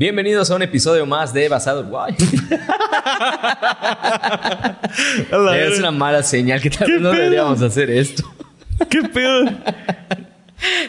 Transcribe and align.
Bienvenidos 0.00 0.50
a 0.50 0.56
un 0.56 0.62
episodio 0.62 1.04
más 1.04 1.34
de 1.34 1.46
Basado. 1.50 1.84
Guay. 1.84 2.16
es 5.58 5.78
una 5.78 5.90
mala 5.90 6.22
señal 6.22 6.58
que 6.62 6.70
tal 6.70 6.90
vez 6.90 7.02
no 7.02 7.10
deberíamos 7.10 7.60
hacer 7.60 7.90
esto. 7.90 8.22
¿Qué 8.88 9.02
pedo? 9.02 9.44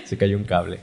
Se 0.06 0.18
cayó 0.18 0.38
un 0.38 0.46
cable. 0.46 0.80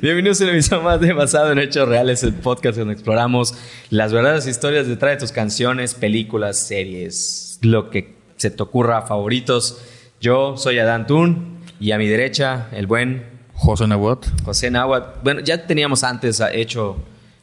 Bienvenidos 0.00 0.40
a 0.40 0.44
un 0.44 0.50
episodio 0.50 0.82
más 0.84 1.00
de 1.00 1.12
Basado 1.12 1.50
en 1.50 1.58
Hechos 1.58 1.88
Reales, 1.88 2.22
el 2.22 2.34
podcast 2.34 2.78
donde 2.78 2.94
exploramos 2.94 3.54
las 3.90 4.12
verdaderas 4.12 4.46
historias 4.46 4.86
detrás 4.86 5.14
de 5.14 5.16
tus 5.16 5.32
canciones, 5.32 5.94
películas, 5.94 6.60
series, 6.60 7.58
lo 7.60 7.90
que 7.90 8.14
se 8.36 8.52
te 8.52 8.62
ocurra, 8.62 9.02
favoritos. 9.02 9.82
Yo 10.20 10.56
soy 10.56 10.78
Adán 10.78 11.08
Tun 11.08 11.58
y 11.80 11.90
a 11.90 11.98
mi 11.98 12.06
derecha 12.06 12.68
el 12.70 12.86
buen 12.86 13.37
José 13.58 13.86
Nahuat. 13.86 14.26
José 14.44 14.70
Nahuat. 14.70 15.22
Bueno, 15.22 15.40
ya 15.40 15.66
teníamos 15.66 16.04
antes 16.04 16.40
hecho 16.52 16.96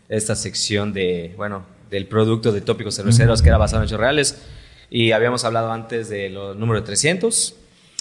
esta 0.09 0.35
sección 0.35 0.93
de, 0.93 1.33
bueno, 1.37 1.63
del 1.89 2.07
producto 2.07 2.51
de 2.51 2.61
tópicos 2.61 2.95
cerveceros 2.95 3.41
que 3.41 3.49
era 3.49 3.57
basado 3.57 3.81
en 3.81 3.87
hechos 3.87 3.99
reales. 3.99 4.41
Y 4.89 5.11
habíamos 5.11 5.43
hablado 5.43 5.71
antes 5.71 6.09
de 6.09 6.29
los 6.29 6.55
números 6.55 6.83
300, 6.83 7.55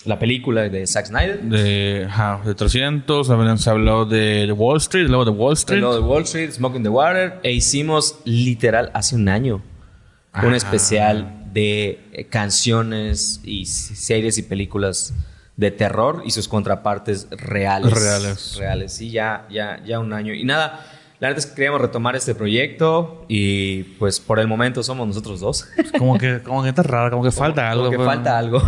la 0.05 0.19
película 0.19 0.69
de 0.69 0.87
Zack 0.87 1.07
Snyder. 1.07 1.43
De, 1.43 2.09
de 2.45 2.55
300, 2.55 3.31
habíamos 3.31 3.67
hablado 3.67 4.05
de, 4.05 4.53
Wall 4.53 4.77
Street, 4.79 5.09
luego 5.09 5.25
de 5.25 5.31
Wall 5.31 5.55
Street. 5.55 5.81
Luego 5.81 5.95
de 5.95 6.01
Wall 6.01 6.23
Street, 6.23 6.51
Smoking 6.53 6.83
the 6.83 6.89
Water. 6.89 7.41
E 7.43 7.53
hicimos 7.53 8.19
literal 8.25 8.91
hace 8.95 9.17
un 9.17 9.29
año 9.29 9.63
un 10.43 10.55
especial 10.55 11.51
de 11.53 12.27
canciones 12.31 13.41
y 13.45 13.67
series 13.67 14.37
y 14.39 14.43
películas 14.43 15.15
de 15.57 15.71
terror 15.71 16.23
y 16.25 16.31
sus 16.31 16.49
contrapartes 16.49 17.29
reales. 17.31 17.93
Reales. 17.93 18.57
Reales, 18.57 18.93
sí, 18.93 19.11
ya, 19.11 19.47
ya, 19.51 19.83
ya 19.85 20.01
un 20.01 20.13
año. 20.13 20.35
Y 20.35 20.45
nada, 20.45 20.85
la 21.21 21.29
verdad 21.29 21.39
es 21.39 21.47
que 21.47 21.55
queríamos 21.55 21.81
retomar 21.81 22.17
este 22.17 22.35
proyecto 22.35 23.25
y 23.29 23.85
pues 23.99 24.21
por 24.21 24.41
el 24.41 24.49
momento 24.49 24.83
somos 24.83 25.07
nosotros 25.07 25.41
dos. 25.41 25.69
Pues 25.77 25.93
como 25.93 26.19
que, 26.19 26.41
como 26.43 26.63
que 26.63 26.71
está 26.71 26.83
raro, 26.83 27.11
como 27.11 27.23
que 27.23 27.31
falta 27.31 27.71
algo. 27.71 27.87
Como 27.87 27.99
que 27.99 28.05
falta 28.05 28.39
algo. 28.39 28.61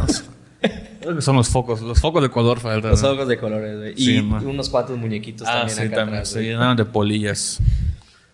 Son 1.20 1.36
los 1.36 1.48
focos, 1.48 1.80
los 1.82 2.00
focos 2.00 2.22
de 2.22 2.30
color 2.30 2.58
faltan. 2.58 2.92
Los 2.92 3.00
focos 3.00 3.28
de 3.28 3.38
colores, 3.38 3.76
güey. 3.76 3.94
y 3.96 4.18
unos 4.18 4.68
cuantos 4.68 4.96
muñequitos 4.96 5.46
ah, 5.46 5.58
también 5.58 5.76
sí, 5.76 5.82
acá 5.84 5.96
también, 5.96 6.18
atrás, 6.20 6.36
nada 6.58 6.74
de 6.74 6.84
polillas. 6.84 7.60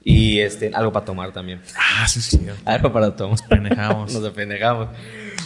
Y 0.05 0.41
este, 0.41 0.70
algo 0.75 0.92
para 0.92 1.05
tomar 1.05 1.33
también. 1.33 1.61
Ah, 1.77 2.08
sí, 2.08 2.20
sí. 2.20 2.41
Algo 2.64 2.92
para 2.92 3.14
tomar. 3.14 3.33
Nos 3.33 3.42
apendejamos. 3.42 4.12
Nos 4.14 4.25
apendejamos. 4.25 4.89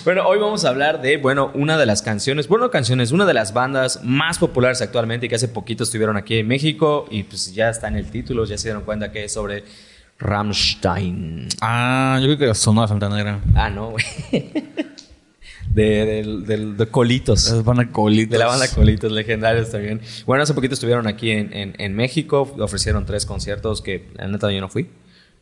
Bueno, 0.07 0.23
hoy 0.25 0.39
vamos 0.39 0.65
a 0.65 0.69
hablar 0.69 1.03
de, 1.03 1.17
bueno, 1.17 1.51
una 1.55 1.77
de 1.77 1.85
las 1.85 2.01
canciones, 2.01 2.47
bueno, 2.47 2.71
canciones, 2.71 3.11
una 3.11 3.27
de 3.27 3.35
las 3.35 3.53
bandas 3.53 4.05
más 4.05 4.39
populares 4.39 4.81
actualmente 4.81 5.27
y 5.27 5.29
que 5.29 5.35
hace 5.35 5.49
poquito 5.49 5.83
estuvieron 5.83 6.17
aquí 6.17 6.39
en 6.39 6.47
México 6.47 7.09
y 7.11 7.25
pues 7.25 7.53
ya 7.53 7.71
está 7.71 7.89
en 7.89 7.97
el 7.97 8.09
título, 8.09 8.45
ya 8.45 8.57
se 8.57 8.69
dieron 8.69 8.85
cuenta 8.85 9.11
que 9.11 9.25
es 9.25 9.33
sobre 9.33 9.65
Rammstein. 10.21 11.49
Ah, 11.61 12.21
yo 12.21 12.27
creo 12.37 12.39
que 12.39 12.55
sonó 12.55 12.85
a 12.85 12.87
Santa 12.87 13.09
Negra. 13.09 13.41
Ah, 13.57 13.69
no, 13.69 13.91
güey. 13.91 14.05
De, 15.75 16.23
de, 16.47 16.87
Colitos. 16.87 17.51
De 17.51 17.57
la 17.57 17.63
banda 17.63 17.91
Colitos. 17.91 18.31
De 18.31 18.39
la 18.39 18.47
banda 18.47 18.69
Colitos, 18.69 19.11
legendarios 19.11 19.73
también. 19.73 20.01
Bueno, 20.25 20.45
hace 20.45 20.55
poquito 20.55 20.75
estuvieron 20.75 21.09
aquí 21.09 21.33
en, 21.33 21.53
en, 21.53 21.75
en 21.79 21.95
México, 21.95 22.55
ofrecieron 22.61 23.05
tres 23.05 23.27
conciertos 23.27 23.83
que 23.83 24.09
la 24.15 24.29
neta 24.29 24.53
yo 24.53 24.61
no 24.61 24.69
fui. 24.69 24.89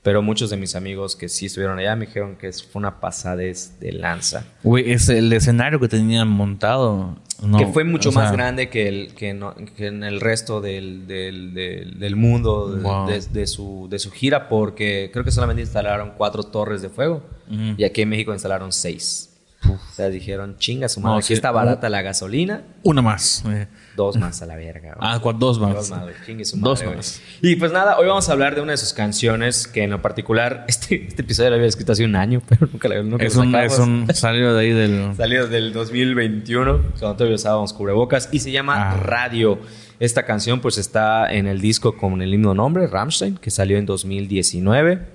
Pero 0.04 0.20
muchos 0.20 0.50
de 0.50 0.58
mis 0.58 0.76
amigos 0.76 1.16
que 1.16 1.30
sí 1.30 1.46
estuvieron 1.46 1.78
allá 1.78 1.96
me 1.96 2.04
dijeron 2.04 2.36
que 2.36 2.52
fue 2.52 2.78
una 2.78 3.00
pasadez 3.00 3.80
de 3.80 3.90
lanza. 3.90 4.44
Güey, 4.62 4.92
es 4.92 5.08
el 5.08 5.32
escenario 5.32 5.80
que 5.80 5.88
tenían 5.88 6.28
montado. 6.28 7.16
que 7.56 7.66
fue 7.68 7.84
mucho 7.84 8.12
más 8.12 8.30
grande 8.30 8.68
que, 8.68 8.86
el, 8.86 9.14
que, 9.14 9.30
en 9.30 10.04
el 10.04 10.20
resto 10.20 10.60
del, 10.60 11.06
del, 11.06 11.54
del, 11.54 12.16
mundo 12.16 13.06
de, 13.06 13.46
su, 13.46 13.86
de 13.88 13.98
su 13.98 14.10
gira, 14.10 14.50
porque 14.50 15.08
creo 15.10 15.24
que 15.24 15.30
solamente 15.30 15.62
instalaron 15.62 16.12
cuatro 16.18 16.42
torres 16.42 16.82
de 16.82 16.90
fuego 16.90 17.22
y 17.48 17.84
aquí 17.84 18.02
en 18.02 18.10
México 18.10 18.34
instalaron 18.34 18.72
seis. 18.72 19.33
O 19.70 19.94
sea, 19.94 20.08
dijeron, 20.08 20.56
chinga 20.58 20.88
su 20.88 21.00
madre, 21.00 21.20
aquí 21.20 21.32
está 21.32 21.50
barata 21.50 21.88
la 21.88 22.02
gasolina. 22.02 22.62
Una 22.82 23.02
más. 23.02 23.44
Eh. 23.46 23.66
Dos 23.96 24.16
más 24.16 24.42
a 24.42 24.46
la 24.46 24.56
verga. 24.56 24.96
Ah, 25.00 25.20
dos 25.38 25.60
más. 25.60 25.74
Dos 25.74 25.90
más, 25.90 26.02
Chingue 26.26 26.44
su 26.44 26.56
madre, 26.56 26.84
Dos 26.86 26.96
más. 26.96 27.22
Y 27.40 27.56
pues 27.56 27.72
nada, 27.72 27.96
hoy 27.98 28.08
vamos 28.08 28.28
a 28.28 28.32
hablar 28.32 28.54
de 28.54 28.60
una 28.60 28.72
de 28.72 28.76
sus 28.76 28.92
canciones 28.92 29.66
que 29.66 29.84
en 29.84 29.90
lo 29.90 30.02
particular, 30.02 30.64
este, 30.68 31.06
este 31.06 31.22
episodio 31.22 31.50
lo 31.50 31.56
había 31.56 31.68
escrito 31.68 31.92
hace 31.92 32.04
un 32.04 32.16
año, 32.16 32.42
pero 32.48 32.66
nunca, 32.66 32.88
nunca 33.02 33.24
es, 33.24 33.36
un, 33.36 33.54
es 33.54 33.78
un 33.78 34.14
salido 34.14 34.54
de 34.54 34.60
ahí 34.60 34.70
del... 34.70 35.14
Salido 35.16 35.46
del 35.46 35.72
2021, 35.72 36.82
cuando 36.98 37.16
todavía 37.16 37.36
usábamos 37.36 37.72
cubrebocas, 37.72 38.28
y 38.32 38.40
se 38.40 38.50
llama 38.50 38.90
ah. 38.90 38.96
Radio. 38.96 39.60
Esta 40.00 40.24
canción 40.24 40.60
pues 40.60 40.76
está 40.76 41.32
en 41.32 41.46
el 41.46 41.60
disco 41.60 41.96
con 41.96 42.20
el 42.20 42.30
mismo 42.30 42.54
nombre, 42.54 42.86
Rammstein, 42.88 43.36
que 43.36 43.50
salió 43.50 43.78
en 43.78 43.86
2019. 43.86 45.06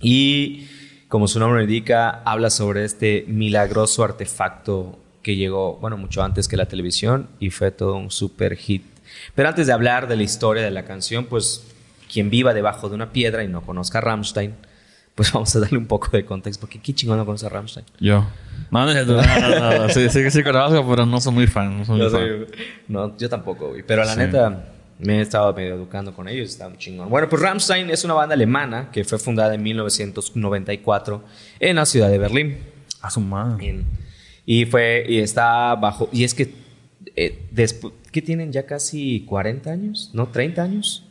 Y 0.00 0.66
como 1.08 1.26
su 1.26 1.40
nombre 1.40 1.62
indica, 1.62 2.22
habla 2.24 2.50
sobre 2.50 2.84
este 2.84 3.24
milagroso 3.28 4.04
artefacto 4.04 4.98
que 5.22 5.36
llegó, 5.36 5.76
bueno, 5.76 5.96
mucho 5.96 6.22
antes 6.22 6.48
que 6.48 6.56
la 6.56 6.66
televisión 6.66 7.28
y 7.40 7.50
fue 7.50 7.70
todo 7.70 7.96
un 7.96 8.10
super 8.10 8.56
hit. 8.56 8.84
Pero 9.34 9.48
antes 9.48 9.66
de 9.66 9.72
hablar 9.72 10.06
de 10.06 10.16
la 10.16 10.22
historia 10.22 10.62
de 10.62 10.70
la 10.70 10.84
canción, 10.84 11.24
pues 11.24 11.66
quien 12.12 12.30
viva 12.30 12.54
debajo 12.54 12.88
de 12.88 12.94
una 12.94 13.10
piedra 13.10 13.42
y 13.42 13.48
no 13.48 13.62
conozca 13.62 13.98
a 13.98 14.00
Rammstein, 14.02 14.54
pues 15.14 15.32
vamos 15.32 15.54
a 15.56 15.60
darle 15.60 15.78
un 15.78 15.86
poco 15.86 16.08
de 16.12 16.24
contexto, 16.24 16.60
porque 16.60 16.80
qué 16.80 16.94
chingón 16.94 17.16
no 17.16 17.24
conoce 17.24 17.46
a 17.46 17.48
Rammstein. 17.48 17.86
Yo. 18.00 18.26
No, 18.70 18.84
no, 18.84 19.04
no, 19.04 19.78
no, 19.78 19.88
sí, 19.88 20.10
sí 20.10 20.30
sí 20.30 20.42
conozco, 20.42 20.86
pero 20.88 21.06
no 21.06 21.20
soy 21.20 21.32
muy 21.32 21.46
fan. 21.46 21.78
No, 21.78 21.84
soy 21.86 21.98
muy 21.98 22.10
fan. 22.10 22.46
no 22.88 23.16
yo 23.16 23.28
tampoco, 23.30 23.70
güey. 23.70 23.82
Pero 23.82 24.04
la 24.04 24.14
neta 24.14 24.74
me 24.98 25.18
he 25.18 25.20
estado 25.20 25.52
medio 25.54 25.74
educando 25.74 26.12
con 26.12 26.28
ellos, 26.28 26.48
está 26.48 26.68
muy 26.68 26.78
chingón. 26.78 27.08
Bueno, 27.08 27.28
pues 27.28 27.40
Rammstein 27.40 27.90
es 27.90 28.04
una 28.04 28.14
banda 28.14 28.34
alemana 28.34 28.90
que 28.92 29.04
fue 29.04 29.18
fundada 29.18 29.54
en 29.54 29.62
1994 29.62 31.24
en 31.60 31.76
la 31.76 31.86
ciudad 31.86 32.10
de 32.10 32.18
Berlín. 32.18 32.58
A 33.00 33.10
su 33.10 33.20
madre. 33.20 33.84
y 34.44 34.64
fue, 34.64 35.04
y 35.08 35.18
está 35.18 35.74
bajo, 35.76 36.08
y 36.12 36.24
es 36.24 36.34
que, 36.34 36.52
eh, 37.14 37.46
después, 37.52 37.94
¿qué 38.10 38.22
tienen 38.22 38.50
ya 38.50 38.66
casi 38.66 39.24
40 39.26 39.70
años? 39.70 40.10
¿No? 40.12 40.32
¿30 40.32 40.58
años? 40.58 41.04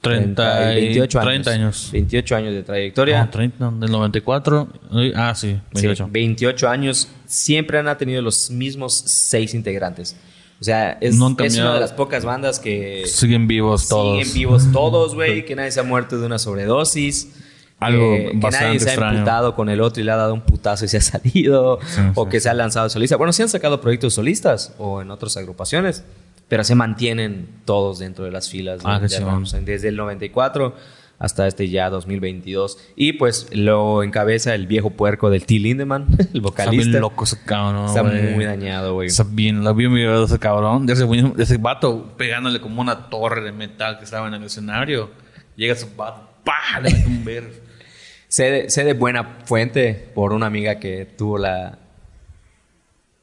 30, 0.00 0.70
28 0.70 1.20
años. 1.20 1.28
30 1.30 1.50
años. 1.50 1.88
28 1.92 2.36
años 2.36 2.54
de 2.54 2.62
trayectoria. 2.62 3.24
No, 3.24 3.30
30, 3.30 3.70
del 3.72 3.90
94. 3.90 4.68
Ah, 5.14 5.34
sí, 5.34 5.60
28. 5.74 6.08
28 6.10 6.68
años. 6.68 7.08
Siempre 7.26 7.78
han 7.78 7.98
tenido 7.98 8.22
los 8.22 8.50
mismos 8.50 8.94
seis 8.94 9.52
integrantes. 9.54 10.16
O 10.60 10.64
sea, 10.64 10.98
es, 11.00 11.14
es 11.14 11.56
una 11.58 11.74
de 11.74 11.80
las 11.80 11.92
pocas 11.94 12.24
bandas 12.24 12.60
que... 12.60 13.04
Siguen 13.06 13.46
vivos 13.46 13.88
todos. 13.88 14.18
Siguen 14.18 14.34
vivos 14.34 14.70
todos, 14.72 15.14
güey. 15.14 15.46
que 15.46 15.56
nadie 15.56 15.70
se 15.70 15.80
ha 15.80 15.84
muerto 15.84 16.20
de 16.20 16.26
una 16.26 16.38
sobredosis. 16.38 17.32
Algo 17.78 18.12
que, 18.12 18.32
bastante 18.34 18.58
que 18.58 18.64
nadie 18.66 18.80
se 18.80 18.90
ha 18.90 19.12
imputado 19.12 19.54
con 19.54 19.70
el 19.70 19.80
otro 19.80 20.02
y 20.02 20.04
le 20.04 20.12
ha 20.12 20.16
dado 20.16 20.34
un 20.34 20.42
putazo 20.42 20.84
y 20.84 20.88
se 20.88 20.98
ha 20.98 21.00
salido. 21.00 21.78
o 22.14 22.28
que 22.28 22.40
se 22.40 22.50
ha 22.50 22.54
lanzado 22.54 22.90
solista. 22.90 23.16
Bueno, 23.16 23.32
sí 23.32 23.40
han 23.40 23.48
sacado 23.48 23.80
proyectos 23.80 24.12
solistas 24.12 24.74
o 24.76 25.00
en 25.00 25.10
otras 25.10 25.38
agrupaciones. 25.38 26.04
Pero 26.48 26.64
se 26.64 26.74
mantienen 26.74 27.48
todos 27.64 28.00
dentro 28.00 28.24
de 28.24 28.32
las 28.32 28.50
filas 28.50 28.82
de, 28.82 28.84
ah, 28.86 28.98
de 28.98 29.60
Desde 29.62 29.88
el 29.88 29.96
94 29.96 30.74
hasta 31.20 31.46
este 31.46 31.68
ya 31.68 31.90
2022. 31.90 32.78
Y 32.96 33.12
pues 33.12 33.48
lo 33.52 34.02
encabeza 34.02 34.54
el 34.54 34.66
viejo 34.66 34.90
puerco 34.90 35.28
del 35.28 35.44
T. 35.44 35.58
Lindemann, 35.58 36.06
el 36.34 36.40
vocalista. 36.40 36.80
Está 36.80 36.90
bien 36.90 37.00
loco 37.00 37.24
ese 37.24 37.36
cabrón, 37.44 37.86
Está 37.86 38.02
muy 38.02 38.44
dañado, 38.44 38.94
güey. 38.94 39.08
Está 39.08 39.24
bien, 39.30 39.62
lo 39.62 39.74
bien 39.74 39.92
mirado 39.92 40.24
ese 40.24 40.38
cabrón. 40.38 40.86
De 40.86 40.94
ese, 40.94 41.06
de 41.06 41.42
ese 41.42 41.58
vato 41.58 42.16
pegándole 42.16 42.60
como 42.60 42.80
una 42.80 43.10
torre 43.10 43.42
de 43.42 43.52
metal 43.52 43.98
que 43.98 44.04
estaba 44.04 44.26
en 44.28 44.34
el 44.34 44.42
escenario. 44.44 45.10
Llega 45.56 45.76
su 45.76 45.94
vato, 45.94 46.26
¡pah! 46.42 46.80
Le 46.80 46.90
mete 46.90 47.06
un 47.06 47.24
ver. 47.24 47.62
sé, 48.28 48.50
de, 48.50 48.70
sé 48.70 48.84
de 48.84 48.94
buena 48.94 49.40
fuente 49.44 50.10
por 50.14 50.32
una 50.32 50.46
amiga 50.46 50.80
que 50.80 51.04
tuvo 51.04 51.36
la 51.36 51.78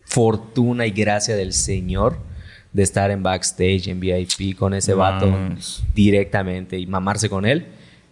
fortuna 0.06 0.86
y 0.86 0.92
gracia 0.92 1.36
del 1.36 1.52
Señor 1.52 2.20
de 2.74 2.84
estar 2.84 3.10
en 3.10 3.24
backstage, 3.24 3.88
en 3.88 4.00
VIP 4.00 4.56
con 4.56 4.76
ese 4.76 4.94
vato 4.94 5.36
directamente 5.96 6.78
y 6.78 6.86
mamarse 6.86 7.28
con 7.28 7.44
él 7.44 7.66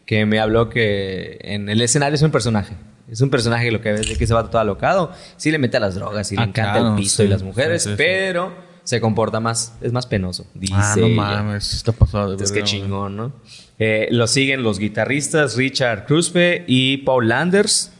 que 0.05 0.25
me 0.25 0.39
habló 0.39 0.69
que 0.69 1.39
en 1.41 1.69
el 1.69 1.81
escenario 1.81 2.15
es 2.15 2.21
un 2.21 2.31
personaje. 2.31 2.75
Es 3.09 3.21
un 3.21 3.29
personaje 3.29 3.71
lo 3.71 3.81
que 3.81 3.91
ves 3.91 4.09
de 4.09 4.17
que 4.17 4.25
se 4.25 4.33
va 4.33 4.49
todo 4.49 4.59
alocado. 4.59 5.11
Sí 5.37 5.51
le 5.51 5.59
mete 5.59 5.77
a 5.77 5.79
las 5.79 5.95
drogas 5.95 6.31
y 6.31 6.35
le 6.35 6.41
ah, 6.41 6.45
encanta 6.45 6.79
el 6.79 6.95
pisto 6.95 7.23
y 7.23 7.27
las 7.27 7.43
mujeres, 7.43 7.87
pero 7.97 8.53
se 8.83 9.01
comporta 9.01 9.39
más, 9.39 9.73
es 9.81 9.91
más 9.91 10.07
penoso. 10.07 10.47
Dice 10.53 10.73
ah, 10.75 10.95
no 10.97 11.09
mames, 11.09 11.73
está 11.73 11.91
pasado. 11.91 12.35
Es 12.35 12.51
que 12.51 12.63
chingón, 12.63 13.15
¿no? 13.15 13.33
Eh, 13.77 14.07
lo 14.11 14.27
siguen 14.27 14.63
los 14.63 14.79
guitarristas 14.79 15.55
Richard 15.55 16.05
Kruspe 16.05 16.63
y 16.67 16.97
Paul 16.97 17.27
Landers, 17.27 17.91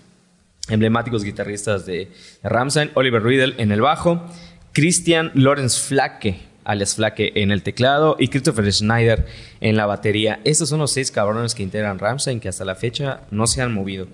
emblemáticos 0.70 1.24
guitarristas 1.24 1.86
de 1.86 2.12
Ramstein, 2.44 2.92
Oliver 2.94 3.24
Riedel 3.24 3.56
en 3.58 3.72
el 3.72 3.82
bajo, 3.82 4.26
Christian 4.74 5.32
Lorenz 5.34 5.80
Flake 5.80 6.55
alias 6.66 6.96
Flake 6.96 7.32
en 7.36 7.52
el 7.52 7.64
teclado 7.64 8.16
y 8.20 8.28
Christopher 8.28 8.72
Schneider 8.74 9.26
en 9.62 9.78
la 9.78 9.86
batería. 9.86 10.40
Estos 10.44 10.70
son 10.70 10.80
los 10.80 10.92
seis 10.92 11.12
cabrones 11.12 11.56
que 11.56 11.64
integran 11.64 12.00
Ramstein 12.00 12.40
que 12.40 12.50
hasta 12.50 12.66
la 12.66 12.76
fecha 12.76 13.22
no 13.32 13.48
se 13.48 13.62
han 13.62 13.74
movido. 13.74 14.08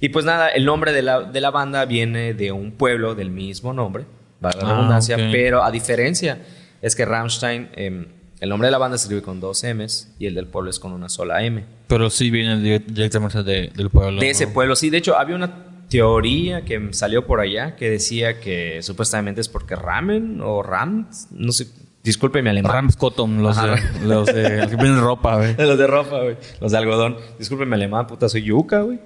Y 0.00 0.10
pues 0.10 0.24
nada, 0.24 0.48
el 0.50 0.64
nombre 0.66 0.92
de 0.92 1.02
la, 1.02 1.22
de 1.22 1.40
la 1.40 1.50
banda 1.50 1.84
viene 1.86 2.34
de 2.34 2.52
un 2.52 2.72
pueblo 2.72 3.14
del 3.14 3.30
mismo 3.30 3.72
nombre, 3.72 4.04
valga 4.40 4.62
la 4.62 4.68
ah, 4.68 4.74
redundancia, 4.74 5.16
pero 5.32 5.64
a 5.64 5.70
diferencia 5.70 6.38
es 6.82 6.94
que 6.94 7.04
Rammstein 7.06 7.70
em, 7.74 8.06
El 8.38 8.50
nombre 8.50 8.66
de 8.66 8.72
la 8.72 8.78
banda 8.78 8.98
se 8.98 9.04
escribe 9.04 9.22
con 9.22 9.40
dos 9.40 9.64
M's 9.64 10.12
y 10.18 10.26
el 10.26 10.34
del 10.34 10.46
pueblo 10.46 10.68
es 10.68 10.78
con 10.78 10.92
una 10.92 11.08
sola 11.08 11.42
M. 11.42 11.64
Pero 11.86 12.10
sí 12.10 12.30
viene 12.30 12.58
di- 12.60 12.84
directamente 12.92 13.42
de- 13.42 13.72
del 13.74 13.88
pueblo. 13.88 14.20
De 14.20 14.28
ese 14.28 14.44
¿no? 14.46 14.52
pueblo, 14.52 14.76
sí. 14.76 14.90
De 14.90 14.98
hecho, 14.98 15.16
había 15.16 15.34
una 15.36 15.64
teoría 15.88 16.62
que 16.62 16.88
salió 16.92 17.26
por 17.26 17.40
allá 17.40 17.76
que 17.76 17.88
decía 17.88 18.38
que 18.40 18.82
supuestamente 18.82 19.40
es 19.40 19.48
porque 19.48 19.74
ramen 19.76 20.40
o 20.42 20.62
rams, 20.62 21.28
no 21.30 21.52
sé, 21.52 21.68
disculpe 22.06 22.40
mi 22.42 22.48
alemán. 22.48 22.72
Rams 22.72 22.96
Cotton, 22.96 23.42
los, 23.42 23.60
de, 23.60 23.68
los 24.04 24.26
de 24.26 24.56
los 24.62 24.68
que 24.70 24.76
venden 24.76 25.00
ropa, 25.00 25.36
güey. 25.36 25.54
Los 25.58 25.76
de 25.76 25.86
ropa, 25.86 26.22
güey. 26.22 26.36
Los 26.60 26.72
de 26.72 26.78
algodón. 26.78 27.16
Disculpe 27.38 27.66
mi 27.66 27.74
alemán, 27.74 28.06
puta, 28.06 28.28
soy 28.30 28.42
yuca, 28.44 28.80
güey. 28.80 28.98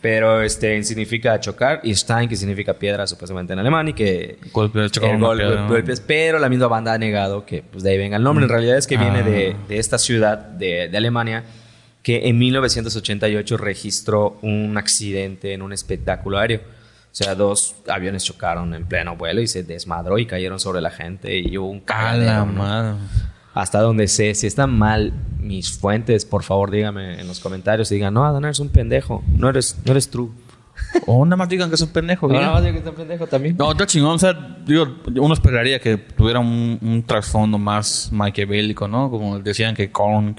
Pero 0.00 0.42
este 0.42 0.82
significa 0.84 1.40
chocar 1.40 1.80
y 1.82 1.94
Stein, 1.94 2.28
que 2.28 2.36
significa 2.36 2.74
piedra 2.74 3.06
supuestamente 3.06 3.54
en 3.54 3.58
alemán 3.58 3.88
y 3.88 3.94
que 3.94 4.38
Golpe, 4.52 4.88
chocar 4.90 5.10
el 5.14 5.20
gol- 5.20 5.38
piedra, 5.38 5.62
¿no? 5.62 5.68
golpes, 5.68 6.00
pero 6.00 6.38
la 6.38 6.48
misma 6.50 6.66
banda 6.68 6.92
ha 6.92 6.98
negado 6.98 7.46
que 7.46 7.62
pues, 7.62 7.82
de 7.82 7.90
ahí 7.92 7.98
venga 7.98 8.16
el 8.18 8.22
nombre. 8.22 8.44
En 8.44 8.50
realidad 8.50 8.76
es 8.76 8.86
que 8.86 8.96
viene 8.98 9.20
Ah. 9.20 9.22
de, 9.22 9.56
de 9.68 9.78
esta 9.78 9.96
ciudad 9.98 10.36
de, 10.38 10.88
de 10.88 10.96
Alemania 10.96 11.44
que 12.02 12.28
en 12.28 12.36
1988 12.38 13.56
registró 13.56 14.36
un 14.42 14.76
accidente 14.76 15.54
en 15.54 15.62
un 15.62 15.72
espectáculo 15.72 16.36
aéreo. 16.38 16.60
O 17.14 17.16
sea, 17.16 17.36
dos 17.36 17.76
aviones 17.88 18.24
chocaron 18.24 18.74
en 18.74 18.86
pleno 18.86 19.16
vuelo 19.16 19.40
y 19.40 19.46
se 19.46 19.62
desmadró 19.62 20.18
y 20.18 20.26
cayeron 20.26 20.58
sobre 20.58 20.80
la 20.80 20.90
gente 20.90 21.38
y 21.38 21.56
hubo 21.56 21.68
un 21.70 21.78
cagadero, 21.78 22.46
¿no? 22.46 22.98
Hasta 23.54 23.80
donde 23.80 24.08
sé, 24.08 24.34
si 24.34 24.48
están 24.48 24.76
mal 24.76 25.12
mis 25.38 25.78
fuentes, 25.78 26.24
por 26.24 26.42
favor 26.42 26.72
díganme 26.72 27.20
en 27.20 27.28
los 27.28 27.38
comentarios 27.38 27.92
y 27.92 27.94
digan, 27.94 28.14
no, 28.14 28.24
Adán, 28.24 28.44
eres 28.44 28.58
un 28.58 28.68
pendejo, 28.68 29.22
no 29.28 29.48
eres, 29.48 29.78
no 29.84 29.92
eres 29.92 30.10
true. 30.10 30.30
O 31.06 31.24
nada 31.24 31.36
más 31.36 31.48
digan 31.48 31.68
que 31.68 31.76
es 31.76 31.82
un 31.82 31.90
pendejo. 31.90 32.26
No, 32.32 32.34
nada 32.34 32.52
más 32.54 32.64
digo 32.64 32.74
que 32.74 32.80
es 32.80 32.88
un 32.88 32.96
pendejo 32.96 33.26
también. 33.28 33.56
No, 33.56 33.70
está 33.70 33.86
chingón. 33.86 34.16
O 34.16 34.18
sea, 34.18 34.32
digo, 34.66 34.96
uno 35.14 35.34
esperaría 35.34 35.78
que 35.78 35.96
tuviera 35.96 36.40
un, 36.40 36.80
un 36.82 37.04
trasfondo 37.04 37.58
más 37.58 38.10
maquiavélico, 38.10 38.88
¿no? 38.88 39.08
Como 39.08 39.38
decían 39.38 39.76
que 39.76 39.92
Korn, 39.92 40.34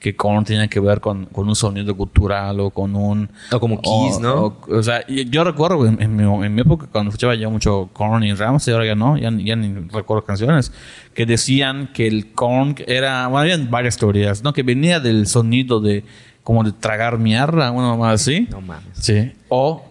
que 0.00 0.16
Korn 0.16 0.44
tenía 0.44 0.66
que 0.66 0.80
ver 0.80 1.00
con, 1.00 1.26
con 1.26 1.46
un 1.46 1.54
sonido 1.54 1.94
cultural 1.94 2.58
o 2.58 2.70
con 2.70 2.96
un... 2.96 3.28
O 3.52 3.60
como 3.60 3.80
Kiss, 3.80 4.18
¿no? 4.18 4.46
O, 4.46 4.58
o 4.78 4.82
sea, 4.82 5.06
yo 5.06 5.44
recuerdo 5.44 5.86
en, 5.86 6.16
mi, 6.16 6.24
en 6.24 6.54
mi 6.54 6.62
época 6.62 6.88
cuando 6.90 7.10
escuchaba 7.10 7.34
ya 7.34 7.50
mucho 7.50 7.90
Korn 7.92 8.24
y 8.24 8.32
Ramsey, 8.32 8.72
ahora 8.72 8.86
ya 8.86 8.94
no, 8.94 9.18
ya, 9.18 9.30
ya 9.30 9.56
ni 9.56 9.88
recuerdo 9.90 10.24
canciones, 10.24 10.72
que 11.14 11.26
decían 11.26 11.90
que 11.92 12.06
el 12.06 12.32
Korn 12.32 12.76
era... 12.86 13.28
Bueno, 13.28 13.40
habían 13.40 13.70
varias 13.70 13.98
teorías, 13.98 14.42
¿no? 14.42 14.54
Que 14.54 14.62
venía 14.62 14.98
del 14.98 15.26
sonido 15.26 15.80
de... 15.80 16.04
Como 16.42 16.64
de 16.64 16.72
tragar 16.72 17.18
mierda, 17.18 17.70
una 17.70 17.94
más 17.94 18.22
así. 18.22 18.48
No 18.50 18.62
mames. 18.62 18.88
Sí. 18.94 19.32
O 19.50 19.84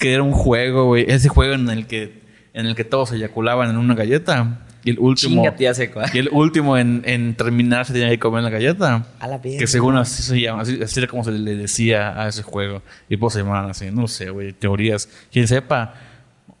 que 0.00 0.12
era 0.12 0.24
un 0.24 0.32
juego, 0.32 0.86
güey. 0.86 1.04
Ese 1.08 1.28
juego 1.28 1.54
en 1.54 1.70
el 1.70 1.86
que 1.86 2.24
en 2.52 2.66
el 2.66 2.74
que 2.74 2.84
todos 2.84 3.10
se 3.10 3.16
eyaculaban 3.16 3.70
en 3.70 3.76
una 3.76 3.94
galleta. 3.94 4.63
Y 4.84 4.90
el 4.90 4.98
último. 4.98 5.42
Chingate, 5.42 5.64
ya 5.64 5.72
sé 5.74 5.90
cuál. 5.90 6.10
Y 6.12 6.18
el 6.18 6.28
último 6.30 6.76
en, 6.76 7.02
en 7.06 7.34
terminar 7.34 7.86
se 7.86 7.92
tenía 7.94 8.10
que 8.10 8.18
comer 8.18 8.42
la 8.42 8.50
galleta. 8.50 9.06
A 9.18 9.26
la 9.28 9.38
verga. 9.38 9.58
Que 9.58 9.66
según 9.66 9.96
así 9.96 10.22
se 10.22 10.40
llama, 10.40 10.62
así, 10.62 10.78
así 10.82 11.00
era 11.00 11.08
como 11.08 11.24
se 11.24 11.32
le 11.32 11.56
decía 11.56 12.20
a 12.22 12.28
ese 12.28 12.42
juego. 12.42 12.82
Y 13.08 13.16
pues 13.16 13.32
se 13.32 13.40
llamaban 13.40 13.70
así, 13.70 13.90
no 13.90 14.06
sé, 14.08 14.28
güey, 14.30 14.52
teorías. 14.52 15.08
Quien 15.32 15.48
sepa, 15.48 15.94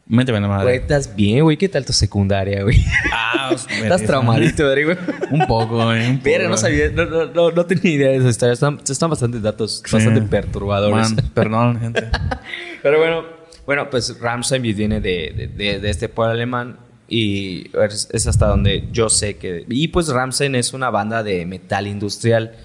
méteme 0.06 0.40
la 0.40 0.46
Güey, 0.46 0.58
madre. 0.58 0.76
estás 0.76 1.14
bien, 1.14 1.42
güey. 1.42 1.56
¿Qué 1.58 1.68
tal 1.68 1.84
tu 1.84 1.92
secundaria, 1.92 2.62
güey? 2.62 2.82
Ah, 3.12 3.48
pues, 3.50 3.66
estás 3.82 4.02
traumadito, 4.04 4.64
güey. 4.70 4.96
Un 5.30 5.46
poco, 5.46 5.84
güey. 5.84 6.08
un 6.10 6.18
Pero 6.20 6.48
no 6.48 6.56
sabía, 6.56 6.88
no, 6.90 7.04
no, 7.04 7.26
no, 7.26 7.50
no 7.50 7.66
tenía 7.66 7.92
idea 7.92 8.08
de 8.10 8.16
esa 8.16 8.28
historia. 8.30 8.52
Están, 8.54 8.80
están 8.88 9.10
bastantes 9.10 9.42
datos, 9.42 9.82
Sí. 9.84 9.92
bastante 9.96 10.22
perturbadores. 10.22 11.12
Man, 11.14 11.30
perdón, 11.34 11.78
gente. 11.80 12.04
Pero 12.82 12.98
bueno, 12.98 13.22
bueno, 13.66 13.88
pues 13.90 14.18
Ramstein 14.20 14.62
viene 14.62 15.00
de, 15.00 15.32
de, 15.36 15.48
de- 15.48 15.80
de 15.80 15.90
este 15.90 16.08
pueblo 16.08 16.32
alemán 16.32 16.78
y 17.08 17.70
es, 17.78 18.08
es 18.12 18.26
hasta 18.26 18.46
donde 18.46 18.88
yo 18.90 19.08
sé 19.10 19.36
que... 19.36 19.64
Y 19.68 19.88
pues 19.88 20.08
Ramstein 20.08 20.54
es 20.54 20.72
una 20.72 20.88
banda 20.90 21.22
de 21.22 21.44
metal 21.44 21.86
industrial 21.86 22.56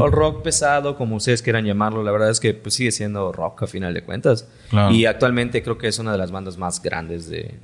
o 0.00 0.06
rock 0.08 0.42
pesado, 0.42 0.96
como 0.96 1.16
ustedes 1.16 1.40
quieran 1.42 1.64
llamarlo. 1.64 2.02
La 2.02 2.12
verdad 2.12 2.30
es 2.30 2.38
que 2.38 2.52
pues, 2.54 2.74
sigue 2.74 2.92
siendo 2.92 3.32
rock 3.32 3.62
a 3.62 3.66
final 3.66 3.94
de 3.94 4.02
cuentas. 4.02 4.46
Claro. 4.68 4.94
Y 4.94 5.06
actualmente 5.06 5.62
creo 5.62 5.78
que 5.78 5.88
es 5.88 5.98
una 5.98 6.12
de 6.12 6.18
las 6.18 6.30
bandas 6.30 6.58
más 6.58 6.82
grandes 6.82 7.28
de, 7.30 7.54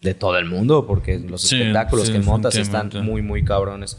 de 0.00 0.14
todo 0.14 0.38
el 0.38 0.46
mundo 0.46 0.86
porque 0.86 1.18
los 1.18 1.42
Sí, 1.42 1.56
espectáculos 1.56 2.06
sí, 2.06 2.12
que 2.14 2.20
montas 2.20 2.56
están 2.56 2.90
muy, 3.04 3.20
muy 3.22 3.44
cabrones. 3.44 3.98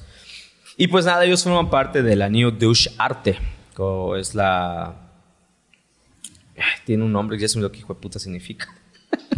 Y 0.78 0.88
pues 0.88 1.06
nada, 1.06 1.26
ellos 1.26 1.44
forman 1.44 1.70
parte 1.70 2.02
de 2.02 2.16
la 2.16 2.28
New 2.30 2.52
Douche 2.52 2.90
Arte. 2.98 3.38
co- 3.76 4.16
Es 4.16 4.34
la... 4.34 4.96
Tiene 6.86 7.04
un 7.04 7.12
nombre, 7.14 7.38
ya 7.40 7.48
se 7.48 7.58
me 7.58 7.64
olvidó 7.66 7.72
qué 7.74 7.80
hijo 7.80 7.94
de 7.94 8.00
puta 8.02 8.20
significa. 8.20 8.68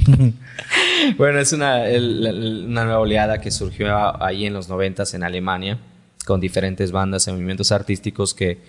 bueno, 1.18 1.40
es 1.40 1.54
una, 1.54 1.88
el- 1.88 2.26
el- 2.26 2.66
una 2.68 2.86
nueva 2.86 3.00
oleada 3.00 3.40
que 3.42 3.52
surgió 3.52 3.96
a- 3.96 4.26
ahí 4.26 4.46
en 4.46 4.54
los 4.54 4.70
noventas 4.70 5.14
en 5.14 5.24
Alemania 5.24 5.78
con 6.26 6.40
diferentes 6.40 6.92
bandas 6.92 7.28
y 7.28 7.32
movimientos 7.32 7.72
artísticos 7.72 8.34
que 8.34 8.60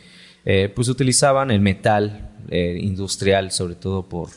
eh, 0.44 0.70
pues 0.75 0.88
utilizaban 0.88 1.50
el 1.50 1.61
metal 1.61 2.31
eh, 2.49 2.79
industrial, 2.81 3.52
sobre 3.52 3.75
todo 3.76 4.08
por... 4.08 4.31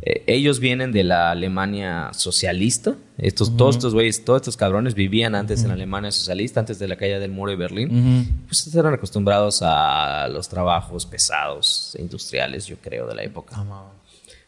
eh, 0.00 0.22
ellos 0.26 0.60
vienen 0.60 0.92
de 0.92 1.04
la 1.04 1.30
Alemania 1.32 2.10
socialista. 2.14 2.94
Estos, 3.18 3.56
Todos 3.56 3.76
estos 3.76 3.94
güeyes, 3.94 4.24
todos 4.24 4.42
estos 4.42 4.56
cabrones 4.56 4.94
vivían 4.94 5.34
antes 5.34 5.62
en 5.62 5.68
la 5.68 5.74
Alemania 5.74 6.10
socialista, 6.12 6.60
antes 6.60 6.78
de 6.78 6.86
la 6.88 6.96
caída 6.96 7.18
del 7.18 7.32
muro 7.32 7.50
de 7.50 7.56
Berlín. 7.56 8.44
Pues 8.46 8.74
eran 8.74 8.94
acostumbrados 8.94 9.60
a 9.62 10.28
los 10.28 10.48
trabajos 10.48 11.04
pesados 11.06 11.94
e 11.98 12.02
industriales, 12.02 12.66
yo 12.66 12.76
creo, 12.76 13.06
de 13.06 13.14
la 13.14 13.22
época. 13.22 13.56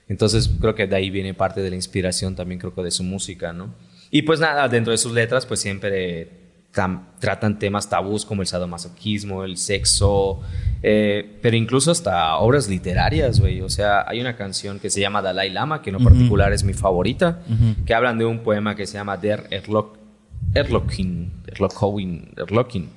Entonces 0.08 0.50
creo 0.60 0.74
que 0.74 0.86
de 0.86 0.96
ahí 0.96 1.10
viene 1.10 1.34
parte 1.34 1.60
de 1.60 1.70
la 1.70 1.76
inspiración 1.76 2.34
también, 2.34 2.58
creo 2.58 2.74
que 2.74 2.82
de 2.82 2.90
su 2.90 3.02
música, 3.02 3.52
¿no? 3.52 3.74
Y 4.10 4.22
pues 4.22 4.40
nada, 4.40 4.68
dentro 4.68 4.90
de 4.90 4.98
sus 4.98 5.12
letras, 5.12 5.44
pues 5.44 5.60
siempre 5.60 6.48
tratan 7.18 7.58
temas 7.58 7.88
tabús 7.88 8.24
como 8.24 8.42
el 8.42 8.48
sadomasoquismo, 8.48 9.44
el 9.44 9.56
sexo, 9.56 10.40
eh, 10.82 11.38
pero 11.42 11.56
incluso 11.56 11.90
hasta 11.90 12.36
obras 12.36 12.68
literarias, 12.68 13.40
güey. 13.40 13.60
O 13.62 13.68
sea, 13.68 14.08
hay 14.08 14.20
una 14.20 14.36
canción 14.36 14.78
que 14.78 14.90
se 14.90 15.00
llama 15.00 15.22
Dalai 15.22 15.50
Lama, 15.50 15.82
que 15.82 15.90
en 15.90 15.94
lo 15.94 16.04
particular 16.04 16.52
es 16.52 16.62
mi 16.64 16.74
favorita, 16.74 17.40
que 17.84 17.94
hablan 17.94 18.18
de 18.18 18.26
un 18.26 18.40
poema 18.40 18.76
que 18.76 18.86
se 18.86 18.94
llama 18.94 19.16
Der 19.16 19.46
Erlock, 19.50 19.98
Erlocking, 20.54 21.32
Erlocking, 21.46 22.34
Erlocking. 22.36 22.88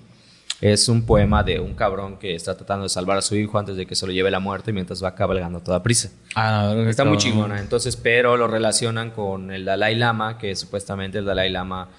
Es 0.62 0.88
un 0.90 1.06
poema 1.08 1.42
de 1.44 1.60
un 1.60 1.74
cabrón 1.74 2.18
que 2.18 2.36
está 2.36 2.56
tratando 2.56 2.84
de 2.84 2.90
salvar 2.90 3.18
a 3.18 3.22
su 3.24 3.36
hijo 3.36 3.58
antes 3.58 3.76
de 3.76 3.88
que 3.88 3.96
se 3.96 4.06
lo 4.06 4.12
lleve 4.14 4.30
la 4.30 4.40
muerte 4.40 4.72
mientras 4.72 5.04
va 5.04 5.16
cabalgando 5.16 5.58
a 5.58 5.64
toda 5.64 5.82
prisa. 5.82 6.12
Ah, 6.36 6.74
Está 6.88 7.04
muy 7.04 7.18
chingona. 7.18 7.60
Entonces, 7.60 7.96
pero 7.98 8.38
lo 8.38 8.48
relacionan 8.48 9.10
con 9.10 9.52
el 9.52 9.66
Dalai 9.66 9.96
Lama, 9.96 10.38
que 10.38 10.56
supuestamente 10.56 11.18
el 11.18 11.26
Dalai 11.26 11.50
Lama 11.50 11.90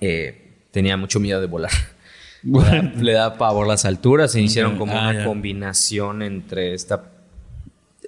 eh, 0.00 0.52
tenía 0.70 0.96
mucho 0.96 1.20
miedo 1.20 1.40
de 1.40 1.46
volar. 1.46 1.70
Le 2.44 2.60
da, 2.60 2.82
le 2.82 3.12
da 3.14 3.38
pavor 3.38 3.66
las 3.66 3.86
alturas. 3.86 4.32
Se 4.32 4.40
hicieron 4.40 4.76
como 4.76 4.92
Ah, 4.94 5.08
una 5.10 5.20
ya. 5.20 5.24
combinación 5.24 6.20
entre 6.22 6.74
esta 6.74 7.02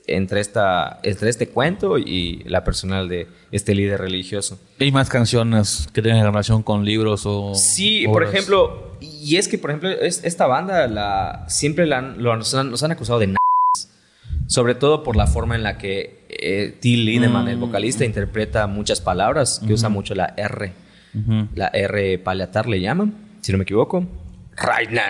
entre 0.08 0.40
esta 0.40 1.00
entre 1.02 1.28
este 1.30 1.48
cuento 1.48 1.98
y 1.98 2.42
la 2.46 2.62
personal 2.64 3.08
de 3.08 3.26
este 3.52 3.74
líder 3.74 4.00
religioso. 4.00 4.58
¿Hay 4.80 4.92
más 4.92 5.08
canciones 5.08 5.88
que 5.92 6.02
tengan 6.02 6.24
relación 6.24 6.62
con 6.62 6.84
libros 6.84 7.22
o. 7.26 7.54
Sí, 7.54 8.04
por 8.06 8.22
obras? 8.22 8.34
ejemplo, 8.34 8.96
y 9.00 9.36
es 9.36 9.48
que, 9.48 9.58
por 9.58 9.70
ejemplo, 9.70 9.90
es- 9.90 10.22
esta 10.24 10.46
banda 10.46 10.86
la, 10.86 11.44
siempre 11.48 11.86
la 11.86 11.98
han, 11.98 12.22
lo- 12.22 12.36
nos, 12.36 12.54
han, 12.54 12.70
nos 12.70 12.82
han 12.82 12.92
acusado 12.92 13.18
de 13.18 13.24
n 13.26 13.36
sobre 14.48 14.76
todo 14.76 15.02
por 15.02 15.16
la 15.16 15.26
forma 15.26 15.56
en 15.56 15.62
la 15.64 15.76
que 15.76 16.24
eh, 16.28 16.76
Till 16.80 17.04
Lindemann, 17.04 17.48
el 17.48 17.56
vocalista, 17.56 18.04
interpreta 18.04 18.66
muchas 18.68 19.00
palabras, 19.00 19.60
que 19.66 19.72
usa 19.72 19.88
mucho 19.88 20.14
la 20.14 20.34
R, 20.36 20.72
la 21.54 21.66
R 21.68 22.18
paliatar 22.18 22.68
le 22.68 22.80
llaman, 22.80 23.12
si 23.40 23.50
no 23.52 23.58
me 23.58 23.64
equivoco. 23.64 24.06
Right 24.56 24.88
now, 24.90 25.02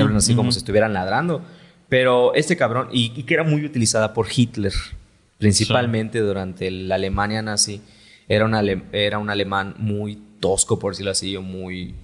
hablan 0.00 0.16
así 0.16 0.34
como 0.34 0.52
si 0.52 0.58
estuvieran 0.58 0.92
ladrando. 0.94 1.42
Pero 1.88 2.34
este 2.34 2.56
cabrón, 2.56 2.88
y, 2.92 3.12
y 3.14 3.22
que 3.22 3.34
era 3.34 3.44
muy 3.44 3.64
utilizada 3.64 4.12
por 4.12 4.26
Hitler, 4.34 4.72
principalmente 5.38 6.20
durante 6.20 6.70
la 6.70 6.96
Alemania 6.96 7.42
nazi, 7.42 7.80
era 8.28 8.44
un, 8.44 8.54
ale- 8.54 8.82
era 8.92 9.18
un 9.18 9.30
alemán 9.30 9.74
muy 9.78 10.18
tosco, 10.40 10.78
por 10.78 10.92
decirlo 10.92 11.12
así, 11.12 11.36
o 11.36 11.42
muy 11.42 11.94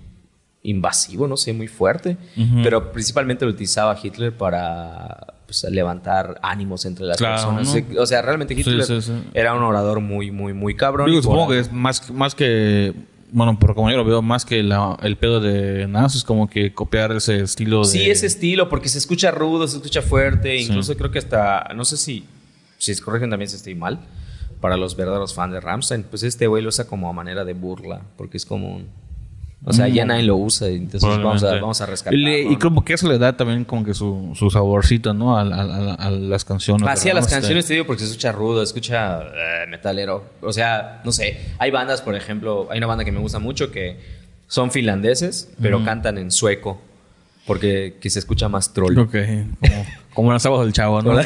invasivo, 0.62 1.26
no 1.26 1.36
sé, 1.36 1.52
muy 1.52 1.66
fuerte. 1.66 2.16
Pero 2.62 2.92
principalmente 2.92 3.44
lo 3.44 3.50
utilizaba 3.50 3.98
Hitler 4.00 4.36
para 4.36 5.34
pues, 5.46 5.64
levantar 5.64 6.38
ánimos 6.42 6.84
entre 6.86 7.04
las 7.06 7.16
Claro, 7.16 7.34
personas. 7.56 7.84
¿no? 7.90 8.00
O 8.02 8.06
sea, 8.06 8.22
realmente 8.22 8.54
Hitler 8.54 8.84
sí, 8.84 9.02
sí. 9.02 9.12
era 9.34 9.54
un 9.54 9.62
orador 9.64 9.98
muy, 10.00 10.30
muy, 10.30 10.52
muy 10.52 10.76
cabrón. 10.76 11.10
Digo, 11.10 11.20
supongo 11.22 11.48
que 11.48 11.58
es 11.58 11.72
más, 11.72 12.08
más 12.12 12.34
que. 12.36 12.94
Bueno, 13.34 13.58
pero 13.58 13.74
como 13.74 13.90
yo 13.90 13.96
lo 13.96 14.04
veo, 14.04 14.20
más 14.22 14.44
que 14.44 14.62
la- 14.62 14.96
el 15.02 15.16
pedo 15.16 15.40
de 15.40 15.88
Nas, 15.88 16.14
es 16.14 16.22
como 16.22 16.48
que 16.48 16.72
copiar 16.74 17.12
ese 17.12 17.40
estilo 17.40 17.80
de. 17.80 17.86
Sí, 17.86 18.10
ese 18.10 18.26
estilo, 18.26 18.68
porque 18.68 18.88
se 18.88 18.98
escucha 18.98 19.30
rudo, 19.30 19.66
se 19.66 19.76
escucha 19.78 20.02
fuerte, 20.02 20.56
incluso 20.58 20.94
creo 20.96 21.10
que 21.10 21.18
hasta, 21.18 21.68
no 21.74 21.84
sé 21.86 21.96
si, 21.96 22.24
si 22.78 22.94
se 22.94 23.02
corrigen 23.02 23.30
también 23.30 23.48
si 23.48 23.56
estoy 23.56 23.74
mal, 23.74 24.00
para 24.60 24.76
los 24.76 24.94
verdaderos 24.96 25.32
fans 25.34 25.54
de 25.54 25.60
Ramstein, 25.60 26.04
pues 26.04 26.22
este 26.22 26.46
güey 26.46 26.62
lo 26.62 26.68
usa 26.68 26.86
como 26.86 27.08
a 27.08 27.12
manera 27.12 27.44
de 27.44 27.54
burla, 27.54 28.02
porque 28.16 28.36
es 28.36 28.44
como 28.46 28.76
un... 28.76 28.86
O 29.64 29.72
sea, 29.72 29.86
ya 29.86 30.04
Mm. 30.04 30.08
nadie 30.08 30.22
lo 30.24 30.36
usa, 30.36 30.66
entonces 30.68 31.08
vamos 31.08 31.42
a, 31.44 31.54
vamos 31.54 31.80
a 31.80 31.86
rescatarlo. 31.86 32.18
Y, 32.28 32.52
y 32.52 32.56
como 32.56 32.84
que 32.84 32.94
eso 32.94 33.08
le 33.08 33.16
da 33.18 33.36
también 33.36 33.64
como 33.64 33.84
que 33.84 33.94
su, 33.94 34.32
su 34.34 34.50
saborcito, 34.50 35.14
¿no? 35.14 35.36
A, 35.38 35.42
a- 35.42 35.44
a- 35.44 35.94
a 35.94 36.10
las 36.10 36.44
canciones. 36.44 36.88
Así 36.88 37.08
a 37.08 37.14
las 37.14 37.22
Ramstein. 37.24 37.40
canciones 37.42 37.66
te 37.66 37.74
digo 37.74 37.86
porque 37.86 38.00
se 38.02 38.06
escucha 38.08 38.32
rudo, 38.32 38.60
escucha 38.62 39.20
eh, 39.22 39.66
metalero. 39.68 40.24
O 40.40 40.52
sea, 40.52 41.00
no 41.04 41.12
sé, 41.12 41.38
hay 41.58 41.70
bandas, 41.70 42.02
por 42.02 42.16
ejemplo, 42.16 42.66
hay 42.72 42.78
una 42.78 42.88
banda 42.88 43.04
que 43.04 43.12
me 43.12 43.20
gusta 43.20 43.38
mucho 43.38 43.70
que 43.70 43.98
Son 44.48 44.70
finlandeses, 44.72 45.48
pero 45.62 45.82
cantan 45.84 46.18
en 46.18 46.30
sueco. 46.30 46.80
Porque 47.46 47.96
que 48.00 48.10
se 48.10 48.18
escucha 48.18 48.48
más 48.48 48.72
troll. 48.74 48.96
Ok. 48.98 49.14
Como, 49.60 49.86
como 50.14 50.32
los 50.32 50.42
sábados 50.42 50.64
del 50.66 50.72
chavo, 50.74 51.00
¿no? 51.02 51.14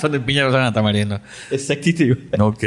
son 0.00 0.12
de 0.12 0.20
piña, 0.20 0.44
no 0.44 0.50
son 0.52 0.64
de 0.64 0.72
tamarindo. 0.72 1.20
Exactito. 1.50 2.04
Ok. 2.38 2.64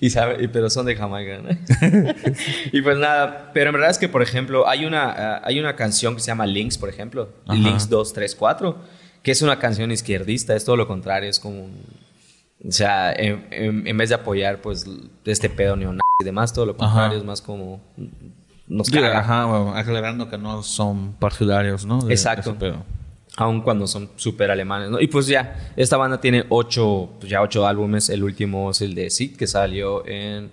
Y 0.00 0.10
sabe, 0.10 0.48
pero 0.48 0.68
son 0.70 0.86
de 0.86 0.96
Jamaica, 0.96 1.38
¿no? 1.42 1.50
y 2.72 2.82
pues 2.82 2.96
nada, 2.98 3.50
pero 3.54 3.70
en 3.70 3.74
verdad 3.74 3.90
es 3.90 3.98
que, 3.98 4.08
por 4.08 4.22
ejemplo, 4.22 4.68
hay 4.68 4.84
una, 4.84 5.10
ah, 5.10 5.40
hay 5.44 5.60
una 5.60 5.76
canción 5.76 6.14
que 6.14 6.20
se 6.20 6.26
llama 6.28 6.46
Links, 6.46 6.78
por 6.78 6.88
ejemplo, 6.88 7.30
Ajá. 7.46 7.54
Links 7.58 7.88
234, 7.88 8.76
que 9.22 9.30
es 9.30 9.42
una 9.42 9.58
canción 9.58 9.90
izquierdista, 9.92 10.54
es 10.56 10.64
todo 10.64 10.76
lo 10.76 10.86
contrario, 10.86 11.30
es 11.30 11.38
como 11.40 11.64
un- 11.64 12.04
O 12.66 12.72
sea, 12.72 13.12
en, 13.12 13.46
en- 13.50 13.86
en 13.86 13.96
vez 13.98 14.08
de 14.08 14.14
apoyar, 14.16 14.60
pues, 14.62 14.86
este 15.24 15.50
pedo 15.50 15.76
neonazi 15.76 16.00
y 16.20 16.24
demás, 16.24 16.52
todo 16.52 16.66
lo 16.66 16.76
contrario, 16.76 17.08
Ajá. 17.08 17.16
es 17.18 17.24
más 17.24 17.42
como... 17.42 17.80
Nos 18.66 18.88
caga. 18.88 19.18
ajá, 19.18 19.44
bueno, 19.44 19.74
aclarando 19.76 20.30
que 20.30 20.38
no 20.38 20.62
son 20.62 21.12
partidarios, 21.14 21.84
¿no? 21.84 22.00
De 22.02 22.14
Exacto. 22.14 22.50
ese 22.50 22.58
pedo. 22.58 22.82
Aun 23.36 23.62
cuando 23.62 23.86
son 23.86 24.10
súper 24.16 24.50
alemanes, 24.50 24.90
¿no? 24.90 25.00
Y 25.00 25.08
pues 25.08 25.26
ya, 25.26 25.72
esta 25.76 25.96
banda 25.96 26.20
tiene 26.20 26.44
ocho, 26.50 27.10
pues 27.18 27.30
ya 27.30 27.42
ocho 27.42 27.66
álbumes. 27.66 28.08
El 28.08 28.22
último 28.22 28.70
es 28.70 28.80
el 28.80 28.94
de 28.94 29.10
Sid, 29.10 29.36
que 29.36 29.46
salió 29.46 30.06
en... 30.06 30.50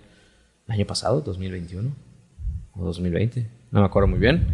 ¿El 0.67 0.73
año 0.73 0.87
pasado? 0.87 1.23
¿2021? 1.23 1.91
¿O 2.73 2.85
2020? 2.85 3.47
No 3.71 3.81
me 3.81 3.85
acuerdo 3.85 4.07
muy 4.07 4.19
bien. 4.19 4.47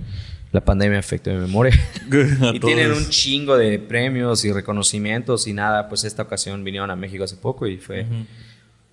La 0.52 0.64
pandemia 0.64 1.00
afectó 1.00 1.30
mi 1.32 1.38
memoria. 1.38 1.74
Y 2.54 2.60
tienen 2.60 2.92
un 2.92 3.10
chingo 3.10 3.58
de 3.58 3.80
premios 3.80 4.44
y 4.46 4.52
reconocimientos 4.52 5.48
y 5.48 5.54
nada. 5.54 5.88
Pues 5.88 6.04
esta 6.04 6.24
ocasión 6.24 6.64
vinieron 6.64 6.90
a 6.92 6.96
México 6.96 7.24
hace 7.24 7.38
poco 7.38 7.68
y 7.68 7.78
fue 7.78 8.06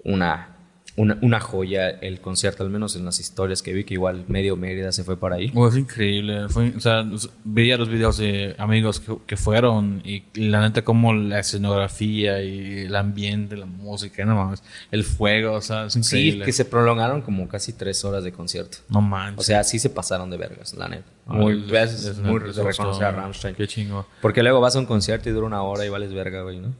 una, 0.04 0.53
una, 0.96 1.18
una 1.22 1.40
joya 1.40 1.88
el 1.90 2.20
concierto, 2.20 2.62
al 2.62 2.70
menos 2.70 2.94
en 2.94 3.04
las 3.04 3.18
historias 3.18 3.62
que 3.62 3.72
vi, 3.72 3.84
que 3.84 3.94
igual 3.94 4.24
medio 4.28 4.56
Mérida 4.56 4.92
se 4.92 5.02
fue 5.04 5.16
para 5.16 5.36
ahí. 5.36 5.50
Oh, 5.54 5.66
es 5.68 5.76
increíble. 5.76 6.48
Fue- 6.48 6.72
o 6.76 6.80
sea, 6.80 7.04
veía 7.44 7.76
los 7.76 7.88
videos 7.88 8.16
de 8.18 8.54
amigos 8.58 9.00
que, 9.00 9.16
que 9.26 9.36
fueron 9.36 10.02
y 10.04 10.22
la 10.34 10.60
neta 10.60 10.82
como 10.82 11.12
la 11.12 11.40
escenografía 11.40 12.42
y 12.42 12.80
el 12.86 12.94
ambiente, 12.96 13.56
la 13.56 13.66
música, 13.66 14.24
no 14.24 14.36
mames, 14.36 14.62
el 14.92 15.02
fuego, 15.04 15.54
o 15.54 15.60
sea, 15.60 15.86
es 15.86 15.94
Sí, 15.94 15.98
increíble. 16.00 16.44
que 16.44 16.52
se 16.52 16.64
prolongaron 16.64 17.22
como 17.22 17.48
casi 17.48 17.72
tres 17.72 18.04
horas 18.04 18.22
de 18.24 18.32
concierto. 18.32 18.78
No 18.88 19.00
manches. 19.00 19.40
O 19.40 19.42
sea, 19.42 19.64
sí 19.64 19.78
se 19.78 19.90
pasaron 19.90 20.30
de 20.30 20.36
vergas, 20.36 20.74
la 20.74 20.88
neta. 20.88 21.04
Muy, 21.26 21.54
veces 21.62 22.18
muy 22.18 22.38
reconocer 22.38 23.04
a. 23.06 23.10
Rammstein. 23.12 23.54
Qué 23.54 23.66
chingo. 23.66 24.06
Porque 24.20 24.42
luego 24.42 24.60
vas 24.60 24.76
a 24.76 24.78
un 24.78 24.86
concierto 24.86 25.28
y 25.28 25.32
dura 25.32 25.46
una 25.46 25.62
hora 25.62 25.84
y 25.84 25.88
vales 25.88 26.12
verga, 26.12 26.42
güey, 26.42 26.60
¿no? 26.60 26.74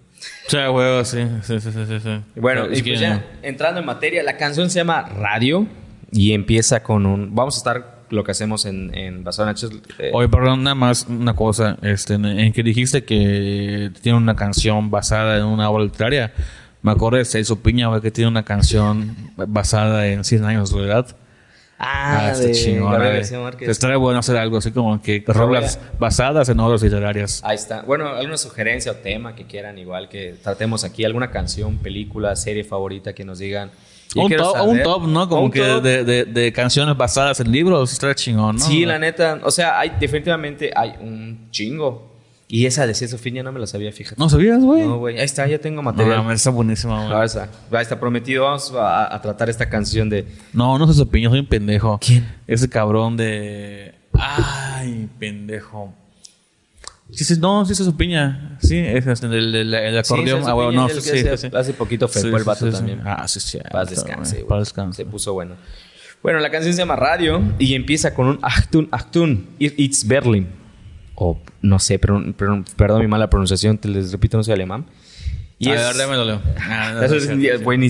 O 0.46 0.50
sea, 0.50 0.70
huevo, 0.70 1.04
sí, 1.04 1.18
sí, 1.42 1.60
sí, 1.60 1.70
sí, 1.72 2.00
sí, 2.02 2.20
Bueno, 2.36 2.66
y 2.70 2.74
es 2.74 2.82
pues 2.82 3.00
ya, 3.00 3.24
entrando 3.42 3.80
en 3.80 3.86
materia, 3.86 4.22
la 4.22 4.36
canción 4.36 4.70
se 4.70 4.80
llama 4.80 5.02
Radio 5.02 5.66
y 6.10 6.32
empieza 6.32 6.82
con 6.82 7.06
un... 7.06 7.34
Vamos 7.34 7.56
a 7.56 7.58
estar 7.58 7.94
lo 8.10 8.24
que 8.24 8.30
hacemos 8.30 8.64
en, 8.66 8.94
en 8.94 9.24
Basado 9.24 9.48
en 9.48 9.56
Hechos, 9.56 9.72
eh, 9.98 10.10
Oye, 10.12 10.28
perdón, 10.28 10.62
nada 10.62 10.74
más 10.74 11.06
una 11.08 11.34
cosa. 11.34 11.76
Este, 11.82 12.14
en, 12.14 12.24
en 12.24 12.52
que 12.52 12.62
dijiste 12.62 13.04
que 13.04 13.90
tiene 14.02 14.18
una 14.18 14.36
canción 14.36 14.90
basada 14.90 15.38
en 15.38 15.44
una 15.44 15.68
obra 15.70 15.84
literaria. 15.84 16.32
Me 16.82 16.92
acuerdo 16.92 17.18
de 17.18 17.24
Celso 17.24 17.62
Piña, 17.62 17.88
güey, 17.88 18.00
que 18.00 18.10
tiene 18.10 18.28
una 18.28 18.44
canción 18.44 19.16
basada 19.36 20.06
en 20.06 20.22
100 20.22 20.44
años 20.44 20.68
de 20.68 20.76
soledad. 20.76 21.16
Ah, 21.78 22.30
está 22.32 22.46
de 22.46 22.52
chingón. 22.52 22.92
Estaría 23.70 23.96
bueno 23.96 24.20
hacer 24.20 24.36
algo 24.36 24.58
así 24.58 24.70
como 24.70 25.00
que 25.02 25.22
rolas 25.26 25.78
basadas 25.98 26.48
en 26.48 26.60
obras 26.60 26.82
literarias. 26.82 27.40
Ahí 27.44 27.56
está. 27.56 27.82
Bueno, 27.82 28.08
alguna 28.08 28.36
sugerencia 28.36 28.92
o 28.92 28.94
tema 28.96 29.34
que 29.34 29.44
quieran, 29.46 29.76
igual 29.78 30.08
que 30.08 30.36
tratemos 30.42 30.84
aquí, 30.84 31.04
alguna 31.04 31.30
canción, 31.30 31.78
película, 31.78 32.36
serie 32.36 32.64
favorita 32.64 33.12
que 33.12 33.24
nos 33.24 33.38
digan. 33.38 33.70
Un 34.16 34.28
top, 34.36 34.52
saber- 34.56 34.68
un 34.70 34.82
top, 34.84 35.02
¿no? 35.08 35.28
Como 35.28 35.50
que 35.50 35.60
de- 36.04 36.24
de 36.26 36.52
canciones 36.52 36.96
basadas 36.96 37.40
en 37.40 37.50
libros. 37.50 37.92
Estaría 37.92 38.14
chingón, 38.14 38.56
¿no? 38.56 38.64
Sí, 38.64 38.84
la 38.86 38.98
neta. 38.98 39.40
O 39.42 39.50
sea, 39.50 39.78
hay, 39.80 39.92
definitivamente 39.98 40.70
hay 40.74 40.94
un 41.00 41.48
chingo. 41.50 42.13
Y 42.46 42.66
esa 42.66 42.86
de 42.86 42.94
Celso 42.94 43.16
Piña 43.18 43.42
no 43.42 43.52
me 43.52 43.58
la 43.58 43.66
sabía, 43.66 43.90
fíjate. 43.90 44.20
¿No 44.20 44.28
sabías, 44.28 44.62
güey? 44.62 44.86
No, 44.86 44.98
güey. 44.98 45.18
Ahí 45.18 45.24
está, 45.24 45.46
ya 45.46 45.58
tengo 45.58 45.76
No, 45.76 45.90
material. 45.90 46.18
mames, 46.18 46.36
está 46.36 46.50
buenísima, 46.50 47.06
güey. 47.06 47.18
Ahí 47.18 47.82
está. 47.82 47.98
Prometido. 47.98 48.44
Vamos 48.44 48.72
a, 48.74 49.14
a 49.14 49.22
tratar 49.22 49.48
esta 49.48 49.68
canción 49.68 50.10
de. 50.10 50.26
No, 50.52 50.78
no 50.78 50.86
se 50.86 50.94
su 50.94 51.08
piña, 51.08 51.30
soy 51.30 51.40
un 51.40 51.46
pendejo. 51.46 51.98
¿Quién? 52.04 52.30
Ese 52.46 52.68
cabrón 52.68 53.16
de. 53.16 53.94
Ay, 54.12 55.08
pendejo. 55.18 55.94
Sí, 57.10 57.24
sí, 57.24 57.34
no, 57.38 57.64
sí 57.64 57.74
se 57.74 57.84
su 57.84 57.96
piña. 57.96 58.58
Sí, 58.60 58.76
es 58.78 59.06
este, 59.06 59.26
el, 59.26 59.54
el, 59.54 59.74
el 59.74 59.98
acordeón. 59.98 60.42
Ah, 60.46 60.52
bueno, 60.54 60.72
no, 60.72 60.88
sí, 60.88 61.00
sí, 61.00 61.28
hace, 61.28 61.72
poquito 61.74 62.08
fue 62.08 62.22
el 62.22 62.44
vato 62.44 62.70
también. 62.70 63.00
Ah, 63.04 63.26
sí, 63.28 63.40
sí. 63.40 63.58
Paz 63.70 63.90
descanse, 63.90 64.36
güey. 64.36 64.48
Paz 64.48 64.58
descanse. 64.60 65.02
Se 65.02 65.06
puso 65.06 65.32
bueno. 65.32 65.54
Bueno, 66.22 66.38
la 66.40 66.50
canción 66.50 66.72
se 66.72 66.78
llama 66.78 66.96
Radio 66.96 67.42
y 67.58 67.74
empieza 67.74 68.14
con 68.14 68.26
un 68.26 68.38
Achtung, 68.42 68.88
Achtung, 68.90 69.44
It's 69.58 70.06
Berlin. 70.06 70.48
O 71.16 71.40
no 71.62 71.78
sé, 71.78 71.98
pero, 71.98 72.22
pero- 72.36 72.64
perdón 72.76 73.00
mi 73.02 73.06
mala 73.08 73.28
pronunciación, 73.30 73.78
te 73.78 73.88
les 73.88 74.10
repito, 74.12 74.36
no 74.36 74.42
soy 74.44 74.54
alemán. 74.54 74.86
Y 75.58 75.68
a 75.70 75.74
es, 75.74 75.80
ver, 75.86 75.96
dámelo. 75.96 76.40
Ah, 76.60 76.92
no, 76.94 77.02
eso 77.02 77.14
no, 77.14 77.20
es, 77.20 77.26
sí. 77.26 77.30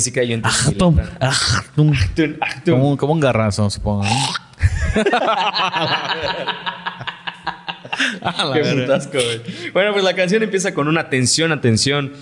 siquiera 0.01 0.27
yo. 0.29 0.39
Achtung, 0.43 1.01
Achtung. 1.21 1.95
Achtung, 1.95 2.35
Achtung. 2.41 2.75
Como, 2.75 2.91
un- 2.91 2.97
como 2.97 3.13
un 3.15 3.21
garrazo, 3.21 3.69
supongo. 3.71 4.05
¿no? 4.05 4.11
A 8.23 8.51
Qué 8.53 8.63
putasco, 8.63 9.13
güey. 9.13 9.71
Bueno, 9.73 9.93
pues 9.93 10.05
la 10.05 10.15
canción 10.15 10.43
empieza 10.43 10.75
con 10.75 10.89
una 10.89 11.03
atención, 11.03 11.53
atención. 11.53 12.13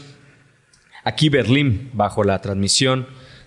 Aquí 1.05 1.29
Berlín, 1.29 1.91
bajo 1.95 2.25
la 2.25 2.41
transmisión 2.41 3.07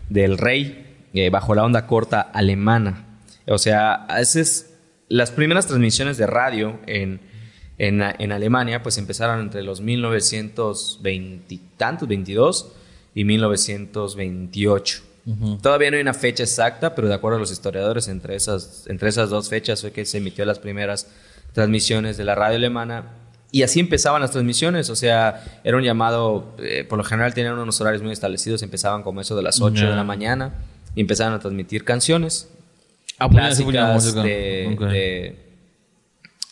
del 0.09 0.37
rey, 0.37 1.07
eh, 1.13 1.29
bajo 1.29 1.55
la 1.55 1.63
onda 1.63 1.87
corta 1.87 2.21
alemana. 2.21 3.05
O 3.47 3.57
sea, 3.57 4.07
es 4.19 4.73
las 5.07 5.31
primeras 5.31 5.67
transmisiones 5.67 6.17
de 6.17 6.27
radio 6.27 6.79
en, 6.87 7.21
en, 7.77 8.01
en 8.01 8.31
Alemania, 8.31 8.81
pues 8.83 8.97
empezaron 8.97 9.39
entre 9.41 9.63
los 9.63 9.81
1920 9.81 11.53
y 11.55 11.57
tantos, 11.77 12.07
22 12.07 12.71
y 13.13 13.23
1928. 13.25 15.01
Todavía 15.61 15.89
no 15.89 15.95
hay 15.97 16.01
una 16.03 16.13
fecha 16.13 16.43
exacta, 16.43 16.93
pero 16.93 17.07
de 17.07 17.15
acuerdo 17.15 17.37
a 17.37 17.39
los 17.39 17.51
historiadores, 17.51 18.07
entre 18.07 18.35
esas, 18.35 18.85
entre 18.87 19.09
esas 19.09 19.31
dos 19.31 19.49
fechas 19.49 19.81
fue 19.81 19.91
que 19.91 20.05
se 20.05 20.19
emitió 20.19 20.45
las 20.45 20.59
primeras 20.59 21.07
transmisiones 21.53 22.15
de 22.17 22.25
la 22.25 22.35
radio 22.35 22.57
alemana. 22.57 23.05
Y 23.51 23.63
así 23.63 23.79
empezaban 23.79 24.21
las 24.21 24.31
transmisiones, 24.31 24.89
o 24.91 24.95
sea, 24.95 25.43
era 25.63 25.77
un 25.77 25.83
llamado, 25.83 26.53
eh, 26.59 26.85
por 26.87 26.97
lo 26.99 27.03
general 27.03 27.33
tenían 27.33 27.57
unos 27.57 27.79
horarios 27.81 28.03
muy 28.03 28.11
establecidos, 28.11 28.61
empezaban 28.61 29.01
como 29.01 29.21
eso 29.21 29.35
de 29.35 29.41
las 29.43 29.61
8 29.61 29.81
de 29.85 29.89
Ya. 29.89 29.95
la 29.95 30.03
mañana 30.03 30.53
y 30.93 31.01
empezaban 31.01 31.33
a 31.33 31.39
transmitir 31.39 31.83
canciones 31.85 32.49
Ah, 33.17 33.29
pues, 33.29 33.39
clásicas 33.55 34.13
de, 34.13 34.71
Ok. 34.75 34.81
de, 34.91 35.44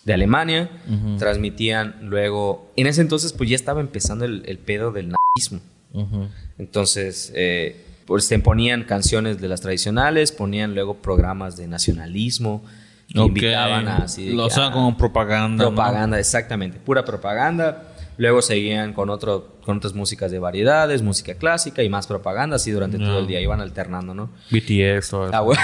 de 0.06 0.14
Alemania, 0.14 0.70
transmitían 1.18 1.96
luego, 2.02 2.72
en 2.76 2.88
ese 2.88 3.02
entonces 3.02 3.32
pues 3.34 3.50
ya 3.50 3.56
estaba 3.56 3.80
empezando 3.82 4.26
el, 4.26 4.44
el 4.46 4.58
pedo 4.58 4.92
del 4.92 5.14
nazismo. 5.38 5.62
Ujú. 5.94 6.28
Entonces, 6.58 7.32
eh, 7.36 7.86
pues 8.06 8.28
se 8.28 8.38
ponían 8.40 8.84
canciones 8.84 9.40
de 9.40 9.48
las 9.48 9.62
tradicionales, 9.62 10.32
ponían 10.32 10.74
luego 10.76 10.96
programas 10.96 11.56
de 11.56 11.68
nacionalismo, 11.68 12.64
que 13.08 13.20
Ok. 13.20 13.28
invitaban 13.28 13.88
a 13.88 13.98
así. 13.98 14.32
Lo 14.32 14.48
usaban 14.48 14.72
ah, 14.72 14.74
como 14.74 14.98
propaganda. 14.98 15.64
¿no? 15.64 15.70
propaganda, 15.70 16.20
exactamente, 16.20 16.80
pura 16.80 17.06
propaganda. 17.06 17.90
Luego 18.18 18.42
seguían 18.44 18.94
con 18.94 19.10
otro, 19.10 19.58
con 19.66 19.78
otras 19.78 19.94
músicas 19.94 20.30
de 20.32 20.38
variedades, 20.40 21.02
música 21.02 21.34
clásica 21.36 21.82
y 21.82 21.90
más 21.90 22.06
propaganda, 22.08 22.58
así 22.58 22.70
durante 22.72 22.98
Ya. 23.00 23.06
todo 23.06 23.20
el 23.20 23.28
día 23.28 23.40
iban 23.42 23.60
alternando, 23.62 24.14
¿no? 24.14 24.30
BTS, 24.52 25.10
todo 25.10 25.28
eso. 25.28 25.32
Ah, 25.34 25.42
bueno. 25.42 25.62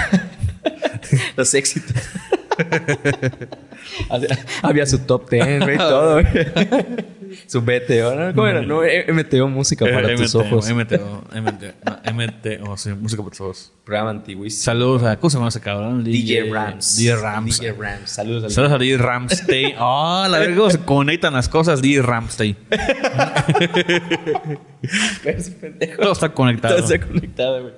Los 1.36 1.54
éxitos. 1.54 1.94
Había 4.62 4.86
su 4.86 4.98
top 5.00 5.30
10, 5.30 5.60
güey, 5.60 5.78
todo, 5.78 6.12
güey. 6.22 6.26
Su 7.46 7.62
BTO, 7.62 8.16
¿no? 8.16 8.34
¿Cómo 8.34 8.46
era? 8.48 8.62
No, 8.62 8.82
eh, 8.82 9.06
MTO, 9.12 9.46
música 9.48 9.84
para 9.84 10.12
Eh, 10.12 10.16
tus 10.16 10.34
MTO, 10.34 10.40
ojos. 10.40 10.68
MTO, 10.68 11.22
MTO, 11.32 12.12
MTO, 12.12 12.76
sí, 12.76 12.90
música 12.90 13.22
para 13.22 13.30
tus 13.30 13.40
ojos. 13.40 13.72
Programa 13.84 14.10
antiguísimo. 14.10 14.62
Saludos 14.64 15.02
a, 15.04 15.16
¿cómo 15.16 15.30
se 15.30 15.36
llama 15.36 15.48
ese 15.48 15.60
cabrón? 15.60 16.02
DJ 16.02 16.50
Rams. 16.52 16.96
DJ 16.96 17.16
Rams. 17.16 17.60
DJ 17.60 17.72
Rams. 17.72 18.10
Saludos 18.10 18.44
al 18.44 18.50
Saludos 18.50 18.72
a 18.72 18.78
DJ 18.78 18.98
Ramstein. 18.98 19.74
Ah, 19.78 20.26
la 20.28 20.40
verga, 20.40 20.56
cómo 20.56 20.70
se 20.70 20.80
conectan 20.80 21.32
las 21.34 21.48
cosas, 21.48 21.80
DJ 21.80 22.02
pendejo. 25.60 26.02
Todo 26.02 26.12
está 26.12 26.28
conectado. 26.30 26.76
Todo 26.76 26.84
está 26.92 27.06
conectado, 27.06 27.62
güey. 27.62 27.74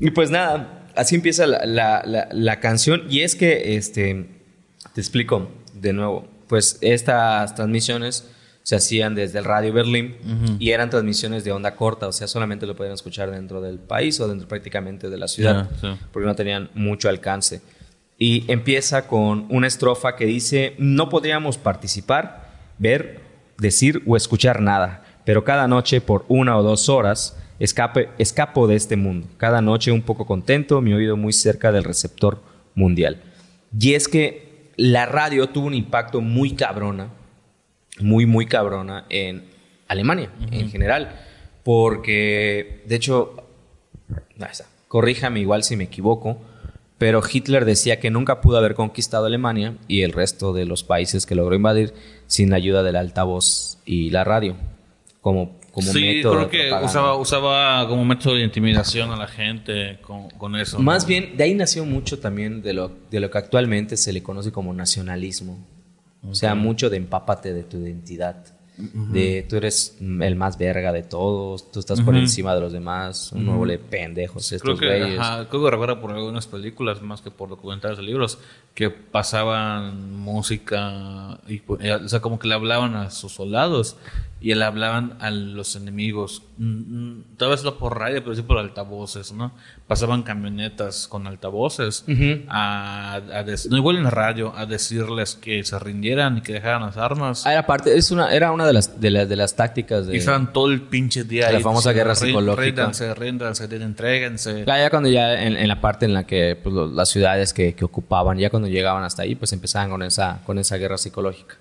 Y 0.00 0.10
pues 0.10 0.30
nada, 0.30 0.79
así 0.96 1.14
empieza 1.14 1.46
la, 1.46 1.64
la- 1.66 2.02
la- 2.04 2.28
la 2.32 2.60
canción. 2.60 3.02
Y 3.10 3.20
es 3.20 3.34
que, 3.34 3.76
este, 3.76 4.26
te 4.94 5.00
explico 5.00 5.50
de 5.74 5.92
nuevo. 5.92 6.28
Pues 6.48 6.78
estas 6.80 7.54
transmisiones 7.54 8.28
se 8.62 8.76
hacían 8.76 9.14
desde 9.14 9.38
el 9.38 9.44
Radio 9.44 9.72
Berlín 9.72 10.16
y 10.58 10.70
eran 10.70 10.90
transmisiones 10.90 11.44
de 11.44 11.52
onda 11.52 11.74
corta, 11.76 12.06
o 12.08 12.12
sea, 12.12 12.26
solamente 12.26 12.66
lo 12.66 12.76
podían 12.76 12.94
escuchar 12.94 13.30
dentro 13.30 13.60
del 13.60 13.78
país 13.78 14.20
o 14.20 14.28
dentro 14.28 14.46
prácticamente 14.48 15.08
de 15.08 15.16
la 15.16 15.28
ciudad, 15.28 15.70
sí. 15.80 15.88
porque 16.12 16.26
no 16.26 16.34
tenían 16.36 16.70
mucho 16.74 17.08
alcance. 17.08 17.62
Y 18.18 18.44
empieza 18.52 19.06
con 19.06 19.46
una 19.48 19.66
estrofa 19.66 20.14
que 20.14 20.26
dice, 20.26 20.74
no 20.78 21.08
podríamos 21.08 21.56
participar, 21.56 22.50
ver, 22.78 23.20
decir 23.58 24.02
o 24.06 24.16
escuchar 24.16 24.60
nada, 24.60 25.04
pero 25.24 25.42
cada 25.42 25.66
noche 25.66 26.00
por 26.02 26.24
una 26.28 26.56
o 26.58 26.62
dos 26.62 26.88
horas 26.90 27.36
Escape, 27.60 28.08
escapo 28.18 28.66
de 28.66 28.74
este 28.74 28.96
mundo. 28.96 29.28
Cada 29.36 29.60
noche 29.60 29.92
un 29.92 30.02
poco 30.02 30.26
contento, 30.26 30.80
mi 30.80 30.92
oído 30.92 31.16
muy 31.16 31.32
cerca 31.32 31.70
del 31.70 31.84
receptor 31.84 32.42
mundial. 32.74 33.22
Y 33.78 33.94
es 33.94 34.08
que 34.08 34.72
la 34.76 35.06
radio 35.06 35.48
tuvo 35.50 35.66
un 35.66 35.74
impacto 35.74 36.20
muy 36.20 36.54
cabrona, 36.54 37.10
muy, 38.00 38.26
muy 38.26 38.46
cabrona 38.46 39.04
en 39.10 39.44
Alemania 39.86 40.30
en 40.50 40.70
general. 40.70 41.20
Porque, 41.62 42.82
de 42.86 42.96
hecho, 42.96 43.36
corríjame 44.88 45.40
igual 45.40 45.62
si 45.62 45.76
me 45.76 45.84
equivoco, 45.84 46.40
pero 46.96 47.20
Hitler 47.30 47.66
decía 47.66 48.00
que 48.00 48.10
nunca 48.10 48.40
pudo 48.40 48.56
haber 48.56 48.74
conquistado 48.74 49.26
Alemania 49.26 49.76
y 49.86 50.00
el 50.02 50.12
resto 50.12 50.54
de 50.54 50.64
los 50.64 50.82
países 50.82 51.26
que 51.26 51.34
logró 51.34 51.54
invadir 51.54 51.92
sin 52.26 52.50
la 52.50 52.56
ayuda 52.56 52.82
del 52.82 52.96
altavoz 52.96 53.78
y 53.84 54.10
la 54.10 54.24
radio 54.24 54.56
como, 55.20 55.59
como 55.80 55.92
sí, 55.92 56.00
método 56.16 56.48
creo 56.48 56.48
que 56.48 56.84
usaba, 56.84 57.16
usaba 57.16 57.88
como 57.88 58.04
método 58.04 58.34
de 58.34 58.42
intimidación 58.42 59.10
a 59.10 59.16
la 59.16 59.26
gente 59.26 59.98
con, 60.00 60.56
eso. 60.56 60.78
Más 60.78 61.06
bien, 61.06 61.36
de 61.36 61.44
ahí 61.44 61.54
nació 61.54 61.84
mucho 61.84 62.18
también 62.18 62.62
de 62.62 62.72
lo, 62.72 62.90
de 63.10 63.20
lo 63.20 63.30
que 63.30 63.38
actualmente 63.38 63.96
se 63.96 64.12
le 64.12 64.22
conoce 64.22 64.52
como 64.52 64.72
nacionalismo. 64.72 65.58
O 66.28 66.34
sea, 66.34 66.54
mucho 66.54 66.90
de 66.90 66.98
empápate 66.98 67.52
de 67.52 67.62
tu 67.62 67.78
identidad. 67.78 68.44
De 69.12 69.44
tú 69.46 69.56
eres 69.56 69.98
el 70.00 70.36
más 70.36 70.56
verga 70.56 70.90
de 70.90 71.02
todos, 71.02 71.70
tú 71.70 71.80
estás 71.80 72.00
por 72.00 72.16
encima 72.16 72.54
de 72.54 72.62
los 72.62 72.72
demás, 72.72 73.30
un 73.32 73.44
nuevo 73.44 73.66
le 73.66 73.78
pendejos 73.78 74.52
estos 74.52 74.78
creo 74.78 75.00
que, 75.00 75.18
creo 75.50 75.64
que 75.64 75.70
recuerda 75.70 76.00
por 76.00 76.12
algunas 76.12 76.46
películas 76.46 77.02
más 77.02 77.20
que 77.20 77.30
por 77.30 77.50
documentales 77.50 77.98
de 77.98 78.04
libros 78.04 78.38
que 78.72 78.88
pasaban 78.88 80.14
música 80.14 81.38
y 81.46 81.60
o 81.68 82.08
sea 82.08 82.20
como 82.20 82.38
que 82.38 82.48
le 82.48 82.54
hablaban 82.54 82.94
a 82.94 83.10
sus 83.10 83.32
soldados 83.32 83.98
y 84.40 84.54
le 84.54 84.64
hablaban 84.64 85.16
a 85.20 85.30
los 85.30 85.76
enemigos. 85.76 86.42
Tal 87.36 87.50
vez 87.50 87.62
no 87.62 87.76
por 87.76 87.98
radio, 87.98 88.22
pero 88.22 88.34
sí 88.34 88.42
por 88.42 88.58
altavoces, 88.58 89.32
¿no? 89.32 89.52
Pasaban 89.86 90.22
camionetas 90.22 91.08
con 91.08 91.26
altavoces 91.26 92.04
a, 92.48 93.20
no 93.68 93.76
igual 93.76 93.96
en 93.96 94.04
la 94.04 94.10
radio, 94.10 94.54
a 94.56 94.64
decirles 94.64 95.34
que 95.34 95.62
se 95.62 95.78
rindieran 95.78 96.38
y 96.38 96.40
que 96.40 96.54
dejaran 96.54 96.82
las 96.82 96.96
armas. 96.96 97.46
Ah, 97.46 97.52
era 97.52 97.66
parte, 97.66 97.96
es 97.96 98.10
una, 98.10 98.34
era 98.34 98.50
una 98.52 98.66
de 98.66 98.72
las, 98.72 98.98
de 98.98 99.10
las, 99.10 99.28
de 99.28 99.36
las 99.36 99.56
tácticas 99.56 100.06
de... 100.06 100.14
Y 100.14 100.18
estaban 100.18 100.52
todo 100.52 100.70
el 100.70 100.80
pinche 100.82 101.24
día 101.24 101.52
La 101.52 101.60
famosa 101.60 101.92
guerra 101.92 102.14
psicológica. 102.14 102.62
Ríndanse, 102.62 103.14
ríndanse, 103.14 103.64
entréguense. 103.64 104.64
Ya, 104.66 104.78
ya 104.78 104.90
cuando 104.90 105.10
ya 105.10 105.42
en, 105.42 105.68
la 105.68 105.80
parte 105.82 106.06
en 106.06 106.14
la 106.14 106.24
que 106.26 106.58
pues, 106.62 106.74
las 106.74 107.10
ciudades 107.10 107.52
que, 107.52 107.74
que 107.74 107.84
ocupaban, 107.84 108.38
ya 108.38 108.48
cuando 108.48 108.68
llegaban 108.68 109.04
hasta 109.04 109.22
ahí, 109.22 109.34
pues 109.34 109.52
empezaban 109.52 109.90
con 109.90 110.02
esa, 110.02 110.40
con 110.46 110.58
esa 110.58 110.78
guerra 110.78 110.96
psicológica. 110.96 111.56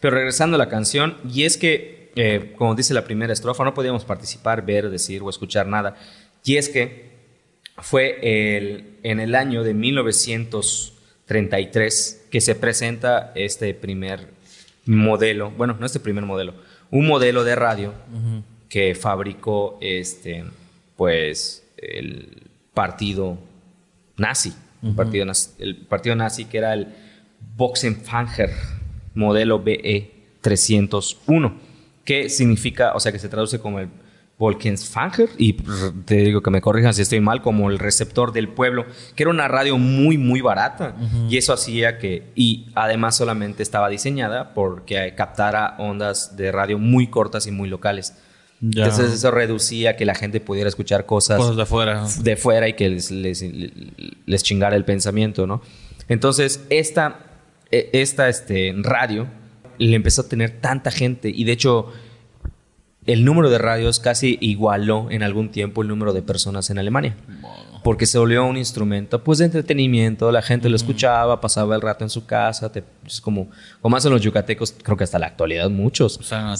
Pero 0.00 0.16
regresando 0.16 0.56
a 0.56 0.58
la 0.58 0.68
canción, 0.68 1.16
y 1.30 1.44
es 1.44 1.56
que 1.56 2.03
eh, 2.16 2.54
como 2.56 2.74
dice 2.74 2.94
la 2.94 3.04
primera 3.04 3.32
estrofa, 3.32 3.62
no 3.64 3.74
podíamos 3.74 4.04
participar, 4.04 4.64
ver, 4.64 4.88
decir 4.90 5.22
o 5.22 5.30
escuchar 5.30 5.66
nada. 5.66 5.96
Y 6.44 6.56
es 6.56 6.68
que 6.68 7.14
fue 7.78 8.56
el, 8.56 8.98
en 9.02 9.18
el 9.20 9.34
año 9.34 9.64
de 9.64 9.74
1933 9.74 12.26
que 12.30 12.40
se 12.40 12.54
presenta 12.54 13.32
este 13.34 13.74
primer 13.74 14.28
modelo, 14.86 15.50
bueno, 15.50 15.76
no 15.78 15.84
este 15.86 16.00
primer 16.00 16.24
modelo, 16.24 16.54
un 16.90 17.06
modelo 17.06 17.44
de 17.44 17.56
radio 17.56 17.92
que 18.68 18.94
fabricó 18.94 19.78
este, 19.80 20.44
pues, 20.96 21.64
el 21.76 22.42
partido 22.74 23.38
nazi, 24.16 24.52
el, 24.82 24.94
partido, 24.94 25.26
el 25.58 25.76
partido 25.76 26.14
nazi 26.14 26.44
que 26.44 26.58
era 26.58 26.74
el 26.74 26.94
Boxenfanger 27.56 28.50
modelo 29.14 29.62
BE 29.62 30.10
301 30.40 31.63
¿Qué 32.04 32.28
significa, 32.28 32.92
o 32.94 33.00
sea, 33.00 33.12
que 33.12 33.18
se 33.18 33.28
traduce 33.28 33.58
como 33.58 33.80
el 33.80 33.88
Volkensfanger, 34.38 35.30
y 35.38 35.52
te 35.52 36.16
digo 36.16 36.42
que 36.42 36.50
me 36.50 36.60
corrijan 36.60 36.92
si 36.92 37.02
estoy 37.02 37.20
mal, 37.20 37.40
como 37.40 37.70
el 37.70 37.78
receptor 37.78 38.32
del 38.32 38.48
pueblo, 38.48 38.84
que 39.14 39.22
era 39.22 39.30
una 39.30 39.46
radio 39.46 39.78
muy, 39.78 40.18
muy 40.18 40.40
barata, 40.40 40.96
y 41.28 41.36
eso 41.36 41.52
hacía 41.52 41.98
que, 41.98 42.32
y 42.34 42.66
además 42.74 43.16
solamente 43.16 43.62
estaba 43.62 43.88
diseñada 43.88 44.52
porque 44.52 45.14
captara 45.16 45.76
ondas 45.78 46.36
de 46.36 46.50
radio 46.50 46.78
muy 46.78 47.06
cortas 47.06 47.46
y 47.46 47.52
muy 47.52 47.68
locales. 47.68 48.14
Entonces 48.60 49.12
eso 49.12 49.30
reducía 49.30 49.96
que 49.96 50.04
la 50.04 50.14
gente 50.14 50.40
pudiera 50.40 50.68
escuchar 50.68 51.06
cosas, 51.06 51.56
de 51.56 51.66
fuera. 51.66 52.04
De 52.20 52.36
fuera 52.36 52.68
y 52.68 52.72
que 52.72 52.88
les, 52.88 53.10
les, 53.10 54.42
chingara 54.42 54.74
el 54.74 54.84
pensamiento, 54.84 55.46
¿no? 55.46 55.60
Entonces, 56.08 56.64
esta, 56.70 57.18
e, 57.70 57.90
esta 57.92 58.28
este, 58.28 58.74
radio 58.78 59.26
le 59.78 59.96
empezó 59.96 60.22
a 60.22 60.28
tener 60.28 60.60
tanta 60.60 60.90
gente 60.90 61.30
y 61.34 61.44
de 61.44 61.52
hecho 61.52 61.92
el 63.06 63.24
número 63.24 63.50
de 63.50 63.58
radios 63.58 64.00
casi 64.00 64.38
igualó 64.40 65.08
en 65.10 65.22
algún 65.22 65.50
tiempo 65.50 65.82
el 65.82 65.88
número 65.88 66.12
de 66.12 66.22
personas 66.22 66.70
en 66.70 66.78
Alemania. 66.78 67.14
Porque 67.82 68.06
se 68.06 68.18
volvió 68.18 68.46
un 68.46 68.56
instrumento 68.56 69.22
pues 69.22 69.38
de 69.38 69.44
entretenimiento, 69.44 70.32
la 70.32 70.40
gente 70.40 70.70
lo 70.70 70.76
escuchaba, 70.76 71.38
pasaba 71.40 71.74
el 71.74 71.82
rato 71.82 72.02
en 72.02 72.08
su 72.08 72.24
casa, 72.24 72.72
es 73.06 73.20
como, 73.20 73.50
como 73.82 73.96
hacen 73.96 74.10
los 74.10 74.22
yucatecos, 74.22 74.74
creo 74.82 74.96
que 74.96 75.04
hasta 75.04 75.18
la 75.18 75.26
actualidad 75.26 75.68
muchos. 75.68 76.16
O 76.16 76.22
sea, 76.22 76.54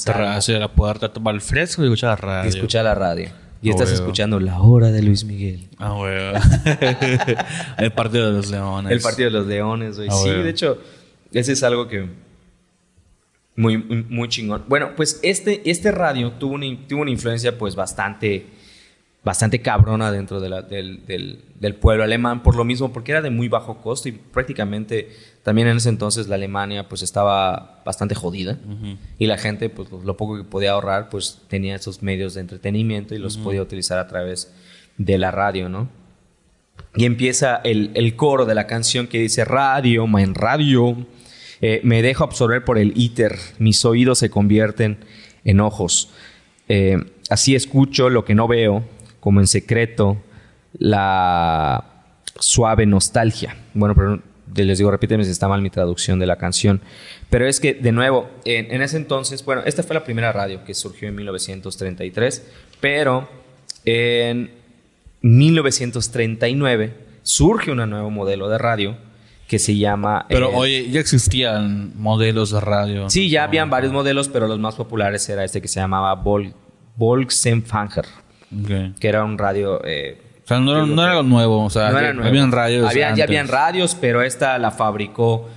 en 0.46 0.60
la 0.60 0.72
puerta, 0.72 1.10
tomar 1.10 1.34
el 1.34 1.40
fresco 1.40 1.82
y 1.82 1.86
escuchar 1.86 2.10
la 2.10 2.16
radio. 2.16 2.44
Y 2.44 2.48
escuchar 2.48 2.84
la 2.84 2.94
radio. 2.94 3.30
Y 3.62 3.70
estás 3.70 3.90
escuchando 3.92 4.38
La 4.38 4.60
Hora 4.60 4.92
de 4.92 5.00
Luis 5.00 5.24
Miguel. 5.24 5.70
Ah, 5.78 5.94
huevo. 5.94 6.38
el 7.78 7.92
Partido 7.92 8.26
de 8.26 8.32
los 8.32 8.50
Leones. 8.50 8.92
El 8.92 9.00
Partido 9.00 9.30
de 9.30 9.38
los 9.38 9.46
Leones, 9.46 9.96
güey. 9.96 10.08
Ah, 10.10 10.14
sí, 10.22 10.28
de 10.28 10.50
hecho, 10.50 10.76
ese 11.32 11.52
es 11.52 11.62
algo 11.62 11.88
que 11.88 12.10
muy, 13.56 13.78
muy 13.78 14.28
chingón. 14.28 14.64
Bueno, 14.68 14.90
pues 14.96 15.20
este, 15.22 15.68
este 15.68 15.92
radio 15.92 16.32
tuvo 16.32 16.54
una, 16.54 16.66
tuvo 16.88 17.02
una 17.02 17.10
influencia 17.10 17.56
pues 17.56 17.76
bastante, 17.76 18.46
bastante 19.22 19.60
cabrona 19.62 20.10
dentro 20.10 20.40
de 20.40 20.48
la, 20.48 20.62
del, 20.62 21.04
del, 21.06 21.74
pueblo 21.76 22.02
alemán, 22.02 22.42
por 22.42 22.56
lo 22.56 22.64
mismo, 22.64 22.92
porque 22.92 23.12
era 23.12 23.22
de 23.22 23.30
muy 23.30 23.48
bajo 23.48 23.80
costo 23.80 24.08
y 24.08 24.12
prácticamente 24.12 25.08
también 25.42 25.68
en 25.68 25.76
ese 25.76 25.88
entonces 25.88 26.28
la 26.28 26.34
Alemania 26.34 26.88
pues 26.88 27.02
estaba 27.02 27.82
bastante 27.84 28.14
jodida 28.14 28.58
y 29.18 29.26
la 29.26 29.38
gente 29.38 29.68
pues 29.68 29.90
lo 29.90 30.16
poco 30.16 30.36
que 30.36 30.44
podía 30.44 30.72
ahorrar 30.72 31.10
pues 31.10 31.42
tenía 31.48 31.76
esos 31.76 32.02
medios 32.02 32.34
de 32.34 32.40
entretenimiento 32.40 33.14
y 33.14 33.18
los 33.18 33.36
podía 33.36 33.62
utilizar 33.62 33.98
a 33.98 34.08
través 34.08 34.52
de 34.96 35.18
la 35.18 35.30
radio, 35.30 35.68
¿no? 35.68 35.88
Y 36.96 37.04
empieza 37.04 37.56
el, 37.56 37.90
el 37.94 38.16
coro 38.16 38.46
de 38.46 38.54
la 38.54 38.66
canción 38.66 39.06
que 39.06 39.18
dice 39.18 39.44
radio, 39.44 40.06
en 40.18 40.34
radio 40.34 41.06
eh, 41.60 41.80
me 41.84 42.02
dejo 42.02 42.24
absorber 42.24 42.64
por 42.64 42.78
el 42.78 42.92
íter, 42.96 43.36
mis 43.58 43.84
oídos 43.84 44.18
se 44.18 44.30
convierten 44.30 44.98
en 45.44 45.60
ojos. 45.60 46.10
Eh, 46.68 46.98
así 47.30 47.54
escucho 47.54 48.10
lo 48.10 48.24
que 48.24 48.34
no 48.34 48.48
veo, 48.48 48.84
como 49.20 49.40
en 49.40 49.46
secreto, 49.46 50.16
la 50.78 51.84
suave 52.38 52.86
nostalgia. 52.86 53.56
Bueno, 53.74 53.94
pero 53.94 54.22
les 54.54 54.78
digo, 54.78 54.90
repíteme 54.90 55.24
si 55.24 55.30
está 55.30 55.48
mal 55.48 55.62
mi 55.62 55.70
traducción 55.70 56.18
de 56.18 56.26
la 56.26 56.36
canción. 56.36 56.80
Pero 57.30 57.46
es 57.46 57.60
que, 57.60 57.74
de 57.74 57.92
nuevo, 57.92 58.28
en, 58.44 58.72
en, 58.72 58.82
ese 58.82 58.96
entonces, 58.96 59.44
bueno, 59.44 59.62
esta 59.64 59.82
fue 59.82 59.94
la 59.94 60.04
primera 60.04 60.32
radio 60.32 60.64
que 60.64 60.74
surgió 60.74 61.08
en 61.08 61.14
1933, 61.14 62.46
pero 62.80 63.28
en 63.84 64.50
1939 65.22 66.92
surge 67.22 67.70
un 67.70 67.78
nuevo 67.88 68.10
modelo 68.10 68.48
de 68.48 68.58
radio 68.58 68.96
que 69.46 69.58
se 69.58 69.76
llama... 69.76 70.26
Pero 70.28 70.50
eh, 70.50 70.54
oye, 70.54 70.90
ya 70.90 71.00
existían 71.00 71.92
modelos 71.96 72.50
de 72.50 72.60
radio. 72.60 73.10
Sí, 73.10 73.28
ya 73.28 73.44
habían 73.44 73.70
varios 73.70 73.92
modelos, 73.92 74.28
pero 74.28 74.46
los 74.46 74.58
más 74.58 74.74
populares 74.74 75.28
era 75.28 75.44
este 75.44 75.60
que 75.60 75.68
se 75.68 75.80
llamaba 75.80 76.14
Vol 76.14 76.54
Volksempfanger, 76.96 78.06
que 79.00 79.08
era 79.08 79.24
un 79.24 79.38
radio... 79.38 79.80
Eh, 79.84 80.20
o 80.44 80.46
sea, 80.46 80.60
no 80.60 80.72
era, 80.72 80.86
no 80.86 81.02
era, 81.02 81.22
nuevo, 81.22 81.64
o 81.64 81.70
sea, 81.70 81.90
no 82.12 82.24
habían 82.24 82.52
radios. 82.52 82.88
Había, 82.88 83.14
ya 83.14 83.24
habían 83.24 83.48
radios, 83.48 83.96
pero 83.98 84.22
esta 84.22 84.58
la 84.58 84.70
fabricó 84.70 85.48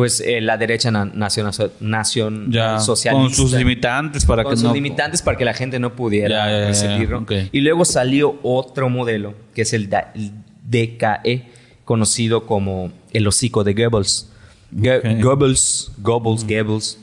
pues 0.00 0.20
eh, 0.20 0.40
la 0.40 0.56
derecha 0.56 0.90
nacional 0.90 1.72
nación 1.80 2.50
socialista 2.80 3.12
con 3.12 3.34
sus 3.34 3.52
limitantes 3.52 4.24
para 4.24 4.44
con 4.44 4.54
que 4.54 4.56
sus 4.56 4.72
limitantes 4.72 5.20
para 5.20 5.36
que 5.36 5.44
la 5.44 5.52
gente 5.52 5.78
no 5.78 5.94
pudiera 5.94 6.66
recibirlo. 6.68 7.26
y 7.28 7.60
luego 7.60 7.84
salió 7.84 8.38
otro 8.42 8.88
modelo 8.88 9.34
que 9.54 9.60
es 9.60 9.74
el 9.74 9.90
DKE 9.90 11.50
conocido 11.84 12.46
como 12.46 12.90
el 13.12 13.26
hocico 13.26 13.64
de 13.64 13.74
Goebbels. 13.74 14.28
Goebbels, 14.72 15.92
Goebbels, 15.98 16.46
Goebbels, 16.46 16.98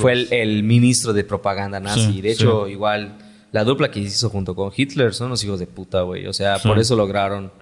fue 0.00 0.26
el, 0.30 0.62
ministro 0.62 1.12
de 1.12 1.24
propaganda 1.24 1.80
nazi. 1.80 2.20
de 2.20 2.32
hecho, 2.32 2.68
igual 2.68 3.16
la 3.52 3.64
dupla 3.64 3.90
que 3.90 4.00
hizo 4.00 4.30
junto 4.30 4.54
con 4.54 4.72
Hitler 4.74 5.14
son 5.14 5.30
los 5.30 5.42
hijos 5.44 5.60
de 5.60 5.66
puta, 5.66 6.02
güey. 6.02 6.26
O 6.26 6.32
sea, 6.32 6.58
por 6.58 6.78
eso 6.78 6.96
lograron 6.96 7.52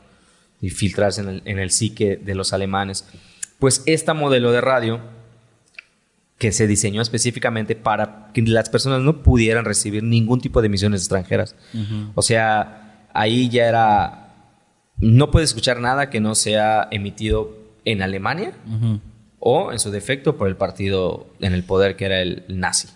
infiltrarse 0.61 1.21
en 1.21 1.29
el, 1.29 1.43
en 1.45 1.59
el 1.59 1.71
psique 1.71 2.17
de 2.17 2.35
los 2.35 2.53
alemanes. 2.53 3.07
Pues 3.59 3.83
esta 3.87 4.15
modelo 4.15 4.53
de 4.53 4.61
radio 4.61 5.01
que 6.39 6.51
se 6.51 6.67
diseñó 6.67 7.01
específicamente 7.01 7.77
para 7.77 8.31
que 8.35 8.43
las 8.43 8.69
personas 8.69 9.01
no 9.01 9.23
pudieran 9.23 9.65
recibir 9.65 10.03
ningún 10.03 10.41
tipo 10.41 10.61
de 10.61 10.67
emisiones 10.67 11.03
extranjeras. 11.03 11.55
O 12.17 12.23
sea, 12.23 13.07
ahí 13.15 13.49
ya 13.49 13.69
era 13.69 14.23
no 14.99 15.31
puede 15.31 15.45
escuchar 15.45 15.81
nada 15.81 16.11
que 16.11 16.21
no 16.21 16.35
sea 16.35 16.89
emitido 16.91 17.62
en 17.85 18.03
Alemania 18.03 18.53
o, 19.39 19.73
en 19.73 19.79
su 19.79 19.91
defecto, 19.91 20.37
por 20.37 20.49
el 20.49 20.57
partido 20.57 21.27
en 21.41 21.53
el 21.53 21.65
poder 21.65 21.97
que 21.97 22.05
era 22.05 22.21
el 22.21 22.45
nazi. 22.49 22.89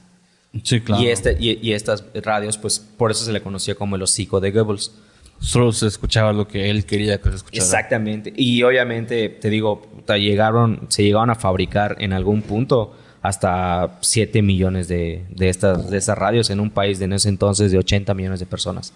Sí, 0.62 0.80
claro. 0.80 1.02
Y, 1.02 1.08
este, 1.08 1.36
y, 1.38 1.58
y 1.60 1.72
estas 1.72 2.04
radios, 2.14 2.56
pues 2.58 2.78
por 2.78 3.10
eso 3.10 3.24
se 3.24 3.32
le 3.32 3.42
conocía 3.42 3.74
como 3.74 3.96
el 3.96 4.02
hocico 4.02 4.40
de 4.40 4.52
Goebbels. 4.52 4.92
Solo 5.38 5.70
se 5.72 5.86
escuchaba 5.86 6.32
lo 6.32 6.48
que 6.48 6.70
él 6.70 6.86
quería 6.86 7.20
que 7.20 7.28
se 7.30 7.36
escuchara. 7.36 7.64
Exactamente. 7.64 8.32
Y 8.34 8.62
obviamente, 8.62 9.28
te 9.28 9.50
digo, 9.50 9.82
llegaron, 10.08 10.86
se 10.88 11.02
llegaron 11.02 11.30
a 11.30 11.34
fabricar 11.34 11.96
en 11.98 12.12
algún 12.12 12.42
punto 12.42 12.96
hasta 13.20 13.98
7 14.00 14.40
millones 14.40 14.88
de, 14.88 15.26
de, 15.30 15.48
estas, 15.48 15.90
de 15.90 15.98
esas 15.98 16.16
radios 16.16 16.48
en 16.50 16.60
un 16.60 16.70
país 16.70 16.98
de 16.98 17.06
en 17.06 17.12
ese 17.12 17.28
entonces 17.28 17.72
de 17.72 17.78
80 17.78 18.14
millones 18.14 18.40
de 18.40 18.46
personas. 18.46 18.92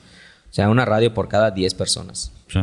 O 0.50 0.52
sea, 0.52 0.70
una 0.70 0.84
radio 0.84 1.12
por 1.12 1.28
cada 1.28 1.50
10 1.50 1.74
personas. 1.74 2.32
Sí. 2.48 2.60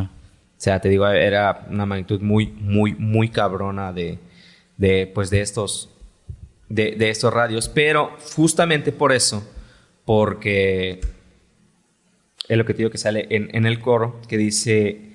Sea, 0.58 0.80
te 0.80 0.88
digo, 0.88 1.06
era 1.06 1.66
una 1.70 1.86
magnitud 1.86 2.20
muy, 2.20 2.48
muy, 2.48 2.94
muy 2.94 3.30
cabrona 3.30 3.92
de, 3.92 4.18
de 4.76 5.10
pues, 5.14 5.30
de 5.30 5.40
estos, 5.40 5.88
de, 6.68 6.96
de 6.96 7.10
estos 7.10 7.32
radios. 7.32 7.68
Pero 7.68 8.16
justamente 8.36 8.92
por 8.92 9.12
eso, 9.12 9.48
porque 10.04 11.00
es 12.48 12.58
lo 12.58 12.64
que 12.64 12.74
te 12.74 12.78
digo 12.78 12.90
que 12.90 12.98
sale 12.98 13.28
en, 13.30 13.48
en 13.54 13.66
el 13.66 13.78
coro, 13.78 14.20
que 14.28 14.36
dice, 14.36 15.12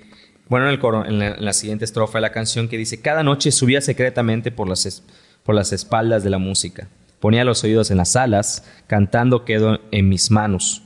bueno, 0.47 0.67
en 0.67 0.71
el 0.71 0.79
coro, 0.79 1.05
en 1.05 1.19
la, 1.19 1.35
en 1.35 1.43
la 1.43 1.53
siguiente 1.53 1.83
estrofa 1.83 2.19
de 2.19 2.21
la 2.21 2.31
canción, 2.31 2.69
que 2.69 2.77
dice, 2.77 3.01
cada 3.01 3.21
noche 3.21 3.51
subía 3.51 3.81
secretamente 3.81 4.49
por 4.49 4.69
las, 4.69 5.03
por 5.43 5.55
las 5.55 5.73
espaldas 5.73 6.23
de 6.23 6.29
la 6.29 6.37
música. 6.37 6.87
Ponía 7.19 7.43
los 7.43 7.63
oídos 7.63 7.91
en 7.91 7.97
las 7.97 8.15
alas, 8.15 8.65
cantando 8.87 9.45
quedo 9.45 9.81
en 9.91 10.07
mis 10.07 10.31
manos. 10.31 10.83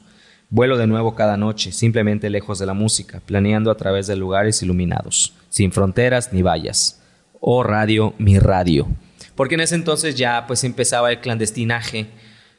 Vuelo 0.50 0.78
de 0.78 0.88
nuevo 0.88 1.14
cada 1.14 1.36
noche, 1.36 1.72
simplemente 1.72 2.30
lejos 2.30 2.58
de 2.60 2.66
la 2.66 2.74
música, 2.74 3.22
planeando 3.26 3.70
a 3.70 3.76
través 3.76 4.08
de 4.08 4.16
lugares 4.16 4.62
iluminados, 4.64 5.34
sin 5.50 5.72
fronteras 5.74 6.32
ni 6.32 6.42
vallas. 6.42 7.02
Oh 7.42 7.64
radio, 7.64 8.14
mi 8.18 8.40
radio. 8.40 8.88
Porque 9.36 9.56
en 9.56 9.62
ese 9.62 9.76
entonces 9.76 10.16
ya 10.16 10.46
pues 10.48 10.64
empezaba 10.64 11.12
el 11.12 11.20
clandestinaje, 11.20 12.08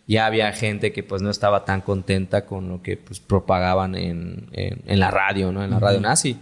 ya 0.07 0.27
había 0.27 0.53
gente 0.53 0.93
que 0.93 1.03
pues 1.03 1.23
no 1.23 1.31
estaba 1.31 1.65
tan 1.65 1.81
contenta 1.81 2.45
con 2.47 2.69
lo 2.69 2.83
que 2.83 2.97
pues 2.99 3.21
propagaban 3.21 3.95
en, 3.95 4.49
en- 4.53 4.83
en 4.87 5.01
la 5.01 5.11
radio, 5.11 5.51
¿no? 5.53 5.65
En 5.65 5.71
la 5.71 5.79
radio 5.81 6.01
nazi. 6.01 6.37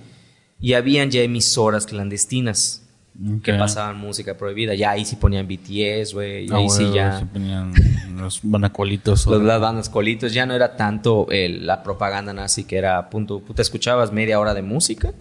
Y 0.60 0.72
habían 0.74 1.10
ya 1.10 1.20
emisoras 1.22 1.86
clandestinas 1.86 2.85
que 3.42 3.54
pasaban 3.54 3.98
música 3.98 4.36
prohibida. 4.36 4.74
Ya 4.74 4.90
ahí 4.90 5.04
sí 5.04 5.16
ponían 5.16 5.46
BTS, 5.48 6.12
güey. 6.14 6.46
Ah, 6.50 6.56
ahí 6.56 6.68
sí 6.68 6.90
ya... 6.94 7.18
se 7.18 7.26
ponían 7.26 7.72
los 8.16 8.40
banacolitos. 8.42 9.26
Los, 9.26 9.42
las 9.42 9.60
bandas 9.60 9.88
colitos 9.88 10.32
ya 10.32 10.44
no 10.46 10.54
era 10.54 10.76
tanto 10.76 11.26
el- 11.30 11.66
la 11.66 11.82
propaganda 11.82 12.32
nazi 12.32 12.64
que 12.64 12.76
era 12.76 13.08
punto, 13.10 13.40
puta, 13.40 13.62
escuchabas 13.62 14.12
media 14.12 14.38
hora 14.40 14.54
de 14.54 14.62
música 14.62 15.12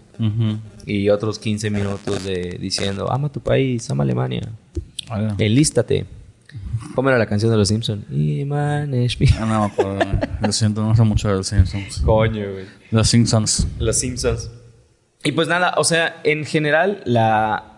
y 0.86 1.10
otros 1.10 1.40
15 1.40 1.70
minutos 1.70 2.24
de 2.24 2.58
diciendo, 2.60 3.12
ama 3.12 3.30
tu 3.30 3.40
país, 3.42 3.90
ama 3.90 4.04
Alemania, 4.04 4.42
Ah, 5.10 5.36
enlístate. 5.38 6.06
¿Cómo 6.96 7.10
era 7.10 7.18
la 7.20 7.26
canción 7.26 7.52
de 7.52 7.58
los 7.58 7.68
Simpsons? 7.68 8.06
Ah, 8.52 8.86
no 8.88 8.96
güey. 9.78 10.08
Lo 10.42 10.52
siento, 10.52 10.82
no 10.84 10.96
sé 10.96 11.04
mucho 11.04 11.28
de 11.28 11.36
los 11.36 11.48
Simpsons. 11.48 12.00
Coño, 12.00 12.52
güey. 12.54 12.66
Los 12.92 13.10
Simpsons. 13.10 13.68
Los 13.80 13.98
Simpsons. 14.00 14.50
Y 15.24 15.32
pues 15.34 15.48
nada, 15.48 15.74
o 15.78 15.84
sea, 15.84 16.22
en 16.24 16.46
general 16.46 17.02
la, 17.06 17.75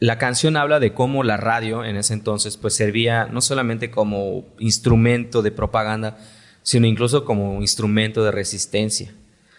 la 0.00 0.18
canción 0.18 0.56
habla 0.56 0.78
de 0.80 0.92
cómo 0.94 1.24
la 1.24 1.36
radio 1.36 1.84
en 1.84 1.96
ese 1.96 2.14
entonces 2.14 2.56
pues 2.56 2.74
servía 2.74 3.26
no 3.26 3.40
solamente 3.40 3.90
como 3.90 4.44
instrumento 4.58 5.42
de 5.42 5.50
propaganda, 5.50 6.18
sino 6.62 6.86
incluso 6.86 7.24
como 7.24 7.60
instrumento 7.60 8.22
de 8.22 8.30
resistencia. 8.30 9.12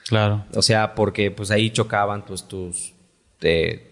Claro. 0.08 0.46
O 0.56 0.62
sea, 0.62 0.96
porque 0.96 1.30
pues 1.32 1.52
ahí 1.52 1.70
chocaban 1.72 2.26
pues 2.26 2.48
tus... 2.48 2.94
te- 3.40 3.88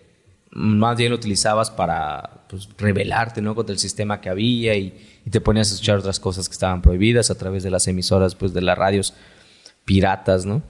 más 0.49 0.97
bien 0.97 1.11
lo 1.11 1.17
utilizabas 1.17 1.69
para 1.69 2.45
pues, 2.49 2.69
rebelarte 2.77 3.41
¿no? 3.41 3.53
contra 3.53 3.73
el 3.73 3.79
sistema 3.79 4.21
que 4.21 4.29
había 4.29 4.73
y, 4.75 5.19
y 5.25 5.29
te 5.29 5.41
ponías 5.41 5.69
a 5.69 5.73
escuchar 5.73 5.97
otras 5.99 6.19
cosas 6.19 6.47
que 6.47 6.53
estaban 6.53 6.81
prohibidas 6.81 7.29
a 7.29 7.35
través 7.37 7.61
de 7.63 7.69
las 7.69 7.87
emisoras 7.87 8.33
pues, 8.33 8.53
de 8.53 8.61
las 8.61 8.77
radios 8.77 9.13
piratas, 9.85 10.45
¿no? 10.45 10.63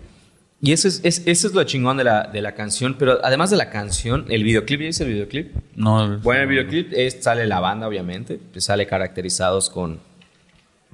Y 0.59 0.71
eso 0.71 0.87
es, 0.87 1.01
es- 1.03 1.21
eso 1.27 1.47
es 1.47 1.53
lo 1.53 1.63
chingón 1.65 1.97
de 1.97 2.03
la, 2.03 2.23
de 2.23 2.41
la 2.41 2.53
canción, 2.55 2.95
pero 2.97 3.19
además 3.23 3.49
de 3.51 3.57
la 3.57 3.69
canción, 3.69 4.25
el 4.29 4.43
videoclip, 4.43 4.79
¿ya 4.81 4.85
viste 4.87 5.03
el 5.03 5.11
videoclip? 5.13 5.55
No, 5.75 6.17
Bueno, 6.19 6.41
el 6.43 6.47
videoclip 6.47 6.93
es, 6.93 7.17
sale 7.21 7.45
la 7.45 7.59
banda, 7.59 7.87
obviamente, 7.87 8.39
pues 8.51 8.65
sale 8.65 8.87
caracterizados 8.87 9.69
con, 9.69 9.99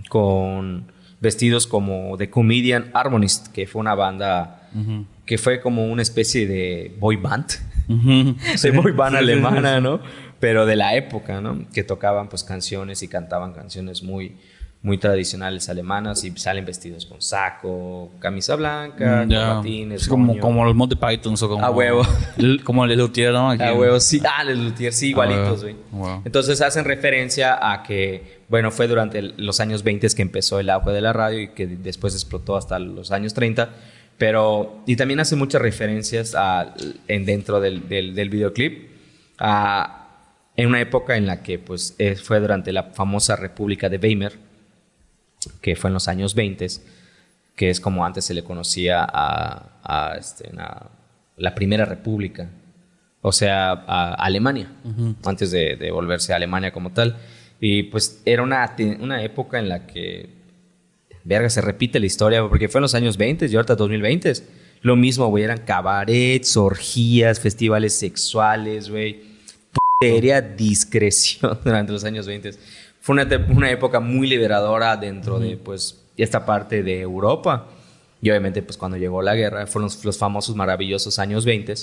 con 0.09 0.91
vestidos 1.19 1.67
como 1.67 2.17
The 2.17 2.29
Comedian 2.29 2.91
Harmonist, 2.93 3.47
que 3.53 3.67
fue 3.67 3.79
una 3.79 3.95
banda 3.95 4.59
que 5.25 5.37
fue 5.37 5.61
como 5.61 5.85
una 5.85 6.01
especie 6.01 6.47
de 6.47 6.95
boy 6.99 7.15
band, 7.15 7.45
Ujú. 7.87 8.35
de 8.61 8.71
boy 8.71 8.91
band 8.91 9.15
alemana, 9.17 9.79
¿no? 9.79 9.99
Pero 10.39 10.65
de 10.65 10.75
la 10.75 10.95
época, 10.95 11.39
¿no? 11.41 11.65
Que 11.73 11.83
tocaban 11.83 12.27
pues 12.27 12.43
canciones 12.43 13.01
y 13.03 13.07
cantaban 13.07 13.53
canciones 13.53 14.03
muy, 14.03 14.35
muy 14.83 14.97
tradicionales 14.97 15.69
alemanas 15.69 16.23
y 16.25 16.31
salen 16.37 16.65
vestidos 16.65 17.05
con 17.05 17.21
saco, 17.21 18.11
camisa 18.19 18.55
blanca, 18.57 19.23
Mm, 19.25 19.29
ya. 19.29 19.47
corbatines, 19.47 20.01
Es 20.03 20.07
como, 20.09 20.37
como 20.39 20.65
los 20.65 20.75
Monty 20.75 20.95
Python 20.97 21.35
o 21.41 21.47
como... 21.49 21.65
A 21.65 21.71
huevo. 21.71 22.03
Como 22.65 22.83
el 22.83 22.97
Luthier, 22.97 23.31
¿no? 23.31 23.49
Aquí. 23.51 23.63
Ah, 23.63 23.73
huevo, 23.73 23.97
sí. 24.01 24.21
Ah, 24.29 24.43
los 24.43 24.57
Luthier, 24.57 24.91
sí, 24.91 25.09
igualitos, 25.09 25.63
güey. 25.63 25.75
Wow. 25.91 26.21
Entonces 26.25 26.61
hacen 26.61 26.83
referencia 26.83 27.71
a 27.71 27.81
que, 27.81 28.41
bueno, 28.49 28.71
fue 28.71 28.87
durante 28.89 29.19
el- 29.19 29.33
los 29.37 29.59
años 29.61 29.83
20 29.83 30.07
que 30.13 30.21
empezó 30.21 30.59
el 30.59 30.69
auge 30.69 30.91
de 30.91 30.99
la 31.01 31.13
radio 31.13 31.39
y 31.39 31.47
que 31.49 31.65
después 31.65 32.13
explotó 32.13 32.57
hasta 32.57 32.77
los 32.77 33.11
años 33.11 33.33
30. 33.33 33.69
Pero, 34.17 34.83
y 34.85 34.95
también 34.97 35.19
hace 35.21 35.35
muchas 35.37 35.61
referencias 35.61 36.35
a, 36.37 36.73
en 37.07 37.25
dentro 37.25 37.59
del, 37.61 37.87
del, 37.87 38.13
del 38.13 38.29
videoclip 38.29 38.89
a, 39.39 40.07
en 40.55 40.67
una 40.67 40.81
época 40.81 41.15
en 41.17 41.25
la 41.25 41.41
que, 41.41 41.57
pues, 41.57 41.95
eh, 41.97 42.15
fue 42.15 42.39
durante 42.39 42.71
la 42.71 42.83
famosa 42.83 43.35
República 43.35 43.89
de 43.89 43.97
Weimar, 43.97 44.33
que 45.61 45.75
fue 45.75 45.89
en 45.89 45.93
los 45.93 46.07
años 46.07 46.35
20, 46.35 46.67
que 47.55 47.69
es 47.69 47.79
como 47.79 48.05
antes 48.05 48.25
se 48.25 48.33
le 48.33 48.43
conocía 48.43 49.03
a, 49.03 49.79
a, 49.83 50.15
este, 50.17 50.49
a 50.57 50.89
la 51.37 51.55
Primera 51.55 51.85
República, 51.85 52.49
o 53.21 53.31
sea, 53.31 53.71
a 53.71 54.13
Alemania, 54.15 54.71
antes 55.23 55.51
de, 55.51 55.75
de 55.75 55.91
volverse 55.91 56.33
a 56.33 56.37
Alemania 56.37 56.71
como 56.71 56.91
tal. 56.91 57.17
Y 57.59 57.83
pues 57.83 58.21
era 58.25 58.43
una, 58.43 58.75
una 58.99 59.23
época 59.23 59.59
en 59.59 59.69
la 59.69 59.87
que, 59.87 60.29
verga, 61.23 61.49
se 61.49 61.61
repite 61.61 61.99
la 61.99 62.05
historia, 62.05 62.41
porque 62.47 62.67
fue 62.67 62.79
en 62.79 62.83
los 62.83 62.95
años 62.95 63.17
20 63.17 63.45
y 63.45 63.55
ahorita 63.55 63.75
2020. 63.75 64.33
Lo 64.81 64.97
mismo, 64.97 65.27
güey, 65.27 65.45
eran 65.45 65.59
cabarets, 65.59 66.57
orgías, 66.57 67.39
festivales 67.39 67.97
sexuales, 67.97 68.89
güey 68.89 69.33
putería 70.03 70.41
discreción 70.41 71.59
durante 71.63 71.91
los 71.91 72.03
años 72.03 72.27
20. 72.27 72.51
Fue 73.03 73.13
una, 73.13 73.27
una 73.49 73.69
época 73.69 73.99
muy 73.99 74.27
liberadora 74.29 74.95
dentro 74.95 75.37
de 75.37 75.57
pues 75.57 76.01
esta 76.15 76.45
parte 76.45 76.83
de 76.83 77.01
Europa. 77.01 77.67
Y 78.21 78.29
obviamente 78.29 78.61
pues 78.61 78.77
cuando 78.77 78.95
llegó 78.97 79.21
la 79.21 79.35
guerra 79.35 79.67
fueron 79.67 79.87
los, 79.87 80.05
los 80.05 80.17
famosos 80.17 80.55
maravillosos 80.55 81.19
años 81.19 81.43
20 81.43 81.73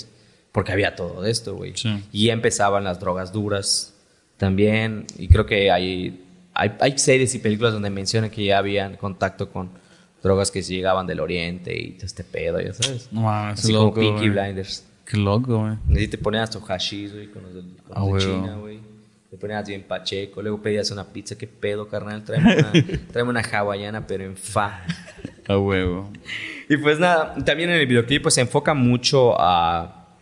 porque 0.51 0.71
había 0.71 0.95
todo 0.95 1.23
esto, 1.25 1.53
güey. 1.55 1.73
Sí. 1.75 2.03
Y 2.11 2.25
ya 2.25 2.33
empezaban 2.33 2.83
las 2.83 2.99
drogas 2.99 3.31
duras 3.31 3.93
también. 4.37 5.05
Y 5.19 5.27
creo 5.27 5.45
que 5.45 5.69
hay, 5.69 6.25
hay, 6.55 6.71
hay 6.79 6.97
series 6.97 7.35
y 7.35 7.39
películas 7.39 7.73
donde 7.73 7.91
mencionan 7.91 8.31
que 8.31 8.43
ya 8.43 8.57
habían 8.57 8.97
contacto 8.97 9.51
con 9.51 9.69
drogas 10.23 10.49
que 10.49 10.63
llegaban 10.63 11.05
del 11.05 11.19
oriente 11.19 11.77
y 11.79 11.91
todo 11.91 12.05
este 12.07 12.23
pedo, 12.23 12.59
ya 12.59 12.73
sabes. 12.73 13.07
Mames, 13.11 13.59
Así 13.59 13.71
loco, 13.71 13.93
como 14.01 14.15
Peaky. 14.15 14.29
Blinders. 14.29 14.85
Qué 15.05 15.17
loco, 15.17 15.59
güey. 15.59 16.03
Y 16.03 16.07
te 16.07 16.17
ponías 16.17 16.49
tu 16.49 16.59
hashish, 16.61 17.11
güey, 17.13 17.27
con 17.27 17.43
los 17.43 17.53
de, 17.53 17.61
con 17.83 17.91
Ah, 17.95 17.99
los 17.99 18.23
de 18.23 18.29
huevo. 18.29 18.41
China, 18.43 18.55
güey. 18.57 18.79
Te 19.31 19.37
ponías 19.37 19.65
bien 19.65 19.83
pacheco, 19.83 20.41
luego 20.41 20.61
pedías 20.61 20.91
una 20.91 21.05
pizza. 21.05 21.37
¿Qué 21.37 21.47
pedo, 21.47 21.87
carnal? 21.87 22.25
Tráeme 22.25 22.53
una, 22.53 22.71
tráeme 23.13 23.29
una 23.29 23.39
hawaiana, 23.39 24.05
pero 24.05 24.25
en 24.25 24.35
fa. 24.35 24.83
A 25.47 25.57
huevo. 25.57 26.11
Y 26.67 26.75
pues 26.75 26.99
nada, 26.99 27.33
también 27.45 27.69
en 27.69 27.77
el 27.77 27.87
videoclip 27.87 28.23
pues 28.23 28.33
se 28.33 28.41
enfoca 28.41 28.73
mucho 28.73 29.39
a... 29.39 30.17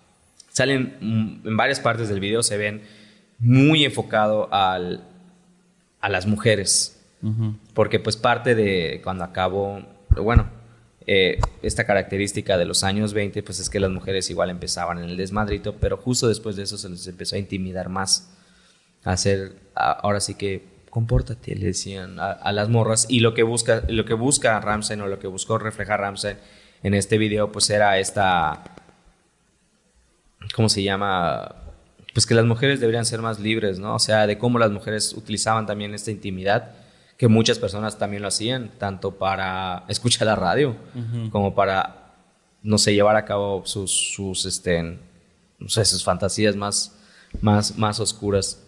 Salen 0.49 0.97
en 1.01 1.57
varias 1.57 1.79
partes 1.79 2.07
del 2.07 2.19
video, 2.19 2.43
se 2.43 2.57
ven 2.57 2.83
muy 3.39 3.83
enfocado 3.83 4.47
al, 4.53 5.03
a 6.01 6.09
las 6.09 6.27
mujeres. 6.27 7.01
Porque 7.73 7.99
pues 7.99 8.15
parte 8.15 8.53
de 8.53 9.01
cuando 9.03 9.23
acabó, 9.23 9.81
bueno, 10.17 10.47
eh, 11.07 11.39
esta 11.63 11.83
característica 11.83 12.59
de 12.59 12.65
los 12.65 12.83
años 12.83 13.13
20, 13.13 13.41
pues 13.41 13.59
es 13.59 13.71
que 13.71 13.79
las 13.79 13.89
mujeres 13.89 14.29
igual 14.29 14.51
empezaban 14.51 14.99
en 14.99 15.05
el 15.05 15.17
desmadrito, 15.17 15.77
pero 15.77 15.97
justo 15.97 16.27
después 16.27 16.55
de 16.55 16.63
eso 16.63 16.77
se 16.77 16.89
les 16.89 17.07
empezó 17.07 17.35
a 17.35 17.39
intimidar 17.39 17.89
más. 17.89 18.35
Hacer, 19.03 19.55
ahora 19.75 20.19
sí 20.19 20.35
que, 20.35 20.67
compórtate, 20.89 21.55
le 21.55 21.67
decían 21.67 22.19
a, 22.19 22.31
a 22.31 22.51
las 22.51 22.69
morras. 22.69 23.05
Y 23.09 23.19
lo 23.19 23.33
que 23.33 23.43
busca, 23.43 23.83
lo 23.87 24.05
que 24.05 24.13
busca 24.13 24.59
Ramsey 24.59 24.99
o 24.99 25.07
lo 25.07 25.19
que 25.19 25.27
buscó 25.27 25.57
reflejar 25.57 25.99
Ramsey 26.01 26.35
en 26.83 26.93
este 26.93 27.17
video, 27.17 27.51
pues 27.51 27.69
era 27.69 27.97
esta, 27.99 28.63
¿cómo 30.55 30.69
se 30.69 30.83
llama? 30.83 31.55
Pues 32.13 32.25
que 32.25 32.33
las 32.33 32.45
mujeres 32.45 32.79
deberían 32.79 33.05
ser 33.05 33.21
más 33.21 33.39
libres, 33.39 33.79
¿no? 33.79 33.95
O 33.95 33.99
sea, 33.99 34.27
de 34.27 34.37
cómo 34.37 34.59
las 34.59 34.71
mujeres 34.71 35.13
utilizaban 35.13 35.65
también 35.65 35.93
esta 35.93 36.11
intimidad, 36.11 36.71
que 37.17 37.27
muchas 37.27 37.59
personas 37.59 37.97
también 37.97 38.21
lo 38.21 38.29
hacían, 38.29 38.71
tanto 38.77 39.11
para 39.11 39.83
escuchar 39.89 40.27
la 40.27 40.35
radio, 40.35 40.75
como 41.31 41.53
para, 41.53 42.13
no 42.63 42.77
sé, 42.77 42.93
llevar 42.93 43.17
a 43.17 43.25
cabo 43.25 43.63
sus, 43.65 43.91
sus, 43.91 44.45
este, 44.45 44.97
no 45.59 45.67
sé, 45.67 45.83
sus 45.83 46.03
fantasías 46.03 46.55
más, 46.55 46.97
más, 47.41 47.77
más 47.77 47.99
oscuras. 47.99 48.65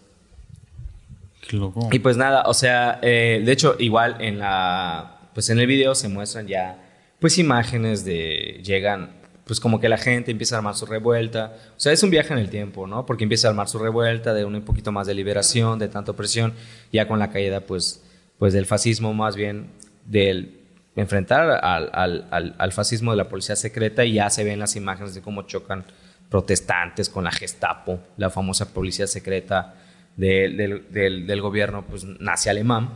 Y 1.90 1.98
pues 1.98 2.16
nada, 2.16 2.44
o 2.46 2.54
sea, 2.54 2.98
eh, 3.02 3.42
de 3.44 3.52
hecho, 3.52 3.76
igual 3.78 4.16
en 4.20 4.38
la. 4.38 5.18
Pues 5.34 5.50
en 5.50 5.58
el 5.58 5.66
video 5.66 5.94
se 5.94 6.08
muestran 6.08 6.46
ya. 6.46 6.78
Pues 7.18 7.38
imágenes 7.38 8.04
de. 8.04 8.60
Llegan. 8.64 9.20
Pues 9.44 9.58
como 9.58 9.80
que 9.80 9.88
la 9.88 9.98
gente 9.98 10.30
empieza 10.30 10.54
a 10.54 10.58
armar 10.58 10.76
su 10.76 10.86
revuelta. 10.86 11.56
O 11.76 11.80
sea, 11.80 11.92
es 11.92 12.02
un 12.02 12.10
viaje 12.10 12.32
en 12.32 12.38
el 12.38 12.48
tiempo, 12.48 12.86
¿no? 12.86 13.04
Porque 13.06 13.24
empieza 13.24 13.48
a 13.48 13.50
armar 13.50 13.68
su 13.68 13.78
revuelta 13.78 14.34
de 14.34 14.44
un 14.44 14.62
poquito 14.62 14.92
más 14.92 15.06
de 15.06 15.14
liberación, 15.14 15.78
de 15.78 15.88
tanta 15.88 16.12
opresión. 16.12 16.54
Ya 16.92 17.08
con 17.08 17.18
la 17.18 17.30
caída, 17.30 17.60
pues. 17.60 18.04
Pues 18.38 18.52
del 18.52 18.66
fascismo, 18.66 19.12
más 19.12 19.36
bien. 19.36 19.70
Del 20.06 20.60
enfrentar 20.94 21.50
al, 21.64 21.90
al, 21.92 22.54
al 22.56 22.72
fascismo 22.72 23.10
de 23.10 23.16
la 23.16 23.28
policía 23.28 23.56
secreta. 23.56 24.04
Y 24.04 24.14
ya 24.14 24.30
se 24.30 24.44
ven 24.44 24.60
las 24.60 24.76
imágenes 24.76 25.14
de 25.14 25.22
cómo 25.22 25.42
chocan 25.42 25.84
protestantes 26.30 27.10
con 27.10 27.24
la 27.24 27.30
Gestapo, 27.30 28.00
la 28.16 28.30
famosa 28.30 28.72
policía 28.72 29.06
secreta 29.06 29.74
del, 30.16 30.56
del, 30.56 30.92
del, 30.92 31.26
del 31.26 31.40
gobierno 31.40 31.84
pues, 31.88 32.04
nazi 32.04 32.48
alemán. 32.48 32.90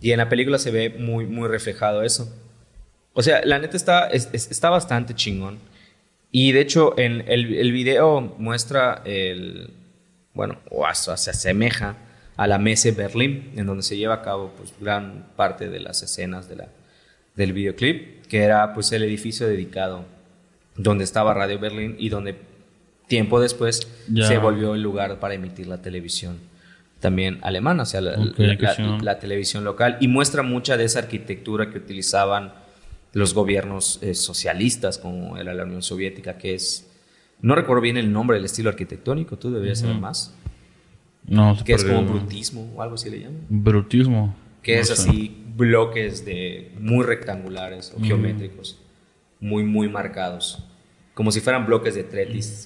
Y 0.00 0.12
en 0.12 0.18
la 0.18 0.28
película 0.30 0.58
se 0.58 0.70
ve 0.70 0.90
muy, 0.98 1.26
muy 1.26 1.46
reflejado 1.48 2.02
eso. 2.02 2.34
O 3.12 3.22
sea, 3.22 3.42
la 3.44 3.58
neta 3.58 3.76
está, 3.76 4.06
es- 4.08 4.30
es- 4.32 4.50
está 4.50 4.70
bastante 4.70 5.14
chingón. 5.14 5.58
Y 6.30 6.52
de 6.52 6.60
hecho, 6.62 6.98
en 6.98 7.22
el, 7.28 7.54
el 7.54 7.72
video 7.72 8.20
muestra 8.38 9.02
el. 9.04 9.70
Bueno, 10.32 10.58
o 10.70 10.86
hasta 10.86 11.18
se 11.18 11.30
asemeja 11.30 11.96
a 12.38 12.46
la 12.46 12.56
Messe 12.58 12.92
Berlín, 12.96 13.52
en 13.56 13.66
donde 13.66 13.82
se 13.82 13.98
lleva 13.98 14.14
a 14.14 14.22
cabo 14.22 14.50
pues, 14.56 14.72
gran 14.80 15.26
parte 15.36 15.68
de 15.68 15.78
las 15.80 16.02
escenas 16.02 16.48
de 16.48 16.56
la, 16.56 16.68
del 17.36 17.52
videoclip, 17.52 18.24
que 18.28 18.38
era 18.44 18.72
pues 18.72 18.90
el 18.92 19.02
edificio 19.02 19.46
dedicado 19.46 20.06
donde 20.76 21.04
estaba 21.04 21.34
Radio 21.34 21.58
Berlín 21.58 21.96
y 21.98 22.08
donde 22.08 22.34
tiempo 23.08 23.40
después 23.40 23.88
Ya. 24.08 24.26
se 24.26 24.38
volvió 24.38 24.74
el 24.74 24.82
lugar 24.82 25.18
para 25.20 25.34
emitir 25.34 25.66
la 25.66 25.80
televisión 25.82 26.38
también 27.00 27.38
alemana, 27.42 27.82
o 27.82 27.86
sea, 27.86 28.00
la, 28.00 28.14
televisión 29.18 29.64
local. 29.64 29.96
Y 30.00 30.06
muestra 30.08 30.42
mucha 30.42 30.76
de 30.76 30.84
esa 30.84 31.00
arquitectura 31.00 31.68
que 31.70 31.78
utilizaban 31.78 32.52
los 33.12 33.34
gobiernos 33.34 33.98
eh, 34.02 34.14
socialistas 34.14 34.98
como 34.98 35.36
era 35.36 35.52
la 35.52 35.64
Unión 35.64 35.82
Soviética, 35.82 36.38
que 36.38 36.54
es 36.54 36.88
no 37.40 37.56
recuerdo 37.56 37.82
bien 37.82 37.96
el 37.96 38.12
nombre 38.12 38.36
del 38.36 38.44
estilo 38.44 38.70
arquitectónico, 38.70 39.36
tú 39.36 39.50
deberías 39.52 39.80
saber 39.80 39.96
más, 39.98 40.32
No, 41.26 41.56
que 41.64 41.72
es 41.74 41.84
como 41.84 42.02
brutismo 42.04 42.72
o 42.76 42.82
algo 42.82 42.94
así 42.94 43.10
le 43.10 43.18
llaman, 43.20 43.40
Brutismo. 43.48 44.34
que 44.62 44.76
No 44.76 44.80
es 44.82 44.86
sé. 44.86 44.92
así 44.94 45.44
bloques 45.56 46.24
de 46.24 46.72
muy 46.78 47.04
rectangulares 47.04 47.92
o 47.96 48.00
geométricos, 48.02 48.78
muy 49.40 49.64
muy 49.64 49.88
marcados, 49.88 50.64
como 51.14 51.30
si 51.30 51.40
fueran 51.40 51.66
bloques 51.66 51.94
de 51.94 52.02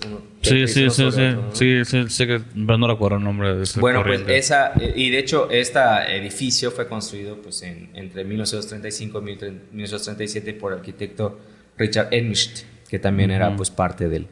uno- 0.07 0.23
Sí, 0.41 0.67
sí, 0.69 0.89
sí, 0.89 1.11
sí, 1.11 1.21
¿no? 1.21 1.55
sí, 1.55 1.85
sí, 1.85 2.09
sé 2.09 2.27
que 2.27 2.41
pero 2.55 2.79
no 2.79 2.87
recuerdo 2.87 3.19
el 3.19 3.25
nombre 3.25 3.55
de 3.57 3.65
ese 3.65 3.81
Bueno, 3.81 4.05
pues 4.05 4.23
esa, 4.29 4.73
y 4.95 5.11
de 5.11 5.19
hecho, 5.19 5.51
este 5.51 5.81
edificio 6.17 6.71
fue 6.71 6.87
construido 6.87 7.41
pues, 7.43 7.63
en, 7.63 7.91
entre 7.95 8.25
1935 8.25 9.19
y 9.19 9.23
1937 9.23 10.55
por 10.55 10.73
el 10.73 10.79
arquitecto 10.79 11.41
Richard 11.77 12.09
Edmischt, 12.13 12.65
que 12.89 12.99
también 13.01 13.31
era 13.33 13.55
pues, 13.57 13.71
parte 13.71 14.09
del, 14.09 14.29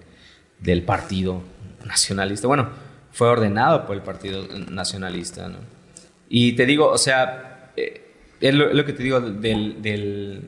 del 0.61 0.83
Partido 0.85 1.43
Nacionalista. 1.85 2.47
Bueno, 2.47 2.71
fue 3.11 3.27
ordenado 3.29 3.85
por 3.85 3.97
el 3.97 4.03
Partido 4.03 4.47
Nacionalista. 4.71 5.49
¿no? 5.49 5.57
Y 6.29 6.53
te 6.53 6.67
digo, 6.67 6.89
o 6.89 6.99
sea, 6.99 7.73
eh, 7.77 8.01
es 8.41 8.55
lo, 8.55 8.73
lo 8.73 8.85
que 8.85 8.93
te 8.93 9.03
digo 9.03 9.21
del, 9.21 9.83
del, 9.83 10.43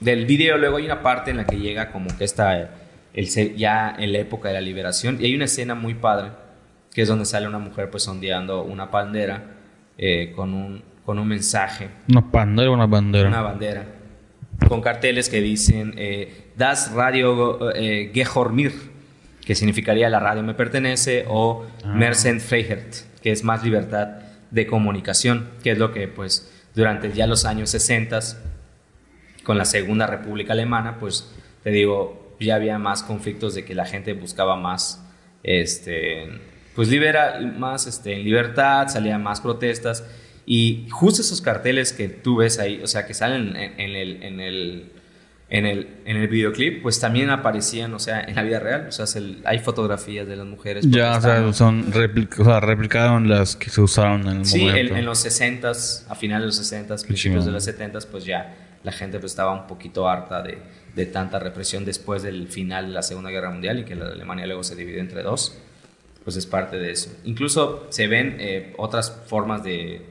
del 0.00 0.26
video. 0.26 0.56
Luego 0.58 0.76
hay 0.78 0.84
una 0.86 1.02
parte 1.02 1.30
en 1.30 1.38
la 1.38 1.46
que 1.46 1.56
llega 1.58 1.90
como 1.92 2.08
que 2.16 2.24
está 2.24 2.70
el, 3.14 3.28
se- 3.28 3.54
ya 3.56 3.94
en 3.98 4.12
la 4.12 4.18
época 4.18 4.48
de 4.48 4.54
la 4.54 4.60
liberación. 4.60 5.18
Y 5.20 5.26
hay 5.26 5.34
una 5.34 5.44
escena 5.46 5.74
muy 5.74 5.94
padre, 5.94 6.30
que 6.94 7.02
es 7.02 7.08
donde 7.08 7.24
sale 7.24 7.46
una 7.46 7.58
mujer 7.58 7.90
pues 7.90 8.06
ondeando 8.08 8.62
una 8.62 8.86
bandera 8.86 9.42
eh, 9.98 10.32
con, 10.36 10.52
un, 10.54 10.82
con 11.04 11.18
un 11.18 11.26
mensaje, 11.28 11.88
Una 12.08 12.20
bandera, 12.20 12.70
una 12.70 12.86
bandera. 12.86 13.28
una 13.28 13.42
bandera, 13.42 13.84
con 14.68 14.80
carteles 14.80 15.28
que 15.28 15.40
dicen 15.40 15.94
eh, 15.96 16.50
Das 16.56 16.92
Radio 16.92 17.72
eh, 17.74 18.10
Gehör 18.14 18.50
mir, 18.52 18.72
que 19.44 19.54
significaría 19.54 20.08
la 20.10 20.18
radio 20.20 20.42
me 20.42 20.54
pertenece, 20.54 21.24
o 21.28 21.64
Ah. 21.84 22.12
Freiheit, 22.40 22.94
que 23.22 23.30
es 23.30 23.44
más 23.44 23.62
libertad 23.62 24.08
de 24.50 24.66
comunicación, 24.66 25.48
que 25.62 25.70
es 25.72 25.78
lo 25.78 25.92
que 25.92 26.08
pues 26.08 26.50
durante 26.74 27.12
ya 27.12 27.26
los 27.26 27.44
años 27.44 27.70
60 27.70 28.18
con 29.46 29.56
la 29.56 29.64
Segunda 29.64 30.06
República 30.08 30.52
Alemana, 30.54 30.98
pues 30.98 31.32
te 31.62 31.70
digo, 31.70 32.34
ya 32.40 32.56
había 32.56 32.78
más 32.80 33.02
conflictos 33.04 33.54
de 33.54 33.64
que 33.64 33.74
la 33.76 33.86
gente 33.86 34.12
buscaba 34.12 34.56
más, 34.56 35.02
este, 35.44 36.26
pues 36.74 36.88
libera, 36.88 37.40
más 37.56 37.86
este, 37.86 38.14
en 38.14 38.24
libertad, 38.24 38.88
salían 38.88 39.22
más 39.22 39.40
protestas 39.40 40.04
y 40.44 40.86
justo 40.90 41.22
esos 41.22 41.40
carteles 41.40 41.92
que 41.92 42.08
tú 42.08 42.36
ves 42.36 42.58
ahí, 42.58 42.80
o 42.82 42.86
sea, 42.88 43.06
que 43.06 43.14
salen 43.14 43.56
en, 43.56 43.80
en 43.80 43.94
el, 43.96 44.22
en 44.22 44.40
el, 44.40 44.92
en 45.48 45.64
el, 45.64 45.88
en 46.04 46.16
el 46.16 46.26
videoclip, 46.28 46.82
pues 46.82 46.98
también 46.98 47.30
aparecían, 47.30 47.94
o 47.94 47.98
sea, 48.00 48.20
en 48.20 48.34
la 48.34 48.42
vida 48.42 48.58
real, 48.58 48.86
o 48.88 48.92
sea, 48.92 49.06
se- 49.06 49.36
hay 49.44 49.60
fotografías 49.60 50.26
de 50.26 50.34
las 50.36 50.46
mujeres. 50.46 50.84
Ya, 50.90 51.16
o 51.16 51.20
sea, 51.20 51.52
son 51.52 51.92
replic- 51.92 52.38
o 52.40 52.44
sea, 52.44 52.58
replicaron 52.60 53.28
las 53.28 53.54
que 53.54 53.70
se 53.70 53.80
usaron 53.80 54.22
en 54.28 54.38
el 54.38 54.44
Sí, 54.44 54.58
momento. 54.66 54.92
en, 54.94 54.98
en 54.98 55.04
los 55.06 55.24
60s, 55.24 56.04
a 56.08 56.14
finales 56.16 56.42
de 56.42 56.46
los 56.46 56.72
60s, 56.72 57.06
principios 57.06 57.46
de 57.46 57.52
los 57.52 57.66
70s, 57.66 58.06
pues 58.10 58.24
ya 58.24 58.54
la 58.86 58.92
gente 58.92 59.18
pues, 59.18 59.32
estaba 59.32 59.52
un 59.52 59.66
poquito 59.66 60.08
harta 60.08 60.42
de, 60.42 60.58
de 60.94 61.06
tanta 61.06 61.40
represión 61.40 61.84
después 61.84 62.22
del 62.22 62.46
final 62.46 62.86
de 62.86 62.92
la 62.92 63.02
Segunda 63.02 63.30
Guerra 63.30 63.50
Mundial 63.50 63.80
y 63.80 63.84
que 63.84 63.96
la 63.96 64.06
Alemania 64.06 64.46
luego 64.46 64.62
se 64.62 64.76
dividió 64.76 65.00
entre 65.00 65.24
dos. 65.24 65.58
Pues 66.22 66.36
es 66.36 66.46
parte 66.46 66.76
de 66.76 66.92
eso. 66.92 67.10
Incluso 67.24 67.88
se 67.90 68.06
ven 68.06 68.36
eh, 68.38 68.74
otras 68.78 69.22
formas 69.26 69.64
de, 69.64 70.06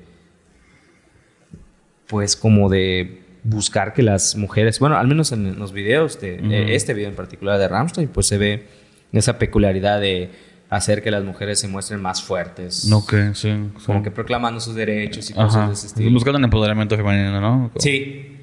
pues 2.07 2.35
como 2.35 2.67
de 2.67 3.21
buscar 3.43 3.93
que 3.93 4.03
las 4.03 4.35
mujeres, 4.35 4.79
bueno, 4.79 4.97
al 4.97 5.07
menos 5.07 5.31
en 5.31 5.57
los 5.57 5.71
videos, 5.71 6.19
de, 6.19 6.35
eh, 6.35 6.75
este 6.75 6.93
video 6.93 7.07
en 7.07 7.15
particular 7.15 7.57
de 7.57 7.69
Rammstein, 7.69 8.09
pues 8.09 8.27
se 8.27 8.37
ve 8.37 8.67
esa 9.13 9.37
peculiaridad 9.37 10.01
de 10.01 10.31
hacer 10.69 11.01
que 11.01 11.11
las 11.11 11.23
mujeres 11.23 11.59
se 11.61 11.69
muestren 11.69 12.01
más 12.01 12.21
fuertes. 12.21 12.87
No, 12.89 13.05
que 13.05 13.33
sí. 13.35 13.53
Como 13.85 13.99
sí. 13.99 14.03
que 14.03 14.11
proclamando 14.11 14.59
sus 14.59 14.75
derechos 14.75 15.29
y 15.29 15.33
cosas 15.33 15.55
Ajá. 15.55 15.67
de 15.67 15.73
ese 15.73 15.87
estilo. 15.87 16.11
Buscando 16.11 16.39
un 16.39 16.43
empoderamiento 16.43 16.97
femenino, 16.97 17.39
¿no? 17.39 17.71
Sí. 17.77 18.34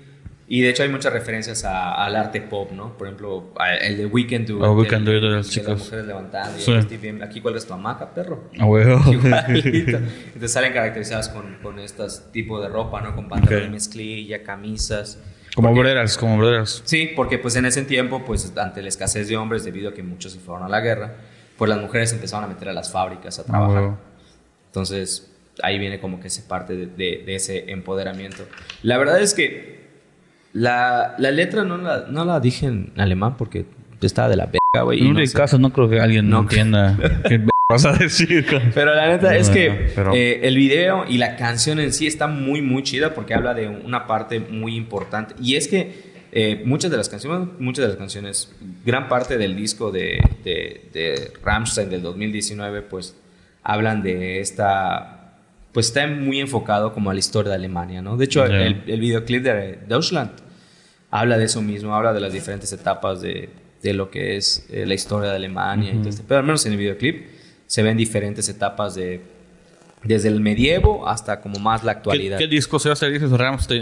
Y 0.54 0.60
de 0.60 0.68
hecho 0.68 0.82
hay 0.82 0.90
muchas 0.90 1.14
referencias 1.14 1.64
a- 1.64 1.94
al 2.04 2.14
arte 2.14 2.42
pop, 2.42 2.72
¿no? 2.72 2.98
Por 2.98 3.06
ejemplo, 3.06 3.54
a- 3.58 3.74
el 3.74 3.96
de 3.96 4.04
We 4.04 4.26
Can 4.26 4.44
Do 4.44 4.58
It. 4.58 4.62
Ah, 4.64 4.70
We 4.72 4.86
Can 4.86 5.02
Do 5.02 5.16
It 5.16 5.22
de 5.22 5.30
las 5.30 5.48
chicas. 5.48 5.68
las 5.70 5.78
mujeres 5.78 6.06
levantando. 6.06 6.58
Y 6.58 6.60
Sí. 6.60 6.96
bien, 6.98 7.22
aquí 7.22 7.40
cuelgas 7.40 7.64
tu 7.64 7.72
hamaca, 7.72 8.12
perro. 8.12 8.50
A 8.58 8.66
huevo. 8.66 9.00
Igualito. 9.10 9.96
Entonces 10.26 10.52
salen 10.52 10.74
caracterizadas 10.74 11.30
con, 11.30 11.56
con 11.62 11.78
estos 11.78 12.30
tipos 12.32 12.60
de 12.60 12.68
ropa, 12.68 13.00
¿no? 13.00 13.14
Con 13.14 13.30
pantalones 13.30 13.66
Ok. 13.68 13.72
mezclilla, 13.72 14.42
camisas. 14.42 15.18
Como 15.54 15.68
Porque- 15.68 15.80
obreras, 15.80 16.18
como 16.18 16.36
obreras. 16.36 16.82
Sí, 16.84 17.10
porque 17.16 17.38
pues 17.38 17.56
en 17.56 17.64
ese 17.64 17.82
tiempo, 17.84 18.22
pues 18.22 18.52
ante 18.54 18.82
la 18.82 18.88
escasez 18.88 19.28
de 19.28 19.38
hombres, 19.38 19.64
debido 19.64 19.88
a 19.88 19.94
que 19.94 20.02
muchos 20.02 20.32
se 20.32 20.38
fueron 20.38 20.64
a 20.64 20.68
la 20.68 20.80
guerra, 20.80 21.14
pues 21.56 21.70
las 21.70 21.80
mujeres 21.80 22.12
empezaron 22.12 22.44
a 22.44 22.48
meter 22.48 22.68
a 22.68 22.74
las 22.74 22.92
fábricas 22.92 23.38
a 23.38 23.42
A 23.42 23.44
trabajar. 23.46 23.74
huevo. 23.82 23.98
Entonces, 24.66 25.30
ahí 25.62 25.78
viene 25.78 25.98
como 25.98 26.20
que 26.20 26.28
se 26.28 26.42
parte 26.42 26.76
de, 26.76 26.86
de- 26.86 27.22
de 27.24 27.34
ese 27.36 27.70
empoderamiento. 27.70 28.44
La 28.82 28.98
verdad 28.98 29.18
es 29.20 29.32
que 29.34 29.81
la, 30.52 31.14
la 31.18 31.30
letra 31.30 31.64
no 31.64 31.78
la, 31.78 32.06
no 32.08 32.24
la 32.24 32.40
dije 32.40 32.66
en 32.66 32.92
alemán 32.96 33.36
porque 33.36 33.64
estaba 34.00 34.28
de 34.28 34.36
la 34.36 34.46
verga, 34.46 34.84
güey. 34.84 35.00
En 35.06 35.14
no 35.14 35.24
sé. 35.26 35.36
caso 35.36 35.58
no 35.58 35.72
creo 35.72 35.88
que 35.88 36.00
alguien 36.00 36.28
No. 36.28 36.40
entienda 36.40 36.96
qué 37.28 37.40
vas 37.70 37.84
a 37.86 37.92
decir. 37.92 38.44
Pero 38.74 38.94
la 38.94 39.06
neta 39.08 39.36
es 39.36 39.48
que 39.48 39.92
pero- 39.94 40.12
eh, 40.14 40.40
el 40.42 40.56
video 40.56 41.04
y 41.08 41.18
la 41.18 41.36
canción 41.36 41.78
en 41.80 41.92
sí 41.92 42.06
está 42.06 42.26
muy, 42.26 42.60
muy 42.62 42.82
chida 42.82 43.14
porque 43.14 43.32
habla 43.34 43.54
de 43.54 43.68
una 43.68 44.06
parte 44.06 44.40
muy 44.40 44.76
importante. 44.76 45.34
Y 45.40 45.54
es 45.56 45.68
que 45.68 46.12
eh, 46.32 46.62
muchas 46.64 46.90
de 46.90 46.96
las 46.96 47.08
canciones, 47.08 47.48
muchas 47.58 47.82
de 47.84 47.88
las 47.90 47.96
canciones, 47.98 48.52
gran 48.84 49.08
parte 49.08 49.38
del 49.38 49.54
disco 49.54 49.92
de, 49.92 50.18
de, 50.44 50.82
de 50.92 51.30
Rammstein 51.44 51.88
del 51.90 52.02
2019, 52.02 52.82
pues 52.82 53.16
hablan 53.62 54.02
de 54.02 54.40
esta. 54.40 55.11
Pues 55.72 55.86
está 55.86 56.06
muy 56.06 56.38
enfocado 56.40 56.92
como 56.92 57.10
a 57.10 57.14
la 57.14 57.20
historia 57.20 57.50
de 57.50 57.56
Alemania, 57.56 58.02
¿no? 58.02 58.16
De 58.16 58.26
hecho, 58.26 58.44
el, 58.44 58.82
el 58.86 59.00
videoclip 59.00 59.42
de 59.42 59.78
Deutschland 59.88 60.30
habla 61.10 61.38
de 61.38 61.44
eso 61.44 61.62
mismo, 61.62 61.94
habla 61.94 62.12
de 62.12 62.20
las 62.20 62.32
diferentes 62.32 62.72
etapas 62.72 63.20
de, 63.22 63.48
de 63.82 63.94
lo 63.94 64.10
que 64.10 64.36
es 64.36 64.66
eh, 64.70 64.84
la 64.86 64.94
historia 64.94 65.30
de 65.30 65.36
Alemania 65.36 65.92
y 65.92 65.98
todo 65.98 66.08
este- 66.10 66.24
Pero 66.26 66.40
al 66.40 66.46
menos 66.46 66.64
en 66.66 66.72
el 66.72 66.78
videoclip 66.78 67.26
se 67.66 67.82
ven 67.82 67.96
diferentes 67.96 68.48
etapas 68.48 68.94
de 68.94 69.22
desde 70.04 70.28
el 70.28 70.40
medievo 70.40 71.06
hasta 71.08 71.40
como 71.40 71.60
más 71.60 71.84
la 71.84 71.92
¿Qué, 71.92 71.98
actualidad. 71.98 72.38
qué 72.38 72.48
disco 72.48 72.78
se 72.80 72.88
va 72.88 72.94
a 72.94 72.96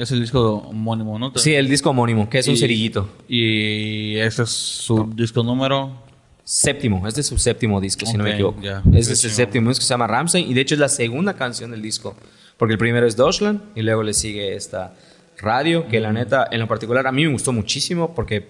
es 0.02 0.10
el 0.12 0.20
disco 0.20 0.56
homónimo, 0.58 1.18
¿no? 1.18 1.32
Sí, 1.36 1.54
el 1.54 1.66
disco 1.66 1.90
homónimo, 1.90 2.28
que 2.28 2.40
es 2.40 2.48
un 2.48 2.58
cerillito. 2.58 3.08
Y 3.26 4.16
ese 4.16 4.42
es 4.42 4.50
su 4.50 5.10
disco 5.14 5.42
número. 5.42 6.09
Séptimo, 6.50 7.06
es 7.06 7.14
su 7.24 7.38
séptimo 7.38 7.80
disco, 7.80 8.04
si 8.04 8.16
no 8.16 8.24
me 8.24 8.32
equivoco. 8.32 8.60
Este 8.60 8.98
es 8.98 9.08
el 9.08 9.16
Séptimo. 9.16 9.36
séptimo 9.36 9.68
disco, 9.68 9.84
se 9.84 9.94
llama 9.94 10.08
Ramstein 10.08 10.50
y 10.50 10.52
de 10.52 10.62
hecho 10.62 10.74
es 10.74 10.80
la 10.80 10.88
segunda 10.88 11.34
canción 11.34 11.70
del 11.70 11.80
disco. 11.80 12.16
Porque 12.56 12.72
el 12.72 12.78
primero 12.78 13.06
es 13.06 13.16
Deutschland 13.16 13.60
y 13.76 13.82
luego 13.82 14.02
le 14.02 14.12
sigue 14.12 14.56
esta 14.56 14.92
radio, 15.38 15.86
que 15.86 16.00
la 16.00 16.12
neta, 16.12 16.48
en 16.50 16.58
lo 16.58 16.66
particular, 16.66 17.06
a 17.06 17.12
mí 17.12 17.24
me 17.24 17.30
gustó 17.30 17.52
muchísimo 17.52 18.16
porque, 18.16 18.48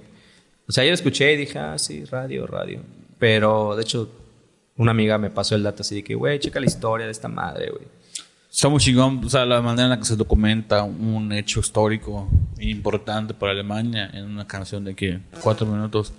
o 0.66 0.72
sea, 0.72 0.82
yo 0.82 0.94
escuché 0.94 1.34
y 1.34 1.36
dije, 1.36 1.58
ah, 1.58 1.78
sí, 1.78 2.06
radio, 2.06 2.46
radio. 2.46 2.80
Pero 3.18 3.76
de 3.76 3.82
hecho, 3.82 4.10
una 4.78 4.92
amiga 4.92 5.18
me 5.18 5.28
pasó 5.28 5.54
el 5.54 5.62
dato 5.62 5.82
así 5.82 5.96
de 5.96 6.02
que, 6.02 6.14
güey, 6.14 6.38
checa 6.38 6.58
la 6.58 6.66
historia 6.66 7.04
de 7.04 7.12
esta 7.12 7.28
madre, 7.28 7.68
güey. 7.68 7.84
Está 8.50 8.70
muy 8.70 8.80
chingón, 8.80 9.22
o 9.22 9.28
sea, 9.28 9.44
la 9.44 9.60
manera 9.60 9.84
en 9.84 9.90
la 9.90 9.98
que 9.98 10.06
se 10.06 10.16
documenta 10.16 10.84
un 10.84 11.32
hecho 11.32 11.60
histórico 11.60 12.30
importante 12.60 13.34
para 13.34 13.52
Alemania 13.52 14.08
en 14.14 14.24
una 14.24 14.46
canción 14.46 14.84
de 14.84 14.94
que 14.94 15.20
cuatro 15.42 15.66
minutos. 15.66 16.14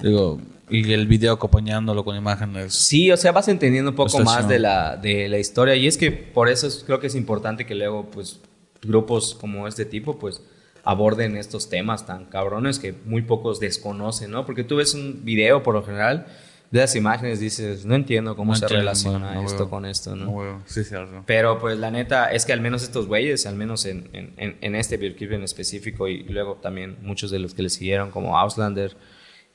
Digo, 0.00 0.40
y 0.68 0.92
el 0.92 1.06
video 1.06 1.32
acompañándolo 1.34 2.04
con 2.04 2.16
imágenes. 2.16 2.74
Sí, 2.74 3.10
o 3.10 3.16
sea, 3.16 3.32
vas 3.32 3.48
entendiendo 3.48 3.90
un 3.90 3.96
poco 3.96 4.18
más 4.20 4.48
de 4.48 4.58
la, 4.58 4.96
de 4.96 5.28
la 5.28 5.38
historia. 5.38 5.74
Y 5.76 5.86
es 5.86 5.96
que 5.96 6.10
por 6.10 6.48
eso 6.48 6.66
es- 6.66 6.82
creo 6.84 7.00
que 7.00 7.06
es 7.06 7.14
importante 7.14 7.64
que 7.66 7.74
luego, 7.74 8.10
pues, 8.10 8.40
grupos 8.82 9.34
como 9.34 9.66
este 9.68 9.84
tipo, 9.84 10.18
pues, 10.18 10.42
aborden 10.84 11.36
estos 11.36 11.68
temas 11.68 12.06
tan 12.06 12.26
cabrones 12.26 12.78
que 12.78 12.94
muy 13.04 13.22
pocos 13.22 13.58
desconocen, 13.58 14.30
¿no? 14.30 14.46
Porque 14.46 14.62
tú 14.64 14.76
ves 14.76 14.94
un 14.94 15.24
video, 15.24 15.62
por 15.62 15.74
lo 15.74 15.82
general, 15.82 16.26
de 16.70 16.80
las 16.80 16.94
imágenes, 16.96 17.38
dices, 17.40 17.84
no 17.84 17.94
entiendo 17.94 18.34
cómo 18.36 18.52
No 18.52 18.56
se 18.56 18.64
entiendo, 18.64 18.82
relaciona 18.82 19.34
no 19.34 19.42
esto 19.44 19.58
veo. 19.58 19.70
con 19.70 19.84
esto, 19.86 20.14
¿no? 20.16 20.26
No, 20.26 20.62
sí, 20.66 20.82
cierto. 20.84 21.22
Pero 21.26 21.58
pues 21.60 21.78
la 21.78 21.90
neta 21.92 22.32
es 22.32 22.44
que 22.44 22.52
al 22.52 22.60
menos 22.60 22.82
estos 22.82 23.06
güeyes, 23.06 23.46
al 23.46 23.54
menos 23.56 23.84
en, 23.86 24.10
en, 24.12 24.32
en- 24.36 24.56
en 24.60 24.74
este 24.74 24.96
videoclip 24.96 25.32
en 25.32 25.42
específico 25.44 26.06
y 26.08 26.24
luego 26.24 26.56
también 26.60 26.96
muchos 27.02 27.30
de 27.30 27.38
los 27.38 27.54
que 27.54 27.62
le 27.62 27.70
siguieron 27.70 28.10
como 28.10 28.36
Auslander 28.38 28.96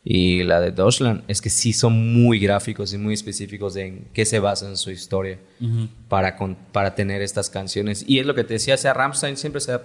y 0.03 0.43
la 0.43 0.59
de 0.59 0.71
Deutschland, 0.71 1.23
es 1.27 1.41
que 1.41 1.49
sí 1.49 1.73
son 1.73 2.13
muy 2.13 2.39
gráficos 2.39 2.91
y 2.93 2.97
muy 2.97 3.13
específicos 3.13 3.75
en 3.75 4.07
qué 4.13 4.25
se 4.25 4.39
basa 4.39 4.67
en 4.67 4.75
su 4.77 4.89
historia 4.91 5.37
para, 6.09 6.35
con- 6.37 6.55
para 6.71 6.95
tener 6.95 7.21
estas 7.21 7.49
canciones. 7.49 8.03
Y 8.07 8.19
es 8.19 8.25
lo 8.25 8.33
que 8.33 8.43
te 8.43 8.53
decía, 8.55 8.77
sea 8.77 8.93
Rammstein 8.93 9.37
siempre 9.37 9.61
se 9.61 9.73
ha 9.73 9.81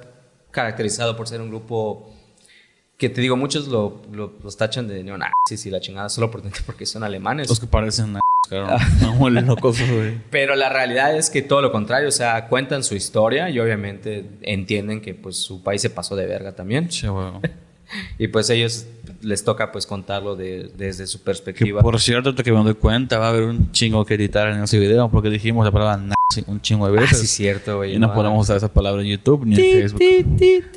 caracterizado 0.51 1.17
por 1.17 1.29
ser 1.29 1.41
un 1.43 1.49
grupo 1.49 2.13
que 2.97 3.11
te 3.11 3.21
digo, 3.21 3.37
muchos 3.37 3.69
lo, 3.69 4.01
lo- 4.11 4.33
los 4.43 4.57
tachan 4.57 4.89
de 4.89 5.05
neonazis 5.05 5.67
y 5.67 5.71
la 5.71 5.81
chingada 5.81 6.09
solo 6.09 6.31
por, 6.31 6.43
porque 6.67 6.87
son 6.87 7.03
alemanes. 7.05 7.49
Los 7.49 7.61
que 7.61 7.67
parecen 7.67 8.17
claro. 8.49 8.79
No, 9.21 9.29
locos, 9.29 9.79
güey. 9.93 10.19
Pero 10.31 10.57
la 10.57 10.71
realidad 10.71 11.15
es 11.15 11.29
que 11.29 11.43
todo 11.43 11.61
lo 11.61 11.71
contrario, 11.73 12.09
o 12.09 12.13
sea, 12.13 12.49
cuentan 12.49 12.83
su 12.85 12.95
historia 12.95 13.51
y 13.51 13.59
obviamente 13.61 14.25
entienden 14.41 15.03
que 15.03 15.13
pues 15.15 15.37
su 15.37 15.63
país 15.63 15.83
se 15.83 15.91
pasó 15.91 16.17
de 16.17 16.25
verga 16.27 16.53
también. 16.57 16.89
Güey. 17.03 17.33
Y 18.19 18.29
pues 18.29 18.49
ellos 18.51 18.87
les 19.23 19.45
toca 19.45 19.73
pues 19.73 19.87
contarlo 19.87 20.37
de- 20.37 20.71
desde 20.77 21.07
su 21.07 21.19
Que 21.19 21.25
perspectiva. 21.25 21.83
por 21.83 22.01
cierto, 22.01 22.35
que 22.35 22.53
me 22.53 22.63
doy 22.63 22.75
cuenta, 22.75 23.19
va 23.19 23.27
a 23.27 23.29
haber 23.31 23.45
un 23.45 23.71
chingo 23.73 24.05
que 24.05 24.15
editar 24.15 24.49
en 24.49 24.63
ese 24.63 24.79
video 24.79 25.09
porque 25.11 25.29
dijimos 25.31 25.65
la 25.65 25.73
palabra 25.73 25.97
nazi 25.97 26.45
un 26.47 26.61
chingo 26.61 26.91
de 26.91 26.99
Ah, 26.99 27.01
veces. 27.03 27.19
sí, 27.21 27.27
cierto, 27.27 27.77
güey. 27.79 27.95
y 27.95 27.99
no 27.99 28.13
podemos 28.13 28.43
usar 28.43 28.57
esa 28.59 28.73
palabra 28.73 29.03
en 29.03 29.09
YouTube 29.09 29.45
ni 29.47 29.55
en 29.55 29.61
Facebook. 29.91 30.03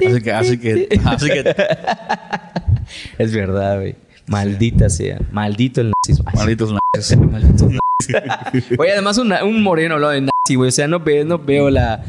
Así 0.06 0.21
que, 0.21 0.32
así 0.32 0.58
que, 0.60 0.88
así 1.06 1.28
que, 1.30 1.56
Es 3.17 3.34
verdad, 3.34 3.78
güey. 3.80 3.95
Maldita 4.28 4.89
sea. 4.89 5.19
Maldito 5.32 5.82
el 5.82 5.91
nazismo. 6.06 6.30
malditos 6.36 6.73
nazis. 6.93 7.17
Malditos 7.17 7.62
nazis. 7.63 8.80
Oye, 8.80 8.91
además 8.91 9.17
una- 9.17 9.43
un 9.43 9.62
moreno 9.63 9.97
lo 9.99 10.10
de 10.10 10.21
nazi, 10.21 10.56
güey. 10.56 10.69
O 10.69 10.71
sea, 10.71 10.88
no 10.88 10.99
veo, 10.99 11.25
no 11.25 11.39
veo 11.39 11.69
la... 11.69 12.04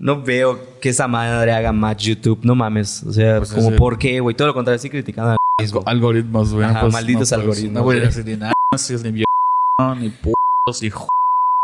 No 0.00 0.22
veo 0.22 0.78
que 0.80 0.90
esa 0.90 1.08
madre 1.08 1.50
haga 1.52 1.72
más 1.72 1.96
YouTube. 1.96 2.38
No 2.42 2.54
mames. 2.54 3.02
O 3.02 3.12
sea, 3.12 3.38
Pues 3.38 3.52
como 3.52 3.74
por 3.74 3.98
qué, 3.98 4.20
güey. 4.20 4.36
Todo 4.36 4.46
lo 4.48 4.54
contrario, 4.54 4.76
estoy 4.76 4.90
criticando 4.90 5.32
al 5.32 5.36
nazismo. 5.58 5.82
Algoritmos, 5.86 6.52
güey. 6.54 6.64
Ajá, 6.66 6.80
Pues, 6.82 6.92
malditos 6.92 7.30
no, 7.32 7.36
algoritmos, 7.38 7.72
No 7.72 7.82
voy 7.84 7.96
a 7.98 8.00
decir 8.00 8.24
ni 8.24 8.36
nazis, 8.36 9.02
ni 9.02 9.10
violación, 9.10 10.00
ni 10.00 10.10
putos, 10.10 10.82
ni 10.82 10.90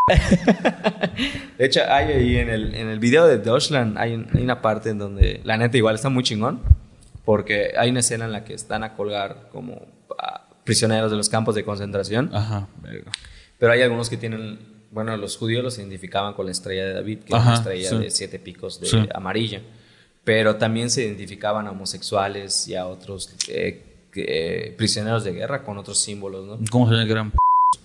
De 1.58 1.64
hecho, 1.64 1.80
hay 1.88 2.12
ahí 2.12 2.36
en 2.36 2.50
el, 2.50 2.74
en 2.74 2.88
el 2.88 2.98
video 2.98 3.26
de 3.26 3.38
Deutschland, 3.38 3.96
hay, 3.96 4.14
un- 4.14 4.28
hay 4.34 4.42
una 4.42 4.60
parte 4.60 4.90
en 4.90 4.98
donde 4.98 5.40
la 5.44 5.56
neta 5.56 5.76
igual 5.78 5.94
está 5.94 6.08
muy 6.10 6.22
chingón, 6.22 6.60
porque 7.24 7.72
hay 7.78 7.90
una 7.90 8.00
escena 8.00 8.26
en 8.26 8.32
la 8.32 8.44
que 8.44 8.52
están 8.54 8.84
a 8.84 8.94
colgar 8.94 9.48
como 9.50 9.86
a 10.18 10.48
prisioneros 10.64 11.10
de 11.10 11.16
los 11.16 11.28
campos 11.30 11.54
de 11.54 11.64
concentración, 11.64 12.30
Ajá, 12.34 12.68
pero 13.58 13.72
hay 13.72 13.80
algunos 13.82 14.10
que 14.10 14.16
tienen, 14.18 14.58
bueno, 14.90 15.16
los 15.16 15.36
judíos 15.38 15.62
los 15.64 15.78
identificaban 15.78 16.34
con 16.34 16.44
la 16.46 16.52
estrella 16.52 16.84
de 16.84 16.92
David, 16.94 17.20
que 17.20 17.28
es 17.28 17.34
Ajá, 17.34 17.48
una 17.50 17.54
estrella 17.58 17.88
sí. 17.90 17.98
de 17.98 18.10
siete 18.10 18.38
picos 18.38 18.80
de 18.80 18.86
Sí. 18.88 19.08
amarilla, 19.14 19.62
pero 20.24 20.56
también 20.56 20.90
se 20.90 21.04
identificaban 21.04 21.66
a 21.66 21.70
homosexuales 21.70 22.66
y 22.68 22.74
a 22.74 22.86
otros 22.86 23.34
eh, 23.48 23.82
eh, 24.16 24.74
prisioneros 24.76 25.24
de 25.24 25.32
guerra 25.32 25.62
con 25.62 25.78
otros 25.78 26.00
símbolos, 26.00 26.46
¿no? 26.46 26.58
¿Cómo 26.70 26.88
se 26.88 26.94
eran 27.10 27.30
p- 27.30 27.36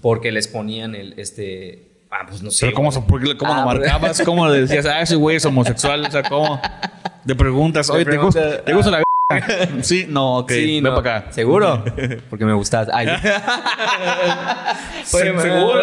Porque 0.01 0.31
les 0.31 0.47
ponían 0.47 0.95
el, 0.95 1.13
este... 1.17 1.83
Ah, 2.11 2.25
pues 2.27 2.41
no 2.41 2.49
sé. 2.49 2.65
Pero 2.65 2.75
¿cómo, 2.75 2.89
cómo 2.91 3.53
Ah, 3.53 3.59
lo 3.61 3.65
marcabas? 3.65 4.21
¿Cómo 4.23 4.47
le 4.47 4.61
decías, 4.61 4.85
ah, 4.85 5.01
ese 5.01 5.15
güey 5.15 5.35
es 5.37 5.45
homosexual? 5.45 6.05
O 6.05 6.11
sea, 6.11 6.23
¿cómo? 6.23 6.59
De 7.25 7.35
preguntas, 7.35 7.89
oye, 7.89 8.05
¿te 8.05 8.17
gusta, 8.17 8.39
pregunta- 8.41 8.65
¿te 8.65 8.73
gusta 8.73 8.91
la 8.91 8.97
verga? 8.97 9.08
Sí, 9.83 10.05
no, 10.09 10.39
ok, 10.39 10.51
Sí, 10.51 10.65
ven 10.81 10.83
no. 10.83 10.95
para 10.95 11.17
acá. 11.19 11.31
¿Seguro? 11.31 11.83
Porque 12.29 12.45
me 12.45 12.53
gustas. 12.53 12.87
Ay. 12.91 13.07
Oye, 13.07 13.19
Sí, 15.03 15.17
seguro. 15.39 15.81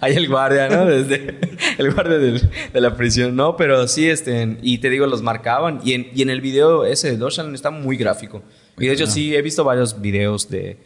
Ahí 0.00 0.14
el 0.16 0.26
guardia, 0.28 0.68
¿no? 0.68 0.86
Desde 0.86 1.38
el 1.76 1.92
guardia 1.92 2.18
del- 2.18 2.50
de 2.72 2.80
la 2.80 2.96
prisión. 2.96 3.36
No, 3.36 3.56
pero 3.56 3.86
sí, 3.88 4.08
este, 4.08 4.56
y 4.62 4.78
te 4.78 4.88
digo, 4.90 5.06
los 5.06 5.20
marcaban. 5.22 5.80
Y 5.84 5.92
en, 5.92 6.08
y 6.14 6.22
en 6.22 6.30
el 6.30 6.40
video 6.40 6.84
ese 6.86 7.10
de 7.10 7.16
Deutschland 7.18 7.54
está 7.54 7.70
muy 7.70 7.96
gráfico. 7.98 8.42
Y 8.78 8.86
de 8.86 8.92
hecho, 8.94 9.06
sí, 9.06 9.34
he 9.36 9.42
visto 9.42 9.64
varios 9.64 10.00
videos 10.00 10.48
de 10.48 10.78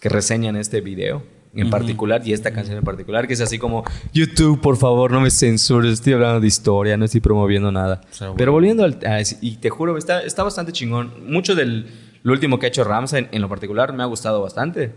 que 0.00 0.08
reseñan 0.08 0.56
este 0.56 0.80
video 0.80 1.22
en 1.56 1.70
particular 1.70 2.22
y 2.24 2.32
esta 2.32 2.52
canción 2.52 2.76
en 2.78 2.84
particular, 2.84 3.26
que 3.26 3.34
es 3.34 3.40
así 3.40 3.58
como, 3.58 3.84
YouTube, 4.12 4.60
por 4.60 4.76
favor, 4.76 5.10
no 5.12 5.20
me 5.20 5.30
censures, 5.30 5.92
estoy 5.92 6.12
hablando 6.14 6.40
de 6.40 6.46
historia, 6.46 6.96
no 6.96 7.04
estoy 7.04 7.20
promoviendo 7.20 7.70
nada. 7.70 8.00
Pero 8.36 8.52
volviendo 8.52 8.84
al... 8.84 8.98
a- 9.06 9.20
y 9.40 9.56
te 9.56 9.70
juro, 9.70 9.96
está, 9.96 10.20
está 10.22 10.42
bastante 10.42 10.72
chingón. 10.72 11.12
Mucho 11.30 11.54
del 11.54 11.86
lo 12.22 12.32
último 12.32 12.58
que 12.58 12.66
ha 12.66 12.68
hecho 12.70 12.84
Ramsa 12.84 13.18
en, 13.18 13.28
en 13.32 13.42
lo 13.42 13.48
particular 13.48 13.92
me 13.92 14.02
ha 14.02 14.06
gustado 14.06 14.40
bastante. 14.42 14.92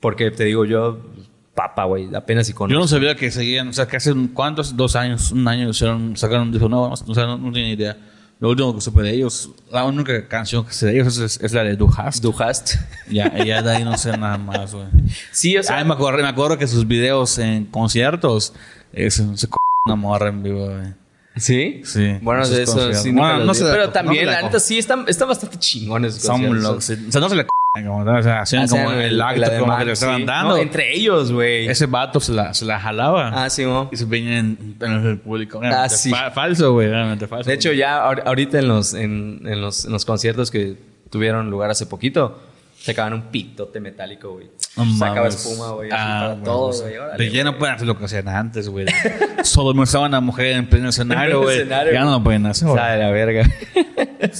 Porque 0.00 0.30
te 0.30 0.44
digo 0.44 0.64
yo, 0.64 0.98
papa, 1.54 1.84
güey, 1.84 2.14
apenas 2.14 2.48
y 2.48 2.52
con... 2.52 2.70
Yo 2.70 2.78
no 2.78 2.86
sabía 2.86 3.16
que 3.16 3.30
seguían, 3.30 3.68
o 3.68 3.72
sea, 3.72 3.86
que 3.86 3.96
hace 3.96 4.14
cuántos, 4.32 4.76
dos 4.76 4.94
años, 4.94 5.32
un 5.32 5.46
año 5.48 5.68
hicieron, 5.70 6.16
sacaron 6.16 6.48
un 6.48 6.52
disco 6.52 6.68
nuevo, 6.68 6.88
o 6.92 7.14
sea, 7.14 7.26
no, 7.26 7.36
no 7.38 7.50
tenía 7.52 7.72
idea. 7.72 7.96
Lo 8.40 8.50
último 8.50 8.72
que 8.74 8.80
supe 8.80 9.02
de 9.02 9.10
ellos, 9.14 9.50
la 9.72 9.84
única 9.84 10.28
canción 10.28 10.64
que 10.64 10.72
sé 10.72 10.86
de 10.86 10.92
ellos 10.94 11.18
es, 11.18 11.40
es 11.42 11.52
la 11.52 11.64
de 11.64 11.74
Du 11.76 11.90
Hast. 11.96 12.22
Du 12.22 12.32
hast. 12.38 12.76
Ya, 13.10 13.32
ya 13.44 13.62
de 13.62 13.70
ahí 13.76 13.84
no 13.84 13.96
sé 13.98 14.16
nada 14.16 14.38
más, 14.38 14.74
güey. 14.74 14.86
Sí, 15.32 15.56
o 15.56 15.62
sea... 15.62 15.78
Ah, 15.78 15.84
me 15.84 15.94
acuerdo, 15.94 16.22
me 16.22 16.28
acuerdo 16.28 16.56
que 16.58 16.66
sus 16.68 16.86
videos 16.86 17.38
en 17.38 17.64
conciertos 17.64 18.52
eh, 18.92 19.10
se, 19.10 19.24
se 19.36 19.46
c- 19.46 19.52
una 19.86 19.96
morra 19.96 20.28
en 20.28 20.42
vivo, 20.42 20.66
güey. 20.66 20.94
¿Sí? 21.36 21.80
Sí. 21.84 22.18
Bueno, 22.20 22.46
de 22.48 22.62
eso 22.64 22.92
sí, 22.92 23.10
Bueno, 23.12 23.38
no 23.44 23.52
vi. 23.52 23.58
se 23.58 23.64
Pero 23.64 23.90
también, 23.90 24.26
no 24.26 24.30
la 24.32 24.42
neta, 24.42 24.60
sí, 24.60 24.78
están, 24.78 25.04
están 25.08 25.28
bastante 25.28 25.56
chingones. 25.58 26.14
Son 26.16 26.60
locos. 26.62 26.90
O 26.90 27.10
sea, 27.12 27.20
no 27.20 27.28
se 27.28 27.36
le 27.36 27.42
c- 27.42 27.48
como, 27.74 27.98
o 27.98 28.22
sea, 28.22 28.40
hacían 28.40 28.64
Hacían 28.64 28.84
como 28.86 28.96
el 28.98 29.20
acto 29.20 29.40
la 29.40 29.48
de 29.50 29.58
como 29.60 29.76
que 29.78 29.84
le 29.84 29.92
estaban 29.92 30.16
sí. 30.18 30.24
dando. 30.24 30.48
No, 30.50 30.56
entre 30.56 30.94
ellos, 30.96 31.30
güey. 31.32 31.68
Ese 31.68 31.86
vato 31.86 32.18
se 32.18 32.32
la, 32.32 32.54
se 32.54 32.64
la 32.64 32.80
jalaba. 32.80 33.44
Ah, 33.44 33.50
sí, 33.50 33.62
¿no? 33.64 33.88
Y 33.92 33.96
se 33.96 34.04
veía 34.06 34.38
en, 34.38 34.76
en 34.80 35.06
el 35.06 35.18
público. 35.18 35.60
Realmente 35.60 35.96
sí. 35.96 36.10
fa- 36.10 36.30
falso, 36.30 36.72
güey. 36.72 36.88
Realmente 36.88 37.26
falso. 37.26 37.48
De 37.48 37.54
hecho, 37.54 37.72
ya 37.72 37.98
ahor- 38.04 38.22
ahorita 38.24 38.58
en 38.58 38.68
los, 38.68 38.94
en, 38.94 39.42
en 39.44 39.60
los, 39.60 39.84
en 39.84 39.92
los 39.92 40.04
conciertos 40.04 40.50
que 40.50 40.76
tuvieron 41.10 41.50
lugar 41.50 41.70
hace 41.70 41.86
poquito, 41.86 42.40
sacaban 42.80 43.12
un 43.12 43.22
pitote 43.22 43.80
metálico, 43.80 44.32
güey. 44.32 44.48
No 44.76 44.84
Sacaba 44.96 45.16
mames. 45.20 45.34
espuma, 45.36 45.70
güey, 45.72 45.90
Ah, 45.92 46.34
para 46.36 46.44
todo, 46.44 46.66
pues, 46.70 46.80
güey. 46.82 46.94
De 47.18 47.30
ya 47.30 47.44
no 47.44 47.58
pueden 47.58 47.74
hacer 47.76 47.86
lo 47.86 47.98
que 47.98 48.04
hacían 48.06 48.28
antes, 48.28 48.68
güey. 48.68 48.86
Solo 49.44 49.80
estaban 49.84 50.14
a 50.14 50.20
mujer 50.20 50.46
en 50.56 50.68
pleno 50.68 50.88
escenario, 50.88 51.42
güey. 51.42 51.68
Ya 51.68 52.04
no 52.04 52.12
lo 52.12 52.24
pueden 52.24 52.46
hacer, 52.46 52.66
güey. 52.66 52.80
La 52.80 53.10
verga. 53.10 53.48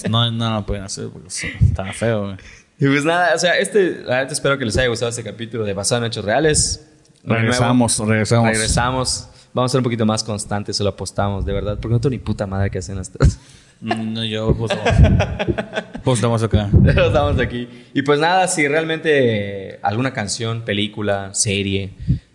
No, 0.09 0.31
no 0.33 0.55
lo 0.55 0.67
pueden 0.67 0.85
hacer 0.85 1.09
porque 1.12 1.29
está 1.29 1.93
feo, 1.93 2.25
güey. 2.25 2.37
Y 2.79 2.87
pues 2.87 3.05
nada, 3.05 3.35
o 3.35 3.38
sea, 3.38 3.59
este, 3.59 4.03
la 4.05 4.17
verdad 4.17 4.33
espero 4.33 4.59
que 4.59 4.64
les 4.64 4.77
haya 4.77 4.88
gustado 4.88 5.11
este 5.11 5.25
capítulo 5.25 5.64
de 5.64 5.73
Basado 5.75 6.03
en 6.03 6.09
Hechos 6.09 6.25
Reales. 6.25 6.87
Nuevo, 7.25 7.41
Regresamos, 7.43 7.99
regresamos. 7.99 8.51
Regresamos. 8.51 9.29
Vamos 9.53 9.71
a 9.71 9.73
ser 9.73 9.79
un 9.81 9.85
poquito 9.85 10.07
más 10.07 10.23
constantes, 10.23 10.77
se 10.77 10.85
lo 10.85 10.91
apostamos, 10.91 11.45
de 11.45 11.53
verdad. 11.53 11.79
Porque 11.81 11.93
no 11.95 12.01
tengo 12.01 12.11
ni 12.11 12.19
puta 12.19 12.47
madre 12.47 12.71
que 12.71 12.79
hacen 12.79 12.97
las 12.97 13.11
tres. 13.11 13.38
Mm, 13.81 14.12
No, 14.12 14.25
yo, 14.25 14.55
pues, 14.57 14.73
pues 16.05 16.19
estamos 16.19 16.43
acá. 16.43 16.69
Pero 16.85 17.07
estamos 17.09 17.38
aquí. 17.41 17.69
Y 17.95 18.03
pues 18.03 18.21
nada, 18.21 18.47
si 18.49 18.67
realmente 18.69 19.79
alguna 19.83 20.12
canción, 20.12 20.62
película, 20.62 21.31
serie, 21.35 21.91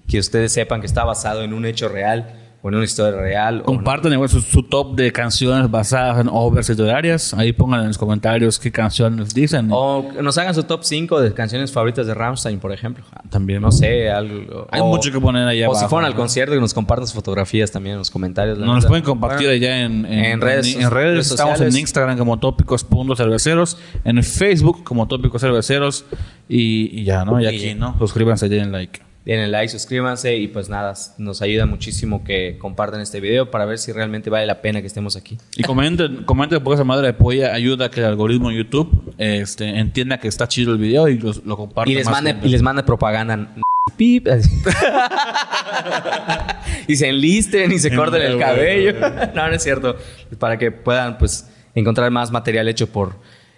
que 0.07 0.19
ustedes 0.19 0.51
sepan 0.51 0.81
que 0.81 0.87
está 0.87 1.03
basado 1.03 1.43
en 1.43 1.53
un 1.53 1.65
hecho 1.65 1.87
real 1.87 2.33
o 2.65 2.69
en 2.69 2.75
una 2.75 2.85
historia 2.85 3.19
real. 3.19 3.61
Compartan 3.63 4.13
igual 4.13 4.29
su, 4.29 4.39
su 4.39 4.63
top 4.63 4.95
de 4.95 5.11
canciones 5.11 5.69
basadas 5.69 6.21
en 6.21 6.29
obras 6.31 6.69
literarias. 6.69 7.33
Ahí 7.33 7.51
pongan 7.51 7.81
en 7.81 7.87
los 7.87 7.97
comentarios 7.97 8.57
qué 8.57 8.71
canciones 8.71 9.33
dicen. 9.33 9.67
O 9.69 10.01
nos 10.21 10.37
hagan 10.37 10.55
su 10.55 10.63
top 10.63 10.79
5 10.83 11.19
de 11.19 11.33
canciones 11.33 11.73
favoritas 11.73 12.07
de 12.07 12.13
Rammstein, 12.13 12.59
por 12.59 12.71
ejemplo. 12.71 13.03
También. 13.29 13.61
No 13.61 13.69
sé, 13.69 14.09
algo. 14.09 14.65
Hay 14.71 14.79
o- 14.79 14.85
mucho 14.85 15.11
que 15.11 15.19
poner 15.19 15.45
allá 15.45 15.67
O 15.67 15.71
abajo. 15.71 15.85
si 15.85 15.89
fueron 15.89 16.05
al 16.09 16.15
concierto, 16.15 16.53
que 16.55 16.61
nos 16.61 16.73
compartan 16.73 17.05
sus 17.05 17.15
fotografías 17.15 17.69
también 17.69 17.93
en 17.95 17.99
los 17.99 18.09
comentarios. 18.09 18.57
la 18.57 18.65
Nos 18.65 18.85
pueden 18.85 19.03
compartir 19.03 19.47
Bueno, 19.47 19.51
allá 19.65 19.81
en, 19.81 20.05
en 20.05 20.39
redes- 20.39 20.73
en 20.75 20.89
redes. 20.89 20.89
redes 20.89 21.31
Estamos 21.31 21.53
sociales. 21.55 21.75
en 21.75 21.81
Instagram 21.81 22.17
como 22.17 22.39
tópicos.cerveceros, 22.39 23.77
en 24.05 24.23
Facebook 24.23 24.85
como 24.85 25.07
tópicos 25.07 25.41
cerveceros 25.41 26.05
y, 26.47 27.01
y 27.01 27.03
ya, 27.03 27.25
¿no? 27.25 27.41
Y 27.41 27.43
Y 27.43 27.47
aquí, 27.47 27.65
ya. 27.67 27.75
¿no? 27.75 27.97
Suscríbanse, 27.99 28.47
denle 28.47 28.71
like. 28.71 29.01
Denle 29.25 29.47
like, 29.47 29.69
suscríbanse 29.71 30.35
y 30.35 30.49
pues 30.49 30.67
nada, 30.67 30.93
nos 31.17 31.41
ayuda 31.41 31.65
muchísimo 31.65 32.25
que 32.25 32.57
compartan 32.59 32.99
este 32.99 33.21
video 33.21 33.49
para 33.51 33.63
ver 33.65 33.77
si 33.77 33.93
realmente 33.93 34.29
vale 34.29 34.45
la 34.45 34.61
pena 34.61 34.81
que 34.81 34.87
estemos 34.87 35.15
aquí. 35.15 35.37
Y 35.55 35.63
comenten, 35.63 36.23
comenten 36.25 36.61
porque 36.61 36.75
esa 36.75 36.83
madre 36.83 37.07
de 37.07 37.13
polla 37.13 37.53
ayuda 37.53 37.85
a 37.85 37.89
que 37.89 38.01
el 38.01 38.05
algoritmo 38.07 38.49
de 38.49 38.55
YouTube 38.57 39.13
este, 39.17 39.79
entienda 39.79 40.17
que 40.19 40.27
está 40.27 40.49
chido 40.49 40.73
el 40.73 40.77
video 40.77 41.07
y 41.07 41.17
los- 41.17 41.45
lo 41.45 41.55
comparta 41.55 41.89
Y 41.89 41.95
les, 41.95 42.05
más 42.05 42.21
mande, 42.21 42.35
y 42.45 42.49
les 42.49 42.61
manda 42.61 42.85
propaganda 42.85 43.47
pip. 43.97 44.27
y 46.87 46.95
se 46.95 47.09
enlisten 47.09 47.71
y 47.71 47.79
se 47.79 47.95
corten 47.95 48.21
el 48.21 48.39
cabello. 48.39 48.93
no, 49.35 49.47
no 49.47 49.53
es 49.55 49.63
cierto. 49.63 49.95
Para 50.39 50.57
que 50.57 50.71
puedan, 50.71 51.17
pues, 51.17 51.49
encontrar 51.75 52.09
más 52.11 52.31
material 52.31 52.67
hecho 52.67 52.87
por 52.87 53.15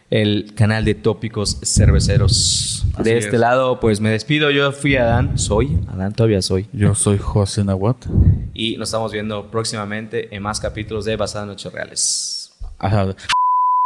el 0.10 0.54
canal 0.56 0.86
de 0.86 0.96
tópicos 0.96 1.60
cerveceros. 1.64 2.86
de 3.04 3.18
este 3.18 3.38
lado, 3.38 3.80
pues 3.80 4.00
me 4.00 4.10
despido. 4.10 4.52
Yo 4.52 4.72
fui 4.72 4.96
Adán, 4.96 5.38
soy 5.38 5.78
Adán, 5.88 6.14
todavía 6.14 6.42
soy. 6.42 6.68
Yo 6.74 6.96
soy 6.96 7.18
José 7.18 7.64
Nahuat. 7.64 8.06
Y 8.54 8.78
nos 8.78 8.90
estamos 8.90 9.12
viendo 9.12 9.50
próximamente 9.52 10.36
en 10.36 10.44
más 10.44 10.60
capítulos 10.60 11.06
de 11.06 11.16
Basada 11.16 11.46
en 11.46 11.52
Hechos 11.52 11.74
Reales. 11.74 12.54
Ajá. 12.80 13.16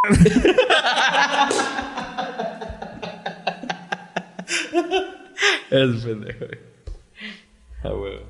es 5.71 6.03
pendejo. 6.03 6.45
Ah, 7.83 7.93
huevo. 7.93 8.28